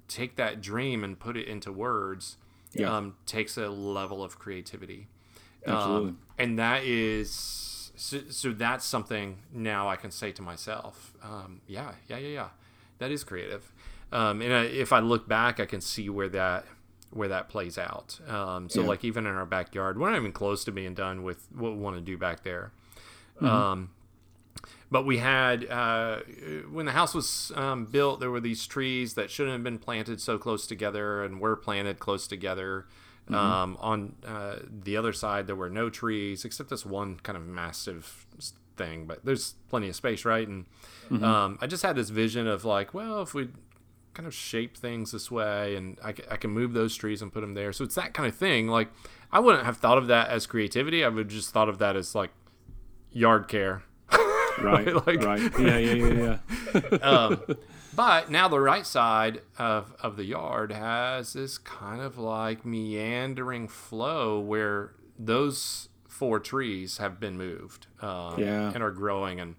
take 0.08 0.36
that 0.38 0.62
dream 0.62 1.04
and 1.04 1.18
put 1.20 1.38
it 1.38 1.48
into 1.48 1.72
words 1.72 2.38
Yeah. 2.74 2.96
um, 2.98 3.16
takes 3.26 3.58
a 3.58 3.70
level 3.70 4.24
of 4.24 4.40
creativity. 4.40 5.08
Absolutely. 5.66 6.10
Um, 6.10 6.20
and 6.38 6.60
that 6.60 6.84
is 6.84 7.40
so, 8.02 8.20
so 8.30 8.52
that's 8.52 8.84
something 8.84 9.38
now 9.54 9.88
I 9.88 9.96
can 9.96 10.10
say 10.10 10.32
to 10.32 10.42
myself, 10.42 11.14
um, 11.22 11.62
yeah, 11.68 11.92
yeah, 12.08 12.18
yeah, 12.18 12.28
yeah, 12.30 12.48
that 12.98 13.12
is 13.12 13.24
creative. 13.24 13.72
Um, 14.12 14.42
and 14.42 14.52
I, 14.52 14.64
if 14.64 14.92
I 14.92 15.00
look 15.00 15.28
back, 15.28 15.60
I 15.60 15.68
can 15.68 15.82
see 15.82 16.10
where 16.10 16.28
that 16.30 16.66
where 17.12 17.28
that 17.28 17.48
plays 17.50 17.78
out. 17.78 18.20
Um, 18.28 18.70
so 18.70 18.82
Yeah. 18.82 18.88
like 18.88 19.04
even 19.04 19.28
in 19.28 19.36
our 19.36 19.46
backyard, 19.46 20.00
we're 20.00 20.10
not 20.10 20.18
even 20.18 20.32
close 20.32 20.64
to 20.64 20.72
being 20.72 20.96
done 20.96 21.22
with 21.22 21.46
what 21.54 21.74
we 21.74 21.78
want 21.78 21.96
to 21.98 22.02
do 22.02 22.18
back 22.18 22.44
there. 22.44 22.72
Um, 23.40 23.90
but 24.90 25.06
we 25.06 25.18
had 25.20 25.70
uh, 25.70 26.22
when 26.72 26.86
the 26.88 26.92
house 26.94 27.14
was 27.14 27.52
um, 27.56 27.86
built, 27.86 28.20
there 28.20 28.32
were 28.32 28.40
these 28.42 28.66
trees 28.66 29.14
that 29.14 29.30
shouldn't 29.30 29.54
have 29.54 29.64
been 29.64 29.78
planted 29.80 30.20
so 30.22 30.38
close 30.38 30.66
together, 30.66 31.24
and 31.24 31.40
were 31.40 31.56
planted 31.56 32.00
close 32.00 32.28
together. 32.28 32.86
Um, 33.30 33.78
on 33.80 34.16
uh, 34.28 34.56
the 34.84 34.98
other 34.98 35.14
side, 35.14 35.48
there 35.48 35.56
were 35.56 35.70
no 35.70 35.90
trees 35.90 36.44
except 36.44 36.70
this 36.70 36.86
one 36.86 37.18
kind 37.24 37.38
of 37.38 37.46
massive 37.46 38.26
thing. 38.76 39.06
But 39.06 39.24
there's 39.24 39.56
plenty 39.70 39.88
of 39.90 39.96
space, 39.96 40.26
right? 40.26 40.46
And 40.48 40.66
um, 41.24 41.58
I 41.62 41.68
just 41.68 41.82
had 41.84 41.96
this 41.96 42.10
vision 42.10 42.46
of 42.48 42.66
like, 42.66 42.94
well, 42.94 43.22
if 43.22 43.34
we 43.34 43.50
kind 44.14 44.28
of 44.28 44.34
shape 44.34 44.76
things 44.76 45.12
this 45.14 45.32
way, 45.32 45.76
and 45.78 45.98
I, 46.04 46.10
I 46.30 46.36
can 46.36 46.52
move 46.52 46.74
those 46.74 46.96
trees 46.96 47.22
and 47.22 47.32
put 47.32 47.40
them 47.42 47.54
there. 47.54 47.72
So 47.72 47.86
it's 47.86 47.96
that 47.96 48.14
kind 48.14 48.28
of 48.28 48.36
thing. 48.36 48.68
Like 48.68 48.90
I 49.32 49.40
wouldn't 49.40 49.66
have 49.66 49.78
thought 49.78 49.98
of 49.98 50.08
that 50.08 50.30
as 50.30 50.46
creativity. 50.46 51.04
I 51.06 51.08
would 51.08 51.30
just 51.30 51.52
thought 51.52 51.70
of 51.70 51.78
that 51.80 51.96
as 51.96 52.14
like 52.16 52.32
yard 53.12 53.48
care. 53.48 53.84
Right. 54.62 54.88
Like- 55.08 55.24
right. 55.24 55.52
Yeah. 55.60 55.78
Yeah. 55.78 55.94
Yeah. 56.06 56.40
Yeah. 56.92 56.98
um, 57.02 57.42
but 57.96 58.30
now 58.32 58.48
the 58.48 58.60
right 58.60 58.86
side 58.86 59.42
of, 59.58 59.94
of 60.02 60.16
the 60.18 60.26
yard 60.26 60.72
has 60.72 61.34
this 61.34 61.58
kind 61.58 62.02
of 62.02 62.18
like 62.18 62.66
meandering 62.66 63.68
flow 63.68 64.40
where 64.40 64.94
those 65.20 65.90
four 66.08 66.40
trees 66.40 66.98
have 66.98 67.20
been 67.20 67.38
moved 67.38 67.88
um, 68.02 68.36
Yeah. 68.40 68.72
and 68.74 68.82
are 68.84 68.92
growing 68.92 69.40
and 69.40 69.56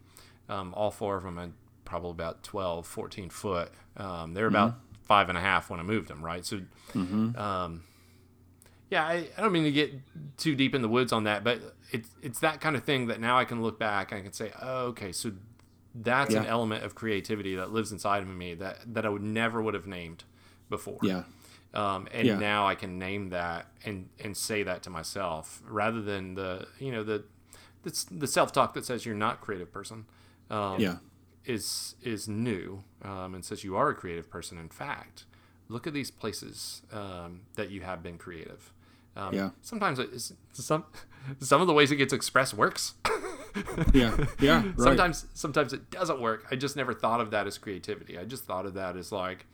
um, 0.49 0.72
all 0.74 0.91
four 0.91 1.16
of 1.16 1.22
them 1.24 1.39
are 1.39 1.51
probably 1.85 2.11
about 2.11 2.43
12 2.43 2.87
14 2.87 3.30
foot. 3.30 3.70
Um, 3.97 4.35
they're 4.35 4.47
about 4.47 4.74
five 5.03 5.28
and 5.28 5.37
a 5.37 5.41
half 5.41 5.68
when 5.68 5.78
i 5.80 5.83
moved 5.83 6.09
them 6.09 6.24
right? 6.24 6.45
So 6.47 6.61
um, 6.95 7.83
yeah 8.91 9.05
I, 9.05 9.28
I 9.37 9.41
don't 9.41 9.53
mean 9.53 9.64
to 9.64 9.72
get 9.72 9.93
too 10.37 10.55
deep 10.55 10.74
in 10.74 10.83
the 10.83 10.89
woods 10.89 11.12
on 11.12 11.24
that 11.24 11.43
but 11.45 11.61
it's, 11.91 12.09
it's 12.22 12.41
that 12.41 12.61
kind 12.61 12.76
of 12.76 12.85
thing 12.85 13.09
that 13.09 13.20
now 13.20 13.37
i 13.39 13.45
can 13.45 13.62
look 13.62 13.78
back 13.78 14.12
and 14.12 14.20
i 14.20 14.22
can 14.22 14.33
say 14.33 14.53
oh, 14.62 14.87
okay 14.87 15.12
so 15.12 15.33
that's 15.95 16.34
an 16.34 16.47
element 16.47 16.84
of 16.84 16.95
creativity 16.95 17.55
that 17.57 17.72
lives 17.72 17.93
inside 17.93 18.22
of 18.22 18.28
me 18.28 18.55
that 18.55 18.78
that 18.95 19.05
I 19.05 19.09
would 19.09 19.22
never 19.22 19.61
would 19.62 19.74
have 19.74 19.86
named 19.86 20.24
before. 20.70 20.99
Yeah. 21.03 21.24
Um, 21.74 22.07
and 22.12 22.26
Yeah. 22.28 22.38
now 22.38 22.66
I 22.66 22.74
can 22.74 22.99
name 22.99 23.30
that 23.30 23.66
and 23.84 24.09
and 24.22 24.36
say 24.36 24.62
that 24.62 24.82
to 24.84 24.90
myself 24.90 25.62
rather 25.66 26.03
than 26.03 26.34
the 26.34 26.66
you 26.78 26.93
know 26.93 27.03
the 27.03 27.24
the, 27.82 28.05
the 28.11 28.26
self 28.26 28.53
talk 28.53 28.74
that 28.74 28.84
says 28.84 29.05
you're 29.05 29.14
not 29.14 29.34
a 29.34 29.38
creative 29.38 29.72
person. 29.72 30.07
Um, 30.51 30.80
Yeah. 30.80 30.97
is 31.45 31.95
is 32.03 32.28
new 32.28 32.84
um, 33.03 33.34
and 33.34 33.45
says 33.45 33.64
you 33.64 33.76
are 33.76 33.88
a 33.88 33.95
creative 33.95 34.30
person. 34.30 34.59
In 34.59 34.68
fact, 34.68 35.24
look 35.68 35.86
at 35.86 35.93
these 35.93 36.11
places 36.11 36.82
um, 36.93 37.43
that 37.57 37.70
you 37.70 37.80
have 37.82 38.03
been 38.03 38.18
creative. 38.18 38.72
Um, 39.16 39.34
Yeah. 39.34 39.50
Sometimes 39.62 39.98
it's, 39.98 40.32
some 40.52 40.84
some 41.40 41.60
of 41.60 41.66
the 41.66 41.72
ways 41.72 41.90
it 41.92 41.96
gets 41.96 42.12
expressed 42.12 42.54
works. 42.54 42.94
Yeah. 43.92 44.16
Yeah. 44.40 44.62
Right. 44.64 44.78
sometimes 44.78 45.26
sometimes 45.34 45.72
it 45.74 45.90
doesn't 45.90 46.20
work. 46.22 46.46
I 46.50 46.56
just 46.56 46.74
never 46.74 46.94
thought 46.94 47.20
of 47.20 47.32
that 47.32 47.46
as 47.46 47.58
creativity. 47.58 48.18
I 48.18 48.24
just 48.24 48.44
thought 48.44 48.64
of 48.64 48.72
that 48.74 48.96
as 48.96 49.12
like 49.12 49.44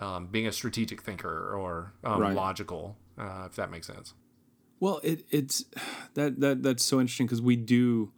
um, 0.00 0.26
being 0.26 0.48
a 0.48 0.52
strategic 0.52 1.00
thinker 1.02 1.54
or 1.54 1.92
um, 2.02 2.20
Right. 2.20 2.34
logical, 2.34 2.96
uh, 3.16 3.44
if 3.46 3.54
that 3.54 3.70
makes 3.70 3.86
sense. 3.86 4.14
Well, 4.80 5.00
it 5.04 5.24
it's 5.30 5.64
that 6.14 6.40
that 6.40 6.64
that's 6.64 6.84
so 6.84 6.98
interesting 7.00 7.26
because 7.26 7.40
we 7.40 7.54
do. 7.54 8.10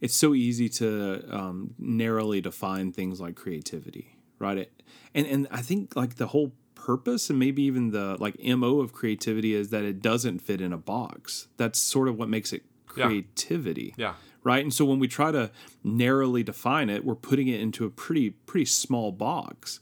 It's 0.00 0.14
so 0.14 0.34
easy 0.34 0.68
to 0.68 1.24
um, 1.34 1.74
narrowly 1.78 2.40
define 2.40 2.92
things 2.92 3.20
like 3.20 3.34
creativity, 3.34 4.16
right? 4.38 4.58
It, 4.58 4.82
and 5.14 5.26
and 5.26 5.48
I 5.50 5.62
think 5.62 5.96
like 5.96 6.14
the 6.14 6.28
whole 6.28 6.52
purpose 6.84 7.30
and 7.30 7.38
maybe 7.38 7.62
even 7.62 7.90
the 7.90 8.16
like 8.20 8.36
mo 8.44 8.80
of 8.80 8.92
creativity 8.92 9.54
is 9.54 9.70
that 9.70 9.84
it 9.84 10.02
doesn't 10.02 10.38
fit 10.40 10.60
in 10.60 10.72
a 10.72 10.76
box. 10.78 11.48
That's 11.56 11.78
sort 11.78 12.08
of 12.08 12.18
what 12.18 12.28
makes 12.28 12.52
it 12.52 12.62
Yeah. 12.96 13.06
creativity, 13.06 13.94
Yeah. 13.96 14.14
right? 14.44 14.62
And 14.62 14.72
so 14.72 14.84
when 14.84 14.98
we 14.98 15.08
try 15.08 15.32
to 15.32 15.50
narrowly 15.82 16.42
define 16.42 16.88
it, 16.90 17.04
we're 17.04 17.14
putting 17.30 17.48
it 17.48 17.60
into 17.60 17.84
a 17.86 17.90
pretty 17.90 18.30
pretty 18.30 18.66
small 18.66 19.10
box, 19.12 19.80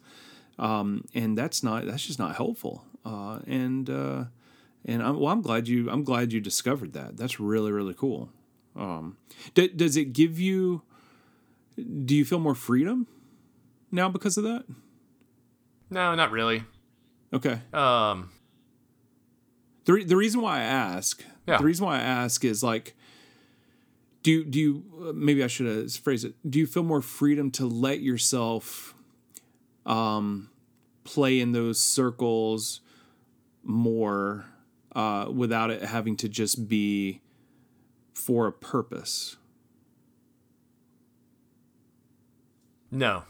um, 0.58 1.04
and 1.14 1.36
that's 1.36 1.62
not 1.62 1.84
that's 1.86 2.06
just 2.06 2.18
not 2.18 2.36
helpful. 2.36 2.84
Uh, 3.04 3.40
and 3.46 3.90
uh, 3.90 4.24
and 4.84 5.02
I'm, 5.02 5.18
well, 5.18 5.32
I'm 5.32 5.42
glad 5.42 5.68
you 5.68 5.90
I'm 5.90 6.04
glad 6.04 6.32
you 6.32 6.40
discovered 6.40 6.92
that. 6.94 7.16
That's 7.16 7.38
really 7.40 7.72
really 7.72 7.94
cool. 7.94 8.30
Um, 8.76 9.16
d- 9.54 9.68
does 9.76 9.96
it 9.96 10.12
give 10.12 10.38
you? 10.40 10.82
Do 12.06 12.14
you 12.14 12.24
feel 12.24 12.38
more 12.38 12.54
freedom 12.54 13.06
now 13.90 14.08
because 14.08 14.36
of 14.38 14.44
that? 14.44 14.64
No, 15.90 16.14
not 16.14 16.30
really. 16.30 16.64
Okay. 17.32 17.60
Um, 17.72 18.30
The, 19.84 19.94
re- 19.94 20.04
the 20.04 20.16
reason 20.16 20.40
why 20.42 20.58
I 20.58 20.62
ask, 20.62 21.24
Yeah. 21.46 21.58
the 21.58 21.64
reason 21.64 21.86
why 21.86 21.96
I 21.96 22.02
ask 22.02 22.44
is 22.44 22.62
like, 22.62 22.94
do 24.22 24.30
you, 24.30 24.44
do 24.44 24.58
you, 24.60 25.12
maybe 25.14 25.42
I 25.42 25.46
should 25.48 25.66
have 25.66 25.92
phrased 25.96 26.24
it. 26.24 26.34
Do 26.48 26.58
you 26.60 26.66
feel 26.66 26.82
more 26.84 27.02
freedom 27.02 27.50
to 27.52 27.66
let 27.66 28.00
yourself 28.00 28.94
um, 29.84 30.50
play 31.04 31.40
in 31.40 31.50
those 31.52 31.80
circles 31.80 32.80
more 33.64 34.44
uh, 34.94 35.26
without 35.32 35.70
it 35.70 35.82
having 35.82 36.16
to 36.18 36.28
just 36.28 36.68
be 36.68 37.20
for 38.14 38.46
a 38.46 38.52
purpose? 38.52 39.36
no. 42.90 43.24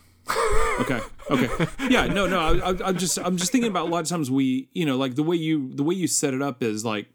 Okay. 0.80 1.00
Okay. 1.30 1.66
Yeah. 1.90 2.06
No. 2.06 2.26
No. 2.26 2.40
I, 2.40 2.70
I, 2.70 2.88
I'm 2.88 2.98
just. 2.98 3.18
I'm 3.18 3.36
just 3.36 3.52
thinking 3.52 3.70
about 3.70 3.86
a 3.86 3.90
lot 3.90 4.00
of 4.00 4.08
times 4.08 4.30
we, 4.30 4.68
you 4.72 4.86
know, 4.86 4.96
like 4.96 5.14
the 5.14 5.22
way 5.22 5.36
you 5.36 5.72
the 5.74 5.82
way 5.82 5.94
you 5.94 6.06
set 6.06 6.34
it 6.34 6.42
up 6.42 6.62
is 6.62 6.84
like 6.84 7.06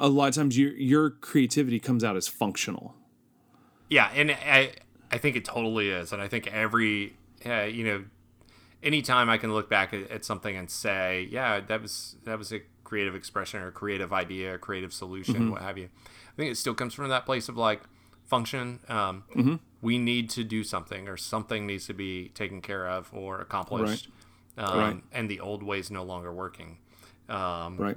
a 0.00 0.08
lot 0.08 0.28
of 0.28 0.34
times 0.34 0.58
your 0.58 0.72
your 0.72 1.10
creativity 1.10 1.80
comes 1.80 2.04
out 2.04 2.16
as 2.16 2.28
functional. 2.28 2.94
Yeah, 3.88 4.10
and 4.14 4.30
I 4.30 4.72
I 5.10 5.18
think 5.18 5.36
it 5.36 5.44
totally 5.44 5.90
is, 5.90 6.12
and 6.12 6.20
I 6.22 6.28
think 6.28 6.46
every 6.46 7.16
uh, 7.46 7.62
you 7.62 7.84
know, 7.84 8.04
anytime 8.82 9.28
I 9.28 9.38
can 9.38 9.52
look 9.52 9.68
back 9.70 9.92
at, 9.94 10.10
at 10.10 10.24
something 10.24 10.56
and 10.56 10.70
say, 10.70 11.28
yeah, 11.30 11.60
that 11.60 11.82
was 11.82 12.16
that 12.24 12.38
was 12.38 12.52
a 12.52 12.60
creative 12.84 13.14
expression 13.14 13.60
or 13.60 13.68
a 13.68 13.72
creative 13.72 14.12
idea, 14.12 14.54
a 14.54 14.58
creative 14.58 14.92
solution, 14.92 15.50
what 15.50 15.62
have 15.62 15.76
you. 15.78 15.88
I 16.06 16.36
think 16.36 16.52
it 16.52 16.56
still 16.56 16.74
comes 16.74 16.94
from 16.94 17.08
that 17.08 17.26
place 17.26 17.48
of 17.48 17.56
like 17.56 17.82
function. 18.24 18.80
Um, 18.88 19.60
We 19.80 19.98
need 19.98 20.28
to 20.30 20.44
do 20.44 20.64
something, 20.64 21.08
or 21.08 21.16
something 21.16 21.66
needs 21.66 21.86
to 21.86 21.94
be 21.94 22.28
taken 22.30 22.60
care 22.60 22.88
of 22.88 23.12
or 23.12 23.40
accomplished, 23.40 24.08
Um, 24.56 24.78
Right. 24.78 25.02
and 25.12 25.30
the 25.30 25.38
old 25.40 25.62
way 25.62 25.78
is 25.78 25.90
no 25.90 26.02
longer 26.02 26.32
working. 26.32 26.78
Um, 27.28 27.76
Right. 27.76 27.96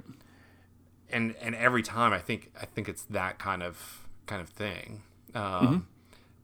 and 1.10 1.34
and 1.40 1.54
every 1.54 1.82
time 1.82 2.12
I 2.12 2.18
think 2.20 2.52
I 2.60 2.66
think 2.66 2.88
it's 2.88 3.02
that 3.04 3.38
kind 3.38 3.62
of 3.62 4.06
kind 4.26 4.40
of 4.40 4.48
thing. 4.48 5.02
Um, 5.34 5.42
Mm-hmm. 5.42 5.78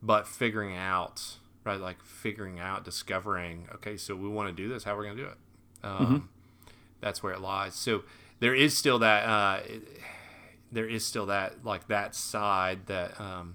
But 0.01 0.29
figuring 0.29 0.77
out 0.77 1.39
right, 1.65 1.81
like 1.81 2.03
figuring 2.03 2.59
out, 2.59 2.85
discovering. 2.85 3.69
Okay, 3.75 3.97
so 3.97 4.15
we 4.17 4.29
want 4.29 4.49
to 4.49 4.55
do 4.63 4.69
this. 4.69 4.85
How 4.85 4.95
are 4.95 4.99
we 4.99 5.05
going 5.07 5.17
to 5.19 5.23
do 5.25 5.29
it? 5.29 5.39
Um, 5.85 6.07
Mm-hmm. 6.07 6.27
That's 7.01 7.23
where 7.23 7.33
it 7.33 7.41
lies. 7.41 7.75
So 7.75 8.03
there 8.41 8.55
is 8.55 8.77
still 8.77 8.99
that. 9.01 9.25
Uh, 9.29 9.61
there 10.73 10.87
is 10.87 11.07
still 11.07 11.27
that 11.27 11.65
like 11.65 11.87
that 11.89 12.15
side 12.15 12.87
that 12.87 13.19
um, 13.21 13.55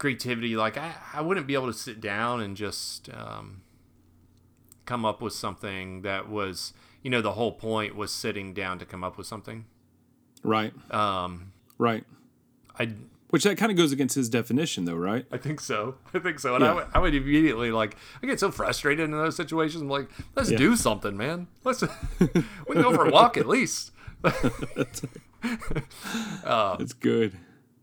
creativity. 0.00 0.56
Like 0.56 0.76
I, 0.76 0.94
I 1.14 1.20
wouldn't 1.20 1.46
be 1.46 1.54
able 1.54 1.68
to 1.68 1.78
sit 1.78 2.00
down 2.00 2.40
and 2.40 2.56
just 2.56 3.08
um, 3.14 3.62
come 4.84 5.04
up 5.04 5.22
with 5.22 5.32
something 5.34 6.02
that 6.02 6.28
was. 6.28 6.72
You 7.02 7.10
know, 7.10 7.22
the 7.22 7.32
whole 7.32 7.52
point 7.52 7.96
was 7.96 8.12
sitting 8.12 8.52
down 8.52 8.78
to 8.78 8.84
come 8.84 9.02
up 9.04 9.16
with 9.16 9.26
something. 9.26 9.64
Right. 10.42 10.72
Um, 10.92 11.52
Right. 11.78 12.04
I 12.78 12.92
Which 13.30 13.44
that 13.44 13.56
kind 13.56 13.70
of 13.72 13.78
goes 13.78 13.90
against 13.90 14.14
his 14.16 14.28
definition, 14.28 14.84
though, 14.84 14.96
right? 14.96 15.24
I 15.32 15.38
think 15.38 15.60
so. 15.62 15.94
I 16.14 16.18
think 16.18 16.38
so. 16.38 16.56
And 16.56 16.62
I 16.64 16.74
would 16.74 16.86
I 16.92 16.98
would 16.98 17.14
immediately 17.14 17.70
like 17.72 17.96
I 18.22 18.26
get 18.26 18.38
so 18.38 18.50
frustrated 18.50 19.04
in 19.06 19.12
those 19.12 19.34
situations. 19.34 19.80
I'm 19.80 19.88
like, 19.88 20.10
let's 20.36 20.50
Yeah. 20.50 20.58
do 20.58 20.76
something, 20.76 21.16
man. 21.16 21.46
Let's 21.64 21.80
we 22.20 22.26
can 22.26 22.82
go 22.82 22.92
for 22.94 23.06
a 23.06 23.10
walk 23.18 23.38
at 23.38 23.48
least. 23.48 23.92
It's 25.42 26.92
good. 26.92 27.38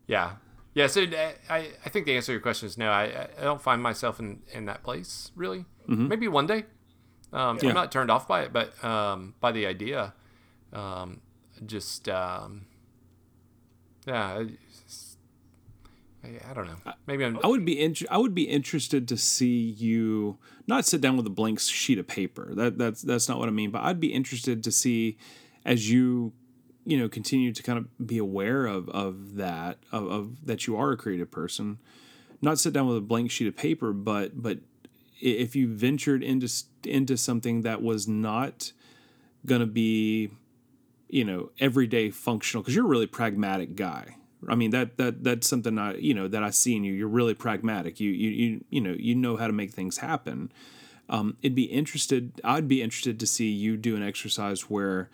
Yeah. 0.08 0.34
Yeah, 0.78 0.86
so 0.86 1.02
uh, 1.02 1.32
I, 1.50 1.70
I 1.86 1.90
think 1.90 2.06
the 2.06 2.16
answer 2.16 2.28
to 2.28 2.32
your 2.34 2.42
question 2.42 2.68
is 2.68 2.78
no. 2.78 2.92
I, 2.92 3.28
I 3.40 3.44
don't 3.44 3.60
find 3.62 3.82
myself 3.82 4.20
in, 4.20 4.42
in 4.54 4.66
that 4.66 4.84
place 4.84 5.32
really. 5.36 5.66
Maybe 5.88 6.28
one 6.28 6.46
day. 6.46 6.66
Um, 7.34 7.58
Yeah. 7.62 7.70
I'm 7.70 7.76
not 7.76 7.92
turned 7.92 8.12
off 8.12 8.28
by 8.28 8.42
it, 8.44 8.54
but 8.54 8.68
um, 8.84 9.34
by 9.40 9.52
the 9.52 9.66
idea. 9.66 10.14
Um, 10.72 11.22
just 11.66 12.08
um, 12.10 12.68
yeah. 14.06 14.38
I, 14.40 14.46
I, 16.24 16.52
I 16.52 16.54
don't 16.54 16.68
know. 16.68 16.94
Maybe 17.08 17.26
I'm. 17.26 17.40
I 17.44 17.48
would 17.48 17.66
be 17.66 17.80
int- 17.82 18.04
I 18.12 18.18
would 18.20 18.36
be 18.36 18.44
interested 18.44 19.08
to 19.08 19.18
see 19.18 19.60
you 19.60 20.38
not 20.68 20.86
sit 20.86 21.02
down 21.02 21.18
with 21.18 21.26
a 21.26 21.32
blank 21.32 21.60
sheet 21.60 21.98
of 21.98 22.08
paper. 22.08 22.54
That 22.54 22.78
that's 22.78 23.02
that's 23.02 23.28
not 23.28 23.40
what 23.40 23.48
I 23.48 23.52
mean. 23.52 23.72
But 23.72 23.82
I'd 23.84 24.00
be 24.00 24.14
interested 24.14 24.64
to 24.64 24.72
see 24.72 25.18
as 25.66 25.90
you 25.90 26.34
you 26.88 26.98
know 26.98 27.10
continue 27.10 27.52
to 27.52 27.62
kind 27.62 27.78
of 27.78 28.08
be 28.08 28.18
aware 28.18 28.66
of 28.66 28.88
of 28.90 29.36
that 29.36 29.78
of, 29.92 30.10
of 30.10 30.46
that 30.46 30.66
you 30.66 30.78
are 30.78 30.94
a 30.94 30.98
creative 30.98 31.30
person. 31.30 31.80
Not 32.42 32.60
sit 32.60 32.72
down 32.72 32.88
with 32.88 32.96
a 32.96 33.02
blank 33.02 33.30
sheet 33.30 33.48
of 33.48 33.58
paper, 33.58 33.92
but 33.92 34.42
but 34.42 34.60
if 35.20 35.54
you 35.56 35.68
ventured 35.68 36.24
into 36.24 36.48
into 36.86 37.18
something 37.18 37.64
that 37.64 37.82
was 37.82 38.08
not 38.08 38.72
going 39.46 39.60
to 39.60 39.68
be 39.68 40.30
you 41.10 41.26
know 41.26 41.50
everyday 41.60 42.10
functional 42.10 42.64
because 42.64 42.74
you're 42.74 42.86
a 42.86 42.90
really 42.90 43.08
pragmatic 43.08 43.76
guy. 43.76 44.16
I 44.48 44.56
mean 44.56 44.72
that 44.72 44.96
that 44.98 45.26
that's 45.26 45.48
something 45.48 45.78
i 45.78 45.96
you 45.96 46.14
know 46.14 46.30
that 46.30 46.42
i 46.42 46.52
see 46.52 46.78
in 46.78 46.86
you. 46.86 46.94
You're 46.94 47.10
really 47.10 47.34
pragmatic. 47.34 48.00
You 48.00 48.12
you 48.12 48.30
you, 48.30 48.66
you 48.70 48.82
know 48.82 48.96
you 48.98 49.14
know 49.14 49.36
how 49.36 49.48
to 49.48 49.54
make 49.54 49.72
things 49.72 49.98
happen. 49.98 50.54
Um, 51.10 51.38
it'd 51.42 51.56
be 51.56 51.64
interested 51.64 52.42
i'd 52.44 52.68
be 52.68 52.82
interested 52.82 53.18
to 53.22 53.26
see 53.26 53.50
you 53.50 53.78
do 53.78 53.96
an 53.96 54.04
exercise 54.04 54.64
where 54.70 55.10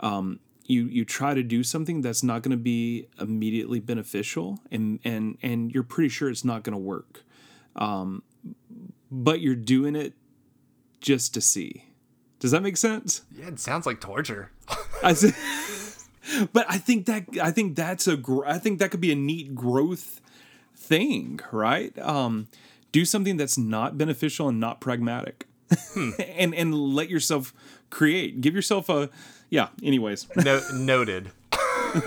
um, 0.00 0.40
you 0.66 0.86
you 0.86 1.04
try 1.04 1.34
to 1.34 1.42
do 1.42 1.62
something 1.62 2.00
that's 2.00 2.22
not 2.22 2.42
going 2.42 2.50
to 2.50 2.56
be 2.56 3.06
immediately 3.20 3.80
beneficial 3.80 4.58
and 4.70 4.98
and 5.04 5.36
and 5.42 5.72
you're 5.72 5.82
pretty 5.82 6.08
sure 6.08 6.30
it's 6.30 6.44
not 6.44 6.62
going 6.62 6.72
to 6.72 6.78
work 6.78 7.22
um, 7.76 8.22
but 9.10 9.40
you're 9.40 9.54
doing 9.54 9.94
it 9.96 10.14
just 11.00 11.34
to 11.34 11.40
see 11.40 11.84
does 12.40 12.50
that 12.50 12.62
make 12.62 12.76
sense 12.76 13.22
Yeah, 13.36 13.48
it 13.48 13.60
sounds 13.60 13.86
like 13.86 14.00
torture. 14.00 14.50
I 15.02 15.12
said, 15.14 15.34
but 16.52 16.66
I 16.68 16.78
think 16.78 17.06
that 17.06 17.24
I 17.42 17.50
think 17.50 17.76
that's 17.76 18.06
a 18.06 18.16
gr- 18.16 18.46
I 18.46 18.58
think 18.58 18.78
that 18.78 18.90
could 18.90 19.00
be 19.00 19.12
a 19.12 19.16
neat 19.16 19.54
growth 19.54 20.20
thing, 20.76 21.40
right? 21.52 21.96
Um, 21.98 22.48
do 22.92 23.04
something 23.04 23.36
that's 23.36 23.56
not 23.58 23.96
beneficial 23.98 24.48
and 24.48 24.60
not 24.60 24.80
pragmatic, 24.80 25.46
and 25.96 26.54
and 26.54 26.74
let 26.74 27.08
yourself 27.10 27.52
create. 27.90 28.40
Give 28.40 28.54
yourself 28.54 28.88
a 28.88 29.10
yeah. 29.50 29.68
Anyways, 29.82 30.26
No, 30.36 30.60
noted. 30.74 31.30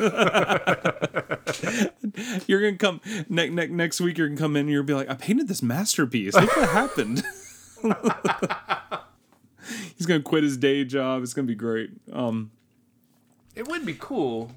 you're 2.47 2.61
gonna 2.61 2.77
come 2.77 2.99
ne- 3.29 3.49
ne- 3.49 3.67
next 3.67 4.01
week. 4.01 4.17
You're 4.17 4.27
gonna 4.27 4.39
come 4.39 4.55
in 4.55 4.61
and 4.61 4.69
you'll 4.69 4.83
be 4.83 4.93
like, 4.93 5.09
I 5.09 5.13
painted 5.15 5.47
this 5.47 5.61
masterpiece. 5.63 6.33
Look 6.35 6.55
what 6.57 6.69
happened. 6.69 7.23
He's 9.97 10.05
gonna 10.05 10.21
quit 10.21 10.43
his 10.43 10.57
day 10.57 10.83
job. 10.85 11.23
It's 11.23 11.33
gonna 11.33 11.47
be 11.47 11.55
great. 11.55 11.91
Um, 12.11 12.51
It 13.55 13.67
would 13.67 13.85
be 13.85 13.95
cool. 13.99 14.51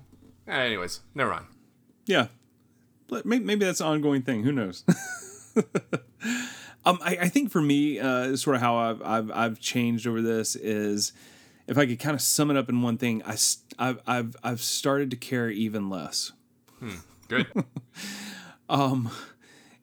Anyways, 0.47 1.01
never 1.15 1.31
mind. 1.31 1.47
Yeah, 2.07 2.27
but 3.09 3.25
maybe, 3.27 3.45
maybe 3.45 3.65
that's 3.65 3.81
an 3.81 3.87
ongoing 3.87 4.23
thing. 4.23 4.43
Who 4.43 4.51
knows? 4.53 4.85
um, 6.85 6.99
I, 7.03 7.19
I 7.23 7.29
think 7.29 7.51
for 7.53 7.61
me, 7.63 7.99
uh, 8.01 8.35
sort 8.37 8.57
of 8.57 8.63
how 8.63 8.77
I've, 8.77 9.03
I've 9.03 9.31
I've 9.31 9.61
changed 9.61 10.07
over 10.09 10.21
this 10.21 10.57
is, 10.57 11.13
if 11.71 11.79
I 11.79 11.87
could 11.87 11.99
kind 11.99 12.15
of 12.15 12.21
sum 12.21 12.51
it 12.51 12.59
up 12.59 12.69
in 12.69 12.83
one 12.83 12.99
thing, 12.99 13.23
I 13.25 13.37
I've 13.79 14.01
I've 14.07 14.37
I've 14.45 14.61
started 14.61 15.11
to 15.13 15.17
care 15.17 15.49
even 15.49 15.89
less. 15.89 16.33
Good. 17.29 17.47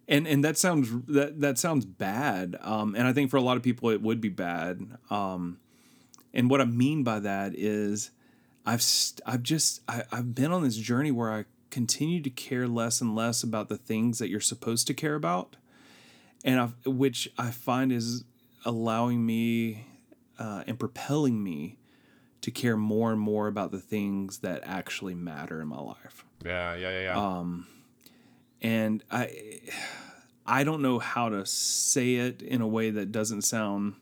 and 0.08 0.28
and 0.28 0.44
that 0.44 0.58
sounds 0.58 0.90
that 1.08 1.42
that 1.42 1.58
sounds 1.58 1.84
bad 1.84 2.56
um 2.62 2.96
and 2.96 3.06
i 3.06 3.12
think 3.12 3.30
for 3.30 3.36
a 3.36 3.42
lot 3.42 3.58
of 3.58 3.64
people 3.64 3.90
it 3.90 4.02
would 4.02 4.22
be 4.22 4.30
bad 4.30 4.80
um 5.10 5.60
and 6.34 6.50
what 6.50 6.62
i 6.62 6.64
mean 6.64 7.04
by 7.04 7.20
that 7.20 7.54
is 7.54 8.12
I've 8.68 8.84
I've 9.26 9.44
just 9.44 9.82
I, 9.88 10.04
I've 10.12 10.36
been 10.36 10.52
on 10.52 10.62
this 10.62 10.76
journey 10.76 11.10
where 11.10 11.32
I 11.32 11.46
continue 11.70 12.22
to 12.22 12.30
care 12.30 12.68
less 12.68 13.00
and 13.00 13.16
less 13.16 13.42
about 13.42 13.70
the 13.70 13.78
things 13.78 14.20
that 14.20 14.28
you're 14.28 14.42
supposed 14.42 14.88
to 14.88 14.94
care 14.94 15.16
about, 15.16 15.56
and 16.44 16.60
I've, 16.60 16.74
which 16.86 17.30
I 17.38 17.52
find 17.52 17.94
is 17.94 18.26
allowing 18.66 19.26
me 19.26 19.86
uh, 20.40 20.64
and 20.68 20.80
propelling 20.80 21.44
me 21.44 21.78
to 22.42 22.52
care 22.52 22.78
more 22.78 23.12
and 23.12 23.20
more 23.20 23.48
about 23.48 23.72
the 23.72 23.80
things 23.80 24.40
that 24.40 24.62
actually 24.66 25.16
matter 25.16 25.62
in 25.62 25.68
my 25.68 25.80
life. 25.80 26.26
Yeah, 26.46 26.76
yeah, 26.76 26.90
yeah, 26.92 27.02
yeah. 27.02 27.18
Um, 27.18 27.68
and 28.62 29.04
I 29.12 29.62
I 30.46 30.64
don't 30.64 30.82
know 30.82 31.00
how 31.00 31.30
to 31.30 31.46
say 31.46 32.16
it 32.16 32.42
in 32.42 32.62
a 32.62 32.68
way 32.68 32.90
that 32.92 33.12
doesn't 33.12 33.42
sound 33.42 33.96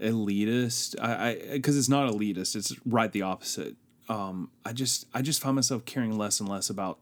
elitist. 0.00 0.96
I 1.00 1.28
I 1.28 1.34
because 1.52 1.76
it's 1.76 1.88
not 1.88 2.10
elitist. 2.10 2.56
It's 2.56 2.74
right 2.84 3.10
the 3.10 3.22
opposite. 3.22 3.76
Um, 4.08 4.50
I 4.64 4.72
just 4.72 5.06
I 5.14 5.22
just 5.22 5.40
find 5.40 5.54
myself 5.54 5.84
caring 5.84 6.16
less 6.18 6.40
and 6.40 6.48
less 6.48 6.68
about 6.68 6.98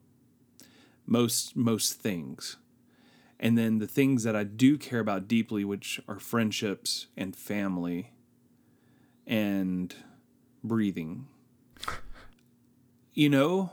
most 1.07 1.57
most 1.57 1.95
things. 1.95 2.57
And 3.43 3.59
then 3.59 3.79
the 3.79 3.89
things 3.89 4.23
that 4.23 4.37
I 4.37 4.45
do 4.45 4.79
care 4.79 5.01
about 5.01 5.27
deeply, 5.27 5.65
which 5.65 6.01
are 6.07 6.21
friendships 6.21 7.09
and 7.17 7.35
family 7.35 8.13
and 9.27 9.93
breathing. 10.63 11.27
You 13.15 13.29
know, 13.29 13.73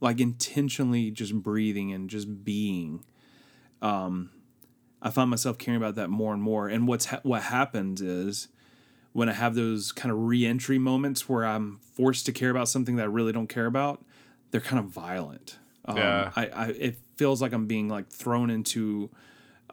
like 0.00 0.20
intentionally 0.20 1.10
just 1.10 1.34
breathing 1.34 1.92
and 1.92 2.08
just 2.08 2.44
being. 2.44 3.04
Um, 3.82 4.30
I 5.02 5.10
find 5.10 5.28
myself 5.28 5.58
caring 5.58 5.76
about 5.76 5.96
that 5.96 6.08
more 6.08 6.32
and 6.32 6.42
more. 6.42 6.68
And 6.68 6.88
what's 6.88 7.06
ha- 7.06 7.20
what 7.22 7.42
happens 7.42 8.00
is 8.00 8.48
when 9.12 9.28
I 9.28 9.32
have 9.32 9.54
those 9.54 9.92
kind 9.92 10.10
of 10.10 10.18
re-entry 10.18 10.78
moments 10.78 11.28
where 11.28 11.44
I'm 11.44 11.78
forced 11.94 12.24
to 12.26 12.32
care 12.32 12.50
about 12.50 12.68
something 12.68 12.96
that 12.96 13.02
I 13.02 13.06
really 13.06 13.32
don't 13.32 13.48
care 13.48 13.66
about, 13.66 14.02
they're 14.50 14.60
kind 14.62 14.78
of 14.78 14.86
violent. 14.86 15.58
Um, 15.84 15.96
Yeah. 15.98 16.32
I, 16.34 16.46
I 16.46 16.66
it 16.68 16.98
feels 17.20 17.42
like 17.42 17.52
I'm 17.52 17.66
being 17.66 17.86
like 17.90 18.08
thrown 18.08 18.48
into 18.48 19.10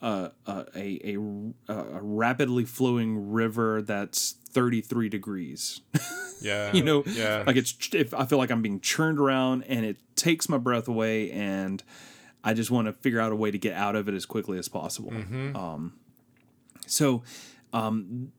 a 0.01 0.31
a, 0.45 0.65
a, 0.75 1.15
a, 1.15 1.73
a 1.73 1.99
rapidly 2.01 2.65
flowing 2.65 3.31
river 3.31 3.81
that's 3.81 4.35
33 4.49 5.07
degrees. 5.07 5.79
yeah. 6.41 6.73
you 6.73 6.83
know, 6.83 7.03
Yeah. 7.07 7.45
like 7.47 7.55
it's 7.55 7.73
if 7.93 8.13
I 8.13 8.25
feel 8.25 8.37
like 8.37 8.51
I'm 8.51 8.61
being 8.61 8.81
churned 8.81 9.17
around 9.17 9.63
and 9.63 9.85
it 9.85 9.95
takes 10.15 10.49
my 10.49 10.57
breath 10.57 10.89
away 10.89 11.31
and 11.31 11.81
I 12.43 12.53
just 12.53 12.69
want 12.69 12.87
to 12.87 12.93
figure 12.93 13.21
out 13.21 13.31
a 13.31 13.35
way 13.35 13.49
to 13.49 13.57
get 13.57 13.75
out 13.75 13.95
of 13.95 14.09
it 14.09 14.13
as 14.13 14.25
quickly 14.25 14.57
as 14.59 14.67
possible. 14.67 15.11
Hmm. 15.11 15.55
Um, 15.55 15.93
so, 16.85 17.23
um, 17.73 18.31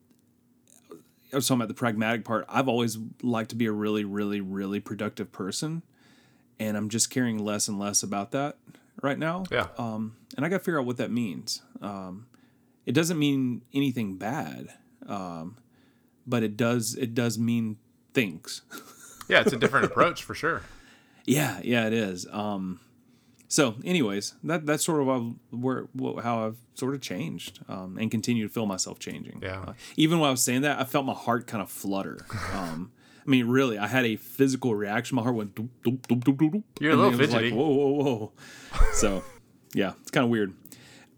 I 1.32 1.36
was 1.36 1.46
talking 1.48 1.60
about 1.60 1.68
the 1.68 1.74
pragmatic 1.74 2.24
part. 2.24 2.44
I've 2.48 2.68
always 2.68 2.98
liked 3.22 3.50
to 3.50 3.56
be 3.56 3.66
a 3.66 3.72
really, 3.72 4.04
really, 4.04 4.40
really 4.40 4.80
productive 4.80 5.30
person, 5.32 5.82
and 6.58 6.76
I'm 6.76 6.88
just 6.88 7.10
caring 7.10 7.38
less 7.38 7.68
and 7.68 7.78
less 7.78 8.02
about 8.02 8.30
that 8.32 8.56
right 9.02 9.18
now. 9.18 9.44
yeah. 9.50 9.68
Um, 9.78 10.16
and 10.36 10.44
I 10.44 10.48
got 10.48 10.58
to 10.58 10.64
figure 10.64 10.78
out 10.80 10.86
what 10.86 10.96
that 10.98 11.10
means. 11.10 11.62
Um, 11.80 12.26
it 12.86 12.92
doesn't 12.92 13.18
mean 13.18 13.62
anything 13.74 14.16
bad, 14.16 14.68
um, 15.06 15.56
but 16.26 16.42
it 16.42 16.56
does. 16.56 16.94
It 16.94 17.14
does 17.14 17.38
mean 17.38 17.76
things. 18.14 18.62
yeah, 19.28 19.40
it's 19.40 19.52
a 19.52 19.56
different 19.58 19.86
approach 19.86 20.22
for 20.22 20.34
sure. 20.34 20.62
yeah, 21.24 21.60
yeah, 21.62 21.86
it 21.86 21.92
is. 21.92 22.26
Um, 22.32 22.80
so, 23.48 23.76
anyways, 23.84 24.34
that 24.44 24.66
that's 24.66 24.84
sort 24.84 25.00
of 25.02 25.06
how- 25.08 25.34
where 25.50 25.86
how 26.22 26.46
I've 26.46 26.56
sort 26.74 26.94
of 26.94 27.00
changed 27.00 27.60
um, 27.68 27.96
and 27.98 28.10
continue 28.10 28.46
to 28.46 28.52
feel 28.52 28.66
myself 28.66 28.98
changing. 28.98 29.40
Yeah. 29.42 29.60
Uh, 29.68 29.72
even 29.96 30.18
while 30.18 30.28
I 30.28 30.32
was 30.32 30.42
saying 30.42 30.62
that, 30.62 30.78
I 30.80 30.84
felt 30.84 31.04
my 31.06 31.14
heart 31.14 31.46
kind 31.46 31.62
of 31.62 31.70
flutter. 31.70 32.18
Um, 32.52 32.92
I 33.28 33.30
mean, 33.30 33.46
really, 33.46 33.76
I 33.76 33.86
had 33.86 34.06
a 34.06 34.16
physical 34.16 34.74
reaction. 34.74 35.16
My 35.16 35.22
heart 35.22 35.34
went. 35.34 35.54
Doop, 35.54 35.68
doop, 35.84 36.00
doop, 36.00 36.24
doop, 36.24 36.36
doop, 36.36 36.50
doop. 36.50 36.62
You're 36.80 36.92
a 36.92 36.96
little 36.96 37.12
fidgety. 37.12 37.50
Like, 37.50 37.58
whoa, 37.58 37.68
whoa, 37.68 38.02
whoa. 38.02 38.32
so, 38.94 39.22
yeah, 39.74 39.92
it's 40.00 40.10
kind 40.10 40.24
of 40.24 40.30
weird. 40.30 40.54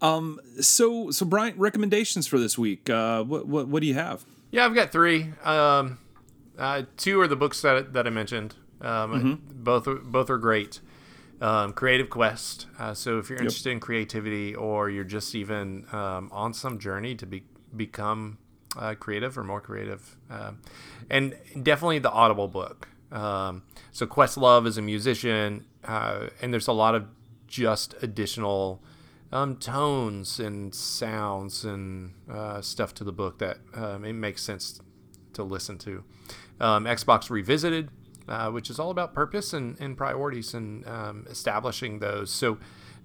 Um, 0.02 0.40
so 0.60 1.12
so 1.12 1.24
Bryant, 1.24 1.56
recommendations 1.56 2.26
for 2.26 2.40
this 2.40 2.58
week. 2.58 2.90
Uh, 2.90 3.22
what 3.22 3.46
what 3.46 3.68
what 3.68 3.80
do 3.80 3.86
you 3.86 3.94
have? 3.94 4.24
Yeah, 4.50 4.64
I've 4.64 4.74
got 4.74 4.90
three. 4.90 5.28
Um, 5.44 5.98
uh, 6.58 6.82
two 6.96 7.20
are 7.20 7.28
the 7.28 7.36
books 7.36 7.62
that 7.62 7.92
that 7.92 8.08
I 8.08 8.10
mentioned. 8.10 8.56
Um, 8.80 9.40
Both 9.48 9.86
are, 9.86 9.94
both 9.94 10.30
are 10.30 10.38
great. 10.38 10.80
Um, 11.40 11.74
Creative 11.74 12.10
Quest. 12.10 12.66
Uh, 12.76 12.92
so 12.92 13.18
if 13.18 13.30
you're 13.30 13.38
interested 13.38 13.70
in 13.70 13.78
creativity, 13.78 14.54
or 14.54 14.90
you're 14.90 15.04
just 15.04 15.34
even 15.36 15.86
um, 15.92 16.28
on 16.32 16.54
some 16.54 16.80
journey 16.80 17.14
to 17.14 17.26
be 17.26 17.44
become 17.76 18.38
uh, 18.76 18.94
creative 18.94 19.36
or 19.36 19.44
more 19.44 19.60
creative, 19.60 20.16
um, 20.30 20.58
and 21.08 21.36
definitely 21.62 21.98
the 21.98 22.10
Audible 22.10 22.48
book. 22.48 22.88
Um, 23.10 23.62
so 23.92 24.06
Questlove 24.06 24.66
is 24.66 24.78
a 24.78 24.82
musician, 24.82 25.64
uh, 25.84 26.28
and 26.40 26.52
there's 26.52 26.68
a 26.68 26.72
lot 26.72 26.94
of 26.94 27.06
just 27.46 27.94
additional 28.02 28.82
um, 29.32 29.56
tones 29.56 30.38
and 30.38 30.74
sounds 30.74 31.64
and 31.64 32.12
uh, 32.30 32.60
stuff 32.60 32.94
to 32.94 33.04
the 33.04 33.12
book 33.12 33.38
that 33.38 33.58
um, 33.74 34.04
it 34.04 34.12
makes 34.12 34.42
sense 34.42 34.80
to 35.32 35.42
listen 35.42 35.78
to. 35.78 36.04
Um, 36.60 36.84
Xbox 36.84 37.30
Revisited, 37.30 37.88
uh, 38.28 38.50
which 38.50 38.70
is 38.70 38.78
all 38.78 38.90
about 38.90 39.14
purpose 39.14 39.52
and, 39.52 39.80
and 39.80 39.96
priorities 39.96 40.54
and 40.54 40.86
um, 40.86 41.26
establishing 41.28 41.98
those. 41.98 42.30
So 42.30 42.58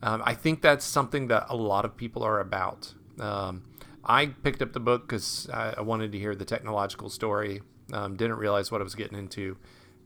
I 0.03 0.35
think 0.35 0.61
that's 0.61 0.85
something 0.85 1.29
that 1.29 1.47
a 1.49 1.55
lot 1.55 1.83
of 1.83 1.97
people 1.97 2.21
are 2.21 2.39
about. 2.39 2.93
Um, 3.19 3.63
I 4.05 4.27
picked 4.27 4.61
up 4.61 4.73
the 4.73 4.79
book 4.79 5.07
because 5.07 5.49
I, 5.51 5.75
I 5.77 5.81
wanted 5.81 6.11
to 6.11 6.19
hear 6.19 6.35
the 6.35 6.45
technological 6.45 7.09
story. 7.09 7.61
Um, 7.93 8.15
didn't 8.15 8.37
realize 8.37 8.71
what 8.71 8.81
I 8.81 8.83
was 8.83 8.95
getting 8.95 9.17
into, 9.17 9.57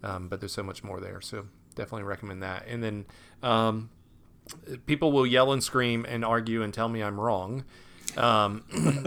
um, 0.03 0.27
but 0.27 0.39
there's 0.39 0.53
so 0.53 0.63
much 0.63 0.83
more 0.83 0.99
there. 0.99 1.21
So 1.21 1.47
definitely 1.75 2.03
recommend 2.03 2.43
that. 2.43 2.65
And 2.67 2.83
then 2.83 3.05
um, 3.41 3.89
people 4.85 5.11
will 5.11 5.25
yell 5.25 5.51
and 5.51 5.63
scream 5.63 6.05
and 6.07 6.25
argue 6.25 6.61
and 6.61 6.73
tell 6.73 6.89
me 6.89 7.01
I'm 7.01 7.19
wrong. 7.19 7.63
Um, 8.17 8.63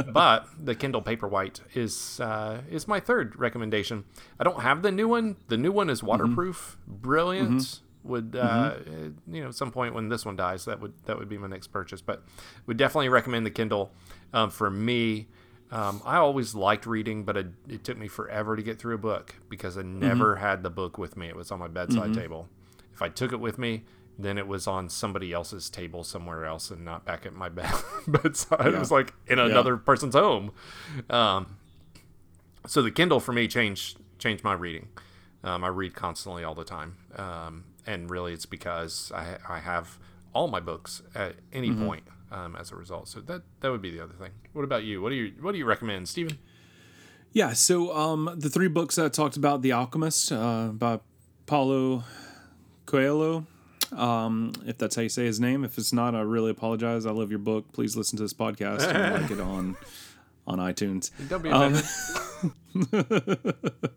but 0.13 0.47
the 0.63 0.75
Kindle 0.75 1.03
Paperwhite 1.03 1.61
is 1.75 2.21
uh, 2.21 2.63
is 2.71 2.87
my 2.87 3.01
third 3.01 3.37
recommendation. 3.37 4.05
I 4.39 4.45
don't 4.45 4.61
have 4.63 4.83
the 4.83 4.93
new 4.93 5.09
one. 5.09 5.37
The 5.49 5.57
new 5.57 5.73
one 5.73 5.91
is 5.91 6.03
waterproof, 6.03 6.77
brilliant. 6.87 7.81
Would 8.05 8.37
uh, 8.37 8.77
you 9.31 9.43
know 9.43 9.49
at 9.49 9.55
some 9.55 9.71
point 9.71 9.95
when 9.95 10.09
this 10.09 10.25
one 10.25 10.37
dies, 10.37 10.65
that 10.65 10.81
would 10.81 10.93
that 11.07 11.19
would 11.19 11.29
be 11.29 11.39
my 11.39 11.47
next 11.47 11.69
purchase. 11.69 12.01
But 12.01 12.25
would 12.67 12.77
definitely 12.77 13.09
recommend 13.09 13.47
the 13.47 13.51
Kindle. 13.51 13.93
Um, 14.33 14.51
for 14.51 14.71
me, 14.71 15.29
um, 15.71 16.03
I 16.05 16.17
always 16.17 16.55
liked 16.55 16.85
reading, 16.87 17.25
but 17.25 17.37
it, 17.37 17.47
it 17.69 17.85
took 17.85 17.97
me 17.97 18.09
forever 18.09 18.57
to 18.57 18.63
get 18.63 18.79
through 18.79 18.95
a 18.95 18.99
book 18.99 19.37
because 19.49 19.79
I 19.79 19.83
never 19.83 20.37
had 20.37 20.63
the 20.63 20.71
book 20.71 20.99
with 20.99 21.17
me. 21.17 21.29
It 21.29 21.37
was 21.37 21.51
on 21.51 21.59
my 21.61 21.69
bedside 21.69 22.13
table. 22.15 22.49
If 22.93 23.01
I 23.01 23.09
took 23.09 23.33
it 23.33 23.41
with 23.41 23.59
me, 23.59 23.85
then 24.19 24.37
it 24.37 24.47
was 24.47 24.67
on 24.67 24.89
somebody 24.89 25.33
else's 25.33 25.71
table 25.71 26.05
somewhere 26.05 26.45
else 26.45 26.71
and 26.71 26.85
not 26.85 27.05
back 27.05 27.25
at 27.25 27.33
my 27.35 27.49
bed 27.51 27.73
bedside. 28.07 28.67
It 28.67 28.79
was 28.79 28.91
like 28.91 29.15
in 29.27 29.39
another 29.39 29.77
person's 29.77 30.15
home. 30.15 30.53
Um, 31.09 31.57
so 32.67 32.83
the 32.83 32.91
Kindle 32.91 33.21
for 33.21 33.33
me 33.33 33.49
changed 33.49 33.99
changed 34.19 34.45
my 34.45 34.53
reading. 34.53 34.89
Um, 35.45 35.65
I 35.65 35.69
read 35.69 35.95
constantly 35.95 36.45
all 36.45 36.55
the 36.55 36.65
time, 36.65 36.97
um, 37.17 37.65
and 37.87 38.11
really 38.11 38.33
it's 38.33 38.47
because 38.47 39.13
I, 39.15 39.37
I 39.49 39.59
have 39.61 39.99
all 40.35 40.49
my 40.49 40.61
books 40.61 41.03
at 41.15 41.37
any 41.53 41.73
point 41.73 42.05
um, 42.31 42.57
as 42.57 42.73
a 42.73 42.77
result. 42.77 43.09
So 43.09 43.21
that 43.21 43.43
that 43.61 43.71
would 43.71 43.83
be 43.83 43.91
the 43.91 44.03
other 44.03 44.15
thing. 44.15 44.31
What 44.53 44.63
about 44.63 44.85
you? 44.85 45.03
What 45.03 45.11
do 45.11 45.17
you 45.17 45.33
what 45.41 45.53
do 45.53 45.59
you 45.59 45.65
recommend, 45.65 46.09
Stephen? 46.09 46.39
Yeah, 47.33 47.55
so 47.55 47.97
um, 47.97 48.35
the 48.37 48.51
three 48.51 48.69
books 48.69 48.97
that 48.97 49.07
I 49.07 49.09
talked 49.09 49.39
about, 49.39 49.63
The 49.63 49.73
Alchemist 49.73 50.33
uh, 50.33 50.69
by 50.69 51.01
Paulo 51.47 52.05
Coelho, 52.85 53.47
um, 53.91 54.53
if 54.67 54.77
that's 54.77 54.97
how 54.97 55.03
you 55.03 55.09
say 55.09 55.25
his 55.25 55.41
name. 55.41 55.65
If 55.65 55.79
it's 55.79 55.95
not, 55.95 56.15
I 56.15 56.21
really 56.21 56.51
apologize. 56.51 57.07
I 57.07 57.11
love 57.11 57.31
your 57.31 57.39
book. 57.39 57.73
Please 57.73 57.97
listen 57.97 58.19
to 58.19 58.23
this 58.23 58.35
podcast 58.35 58.83
and 58.83 59.23
like 59.23 59.31
it 59.31 59.41
on 59.41 59.77
on 60.47 60.59
iTunes. 60.59 61.11
Don't 61.29 61.43
be 61.43 61.51
offended. 61.51 61.85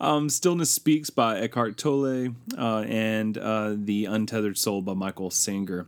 Um, 0.00 0.28
Stillness 0.28 0.70
Speaks 0.70 1.08
by 1.08 1.38
Eckhart 1.38 1.78
Tolle 1.78 2.34
uh, 2.56 2.80
and 2.86 3.38
uh, 3.38 3.74
The 3.76 4.04
Untethered 4.04 4.58
Soul 4.58 4.82
by 4.82 4.92
Michael 4.92 5.30
Singer. 5.30 5.86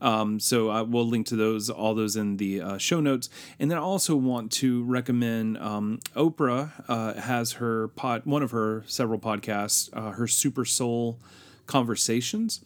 Um, 0.00 0.40
so 0.40 0.70
I 0.70 0.80
will 0.82 1.06
link 1.06 1.26
to 1.26 1.36
those, 1.36 1.68
all 1.68 1.94
those 1.94 2.16
in 2.16 2.38
the 2.38 2.60
uh, 2.60 2.78
show 2.78 3.00
notes. 3.00 3.28
And 3.58 3.70
then 3.70 3.76
I 3.78 3.82
also 3.82 4.16
want 4.16 4.50
to 4.52 4.82
recommend 4.84 5.58
um, 5.58 6.00
Oprah 6.16 6.72
uh, 6.88 7.20
has 7.20 7.52
her 7.52 7.88
pod, 7.88 8.22
one 8.24 8.42
of 8.42 8.50
her 8.52 8.84
several 8.86 9.18
podcasts, 9.18 9.90
uh, 9.92 10.12
her 10.12 10.26
Super 10.26 10.64
Soul 10.64 11.18
Conversations, 11.66 12.60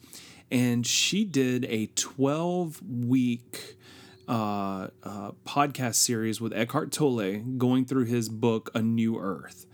and 0.49 0.87
she 0.87 1.25
did 1.25 1.65
a 1.65 1.87
12 1.87 2.81
week 2.81 3.76
uh, 4.27 4.87
uh, 5.03 5.31
podcast 5.45 5.95
series 5.95 6.41
with 6.41 6.53
Eckhart 6.53 6.91
Tolle 6.91 7.39
going 7.57 7.85
through 7.85 8.05
his 8.05 8.29
book 8.29 8.69
A 8.73 8.81
New 8.81 9.17
Earth. 9.19 9.65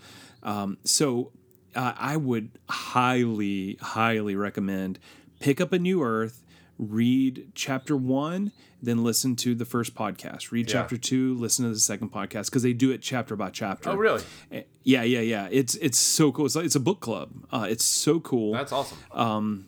Um, 0.43 0.77
so 0.83 1.31
uh, 1.75 1.93
I 1.97 2.17
would 2.17 2.51
highly, 2.69 3.77
highly 3.81 4.35
recommend 4.35 4.99
pick 5.39 5.59
up 5.59 5.73
A 5.73 5.79
New 5.79 6.03
Earth, 6.03 6.43
read 6.77 7.51
chapter 7.55 7.97
one, 7.97 8.51
then 8.81 9.03
listen 9.03 9.35
to 9.37 9.55
the 9.55 9.65
first 9.65 9.95
podcast. 9.95 10.51
Read 10.51 10.67
Yeah. 10.67 10.73
chapter 10.81 10.97
two, 10.97 11.35
listen 11.35 11.65
to 11.65 11.71
the 11.73 11.79
second 11.79 12.11
podcast 12.11 12.45
because 12.45 12.63
they 12.63 12.73
do 12.73 12.91
it 12.91 13.01
chapter 13.01 13.35
by 13.35 13.49
chapter. 13.49 13.89
Oh, 13.89 13.95
really? 13.95 14.21
Eh, 14.51 14.63
Yeah, 14.83 15.03
yeah, 15.03 15.21
yeah. 15.21 15.47
It's 15.51 15.75
it's 15.75 15.97
so 15.97 16.31
cool. 16.31 16.45
It's 16.45 16.55
like 16.55 16.65
it's 16.65 16.75
a 16.75 16.79
book 16.81 16.99
club. 16.99 17.31
Uh, 17.51 17.67
it's 17.69 17.85
so 17.85 18.19
cool 18.19 18.53
That's 18.53 18.71
awesome. 18.71 18.97
Um, 19.11 19.65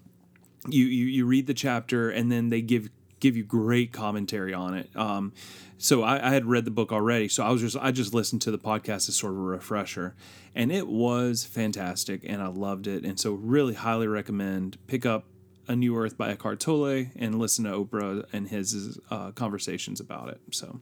you, 0.68 0.86
you 0.86 1.06
you 1.06 1.26
read 1.26 1.48
the 1.48 1.54
chapter 1.54 2.10
and 2.10 2.32
then 2.32 2.50
they 2.50 2.62
give 2.62 2.90
give 3.20 3.36
you 3.38 3.44
great 3.44 3.92
commentary 3.92 4.54
on 4.54 4.74
it. 4.74 4.90
Um, 4.96 5.34
so 5.78 6.04
I, 6.04 6.28
I 6.28 6.32
had 6.32 6.46
read 6.46 6.66
the 6.66 6.72
book 6.72 6.92
already, 6.92 7.28
so 7.28 7.44
I 7.44 7.52
was 7.52 7.62
just 7.62 7.78
I 7.80 7.92
just 7.92 8.14
listened 8.14 8.42
to 8.44 8.52
the 8.52 8.60
podcast 8.60 9.10
as 9.10 9.16
sort 9.16 9.34
of 9.34 9.40
a 9.40 9.42
refresher, 9.42 10.16
and 10.54 10.72
it 10.72 10.88
was 10.88 11.44
fantastic, 11.44 12.22
and 12.26 12.42
I 12.42 12.48
loved 12.48 12.88
it, 12.88 13.04
and 13.04 13.20
so 13.20 13.34
really 13.34 13.74
highly 13.74 14.08
recommend 14.08 14.78
pick 14.88 15.06
up 15.06 15.26
A 15.68 15.76
New 15.76 15.98
Earth 15.98 16.18
by 16.18 16.32
Eckhart 16.32 16.60
Tolle 16.60 17.08
and 17.16 17.40
listen 17.40 17.66
to 17.66 17.72
Oprah 17.72 18.26
and 18.32 18.48
his 18.48 19.00
uh, 19.10 19.32
conversations 19.32 20.00
about 20.00 20.30
it. 20.30 20.40
So. 20.52 20.80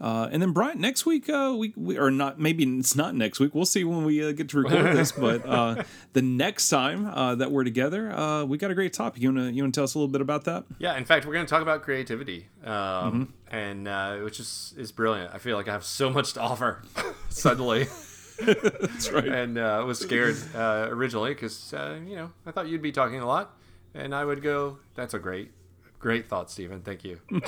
Uh, 0.00 0.28
and 0.30 0.42
then 0.42 0.52
Bryant, 0.52 0.78
next 0.78 1.06
week 1.06 1.28
uh, 1.30 1.54
we, 1.56 1.72
we 1.76 1.98
or 1.98 2.10
not 2.10 2.38
maybe 2.38 2.64
it's 2.64 2.94
not 2.94 3.14
next 3.14 3.40
week. 3.40 3.54
We'll 3.54 3.64
see 3.64 3.82
when 3.84 4.04
we 4.04 4.22
uh, 4.26 4.32
get 4.32 4.48
to 4.50 4.58
record 4.58 4.94
this. 4.96 5.10
But 5.12 5.46
uh, 5.46 5.84
the 6.12 6.22
next 6.22 6.68
time 6.68 7.06
uh, 7.06 7.34
that 7.36 7.50
we're 7.50 7.64
together, 7.64 8.12
uh, 8.12 8.44
we 8.44 8.58
got 8.58 8.70
a 8.70 8.74
great 8.74 8.92
topic. 8.92 9.22
You 9.22 9.32
wanna 9.32 9.50
you 9.50 9.62
wanna 9.62 9.72
tell 9.72 9.84
us 9.84 9.94
a 9.94 9.98
little 9.98 10.12
bit 10.12 10.20
about 10.20 10.44
that? 10.44 10.64
Yeah, 10.78 10.96
in 10.96 11.04
fact, 11.06 11.24
we're 11.26 11.32
going 11.32 11.46
to 11.46 11.50
talk 11.50 11.62
about 11.62 11.82
creativity, 11.82 12.46
um, 12.64 12.72
Mm-hmm. 12.72 13.56
and 13.56 13.88
uh, 13.88 14.16
which 14.18 14.38
is 14.40 14.74
is 14.76 14.92
brilliant. 14.92 15.32
I 15.34 15.38
feel 15.38 15.56
like 15.56 15.68
I 15.68 15.72
have 15.72 15.84
so 15.84 16.10
much 16.10 16.34
to 16.34 16.40
offer 16.40 16.82
suddenly, 17.30 17.86
That's 18.44 19.10
right. 19.10 19.26
and 19.26 19.56
uh, 19.56 19.82
was 19.86 19.98
scared 19.98 20.36
uh, 20.54 20.88
originally 20.90 21.32
because 21.32 21.72
uh, 21.72 21.98
you 22.06 22.16
know 22.16 22.30
I 22.44 22.50
thought 22.50 22.68
you'd 22.68 22.82
be 22.82 22.92
talking 22.92 23.20
a 23.20 23.26
lot, 23.26 23.56
and 23.94 24.14
I 24.14 24.24
would 24.26 24.42
go, 24.42 24.78
"That's 24.94 25.14
a 25.14 25.18
great, 25.18 25.52
great 26.06 26.28
thought, 26.28 26.48
Stephen. 26.48 26.82
Thank 26.82 27.02
you." 27.02 27.18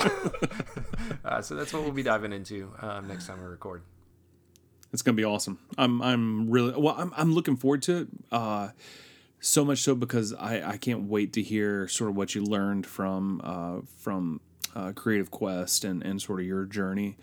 uh, 1.23 1.41
so 1.41 1.55
that's 1.55 1.71
what 1.71 1.83
we'll 1.83 1.93
be 1.93 2.03
diving 2.03 2.33
into 2.33 2.73
um, 2.81 3.07
next 3.07 3.25
time 3.25 3.39
we 3.39 3.45
record. 3.45 3.83
It's 4.91 5.01
gonna 5.01 5.15
be 5.15 5.23
awesome. 5.23 5.59
I'm 5.77 6.01
I'm 6.01 6.49
really 6.49 6.73
well. 6.77 6.93
I'm 6.97 7.13
I'm 7.15 7.33
looking 7.33 7.55
forward 7.55 7.83
to 7.83 8.01
it. 8.01 8.07
Uh, 8.33 8.69
so 9.39 9.63
much 9.63 9.79
so 9.79 9.95
because 9.95 10.33
I 10.33 10.71
I 10.71 10.77
can't 10.77 11.03
wait 11.03 11.31
to 11.33 11.41
hear 11.41 11.87
sort 11.87 12.09
of 12.09 12.17
what 12.17 12.35
you 12.35 12.43
learned 12.43 12.85
from 12.85 13.39
uh, 13.45 13.77
from 13.97 14.41
uh, 14.75 14.91
Creative 14.91 15.31
Quest 15.31 15.85
and 15.85 16.03
and 16.03 16.21
sort 16.21 16.41
of 16.41 16.45
your 16.45 16.65
journey. 16.65 17.15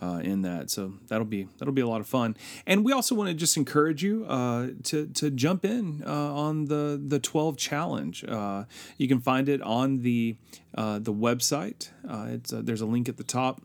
Uh, 0.00 0.20
in 0.22 0.42
that, 0.42 0.70
so 0.70 0.92
that'll 1.08 1.24
be 1.24 1.48
that'll 1.58 1.74
be 1.74 1.80
a 1.80 1.86
lot 1.88 2.00
of 2.00 2.06
fun, 2.06 2.36
and 2.68 2.84
we 2.84 2.92
also 2.92 3.16
want 3.16 3.28
to 3.28 3.34
just 3.34 3.56
encourage 3.56 4.00
you 4.00 4.24
uh, 4.26 4.68
to 4.84 5.08
to 5.08 5.28
jump 5.28 5.64
in 5.64 6.04
uh, 6.06 6.32
on 6.34 6.66
the 6.66 7.00
the 7.04 7.18
twelve 7.18 7.56
challenge. 7.56 8.24
Uh, 8.28 8.62
you 8.96 9.08
can 9.08 9.20
find 9.20 9.48
it 9.48 9.60
on 9.60 10.02
the 10.02 10.36
uh, 10.76 11.00
the 11.00 11.12
website. 11.12 11.90
Uh, 12.08 12.26
it's 12.28 12.52
there's 12.54 12.80
a 12.80 12.86
link 12.86 13.08
at 13.08 13.16
the 13.16 13.24
top 13.24 13.60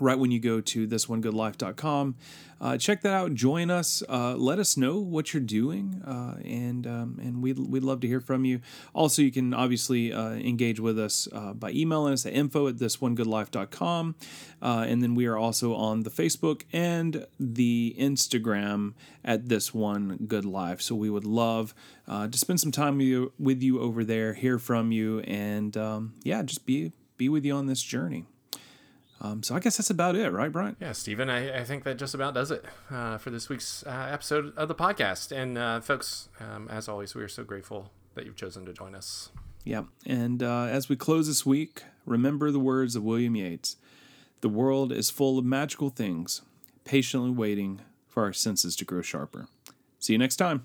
right 0.00 0.18
when 0.18 0.30
you 0.30 0.40
go 0.40 0.60
to 0.60 0.86
thisonegoodlife.com. 0.86 2.14
Uh, 2.60 2.76
check 2.76 3.02
that 3.02 3.12
out. 3.12 3.34
Join 3.34 3.70
us. 3.70 4.02
Uh, 4.08 4.34
let 4.34 4.58
us 4.58 4.76
know 4.76 4.98
what 4.98 5.32
you're 5.32 5.42
doing, 5.42 6.02
uh, 6.04 6.36
and 6.44 6.86
um, 6.86 7.18
and 7.22 7.42
we'd, 7.42 7.58
we'd 7.58 7.84
love 7.84 8.00
to 8.00 8.08
hear 8.08 8.20
from 8.20 8.44
you. 8.44 8.60
Also, 8.94 9.22
you 9.22 9.30
can 9.30 9.54
obviously 9.54 10.12
uh, 10.12 10.30
engage 10.30 10.80
with 10.80 10.98
us 10.98 11.28
uh, 11.32 11.52
by 11.52 11.70
emailing 11.70 12.12
us 12.12 12.26
at 12.26 12.32
info 12.32 12.68
at 12.68 12.76
thisonegoodlife.com. 12.76 14.14
Uh, 14.60 14.84
and 14.88 15.02
then 15.02 15.14
we 15.14 15.26
are 15.26 15.36
also 15.36 15.74
on 15.74 16.02
the 16.02 16.10
Facebook 16.10 16.62
and 16.72 17.26
the 17.38 17.94
Instagram 17.98 18.94
at 19.24 19.48
This 19.48 19.72
One 19.72 20.16
Good 20.26 20.44
Life. 20.44 20.80
So 20.82 20.94
we 20.94 21.10
would 21.10 21.24
love 21.24 21.74
uh, 22.06 22.28
to 22.28 22.38
spend 22.38 22.60
some 22.60 22.72
time 22.72 22.98
with 22.98 23.06
you, 23.06 23.32
with 23.38 23.62
you 23.62 23.80
over 23.80 24.02
there, 24.02 24.34
hear 24.34 24.58
from 24.58 24.90
you, 24.90 25.20
and 25.20 25.76
um, 25.76 26.14
yeah, 26.24 26.42
just 26.42 26.66
be 26.66 26.92
be 27.16 27.28
with 27.28 27.44
you 27.44 27.54
on 27.54 27.66
this 27.66 27.82
journey. 27.82 28.26
Um, 29.20 29.42
so 29.42 29.54
I 29.54 29.60
guess 29.60 29.76
that's 29.76 29.90
about 29.90 30.14
it, 30.14 30.30
right, 30.30 30.50
Bryant? 30.50 30.76
Yeah, 30.80 30.92
Stephen, 30.92 31.28
I, 31.28 31.60
I 31.60 31.64
think 31.64 31.84
that 31.84 31.98
just 31.98 32.14
about 32.14 32.34
does 32.34 32.50
it 32.50 32.64
uh, 32.90 33.18
for 33.18 33.30
this 33.30 33.48
week's 33.48 33.84
uh, 33.86 34.08
episode 34.12 34.56
of 34.56 34.68
the 34.68 34.74
podcast. 34.74 35.32
And 35.36 35.58
uh, 35.58 35.80
folks, 35.80 36.28
um, 36.40 36.68
as 36.70 36.88
always, 36.88 37.14
we 37.14 37.22
are 37.22 37.28
so 37.28 37.42
grateful 37.42 37.90
that 38.14 38.26
you've 38.26 38.36
chosen 38.36 38.64
to 38.66 38.72
join 38.72 38.94
us. 38.94 39.30
Yeah. 39.64 39.84
And 40.06 40.42
uh, 40.42 40.64
as 40.64 40.88
we 40.88 40.96
close 40.96 41.26
this 41.26 41.44
week, 41.44 41.82
remember 42.06 42.50
the 42.50 42.60
words 42.60 42.94
of 42.96 43.02
William 43.02 43.34
Yeats 43.36 43.76
The 44.40 44.48
world 44.48 44.92
is 44.92 45.10
full 45.10 45.38
of 45.38 45.44
magical 45.44 45.90
things, 45.90 46.42
patiently 46.84 47.30
waiting 47.30 47.80
for 48.06 48.24
our 48.24 48.32
senses 48.32 48.76
to 48.76 48.84
grow 48.84 49.02
sharper. 49.02 49.48
See 49.98 50.12
you 50.12 50.18
next 50.18 50.36
time. 50.36 50.64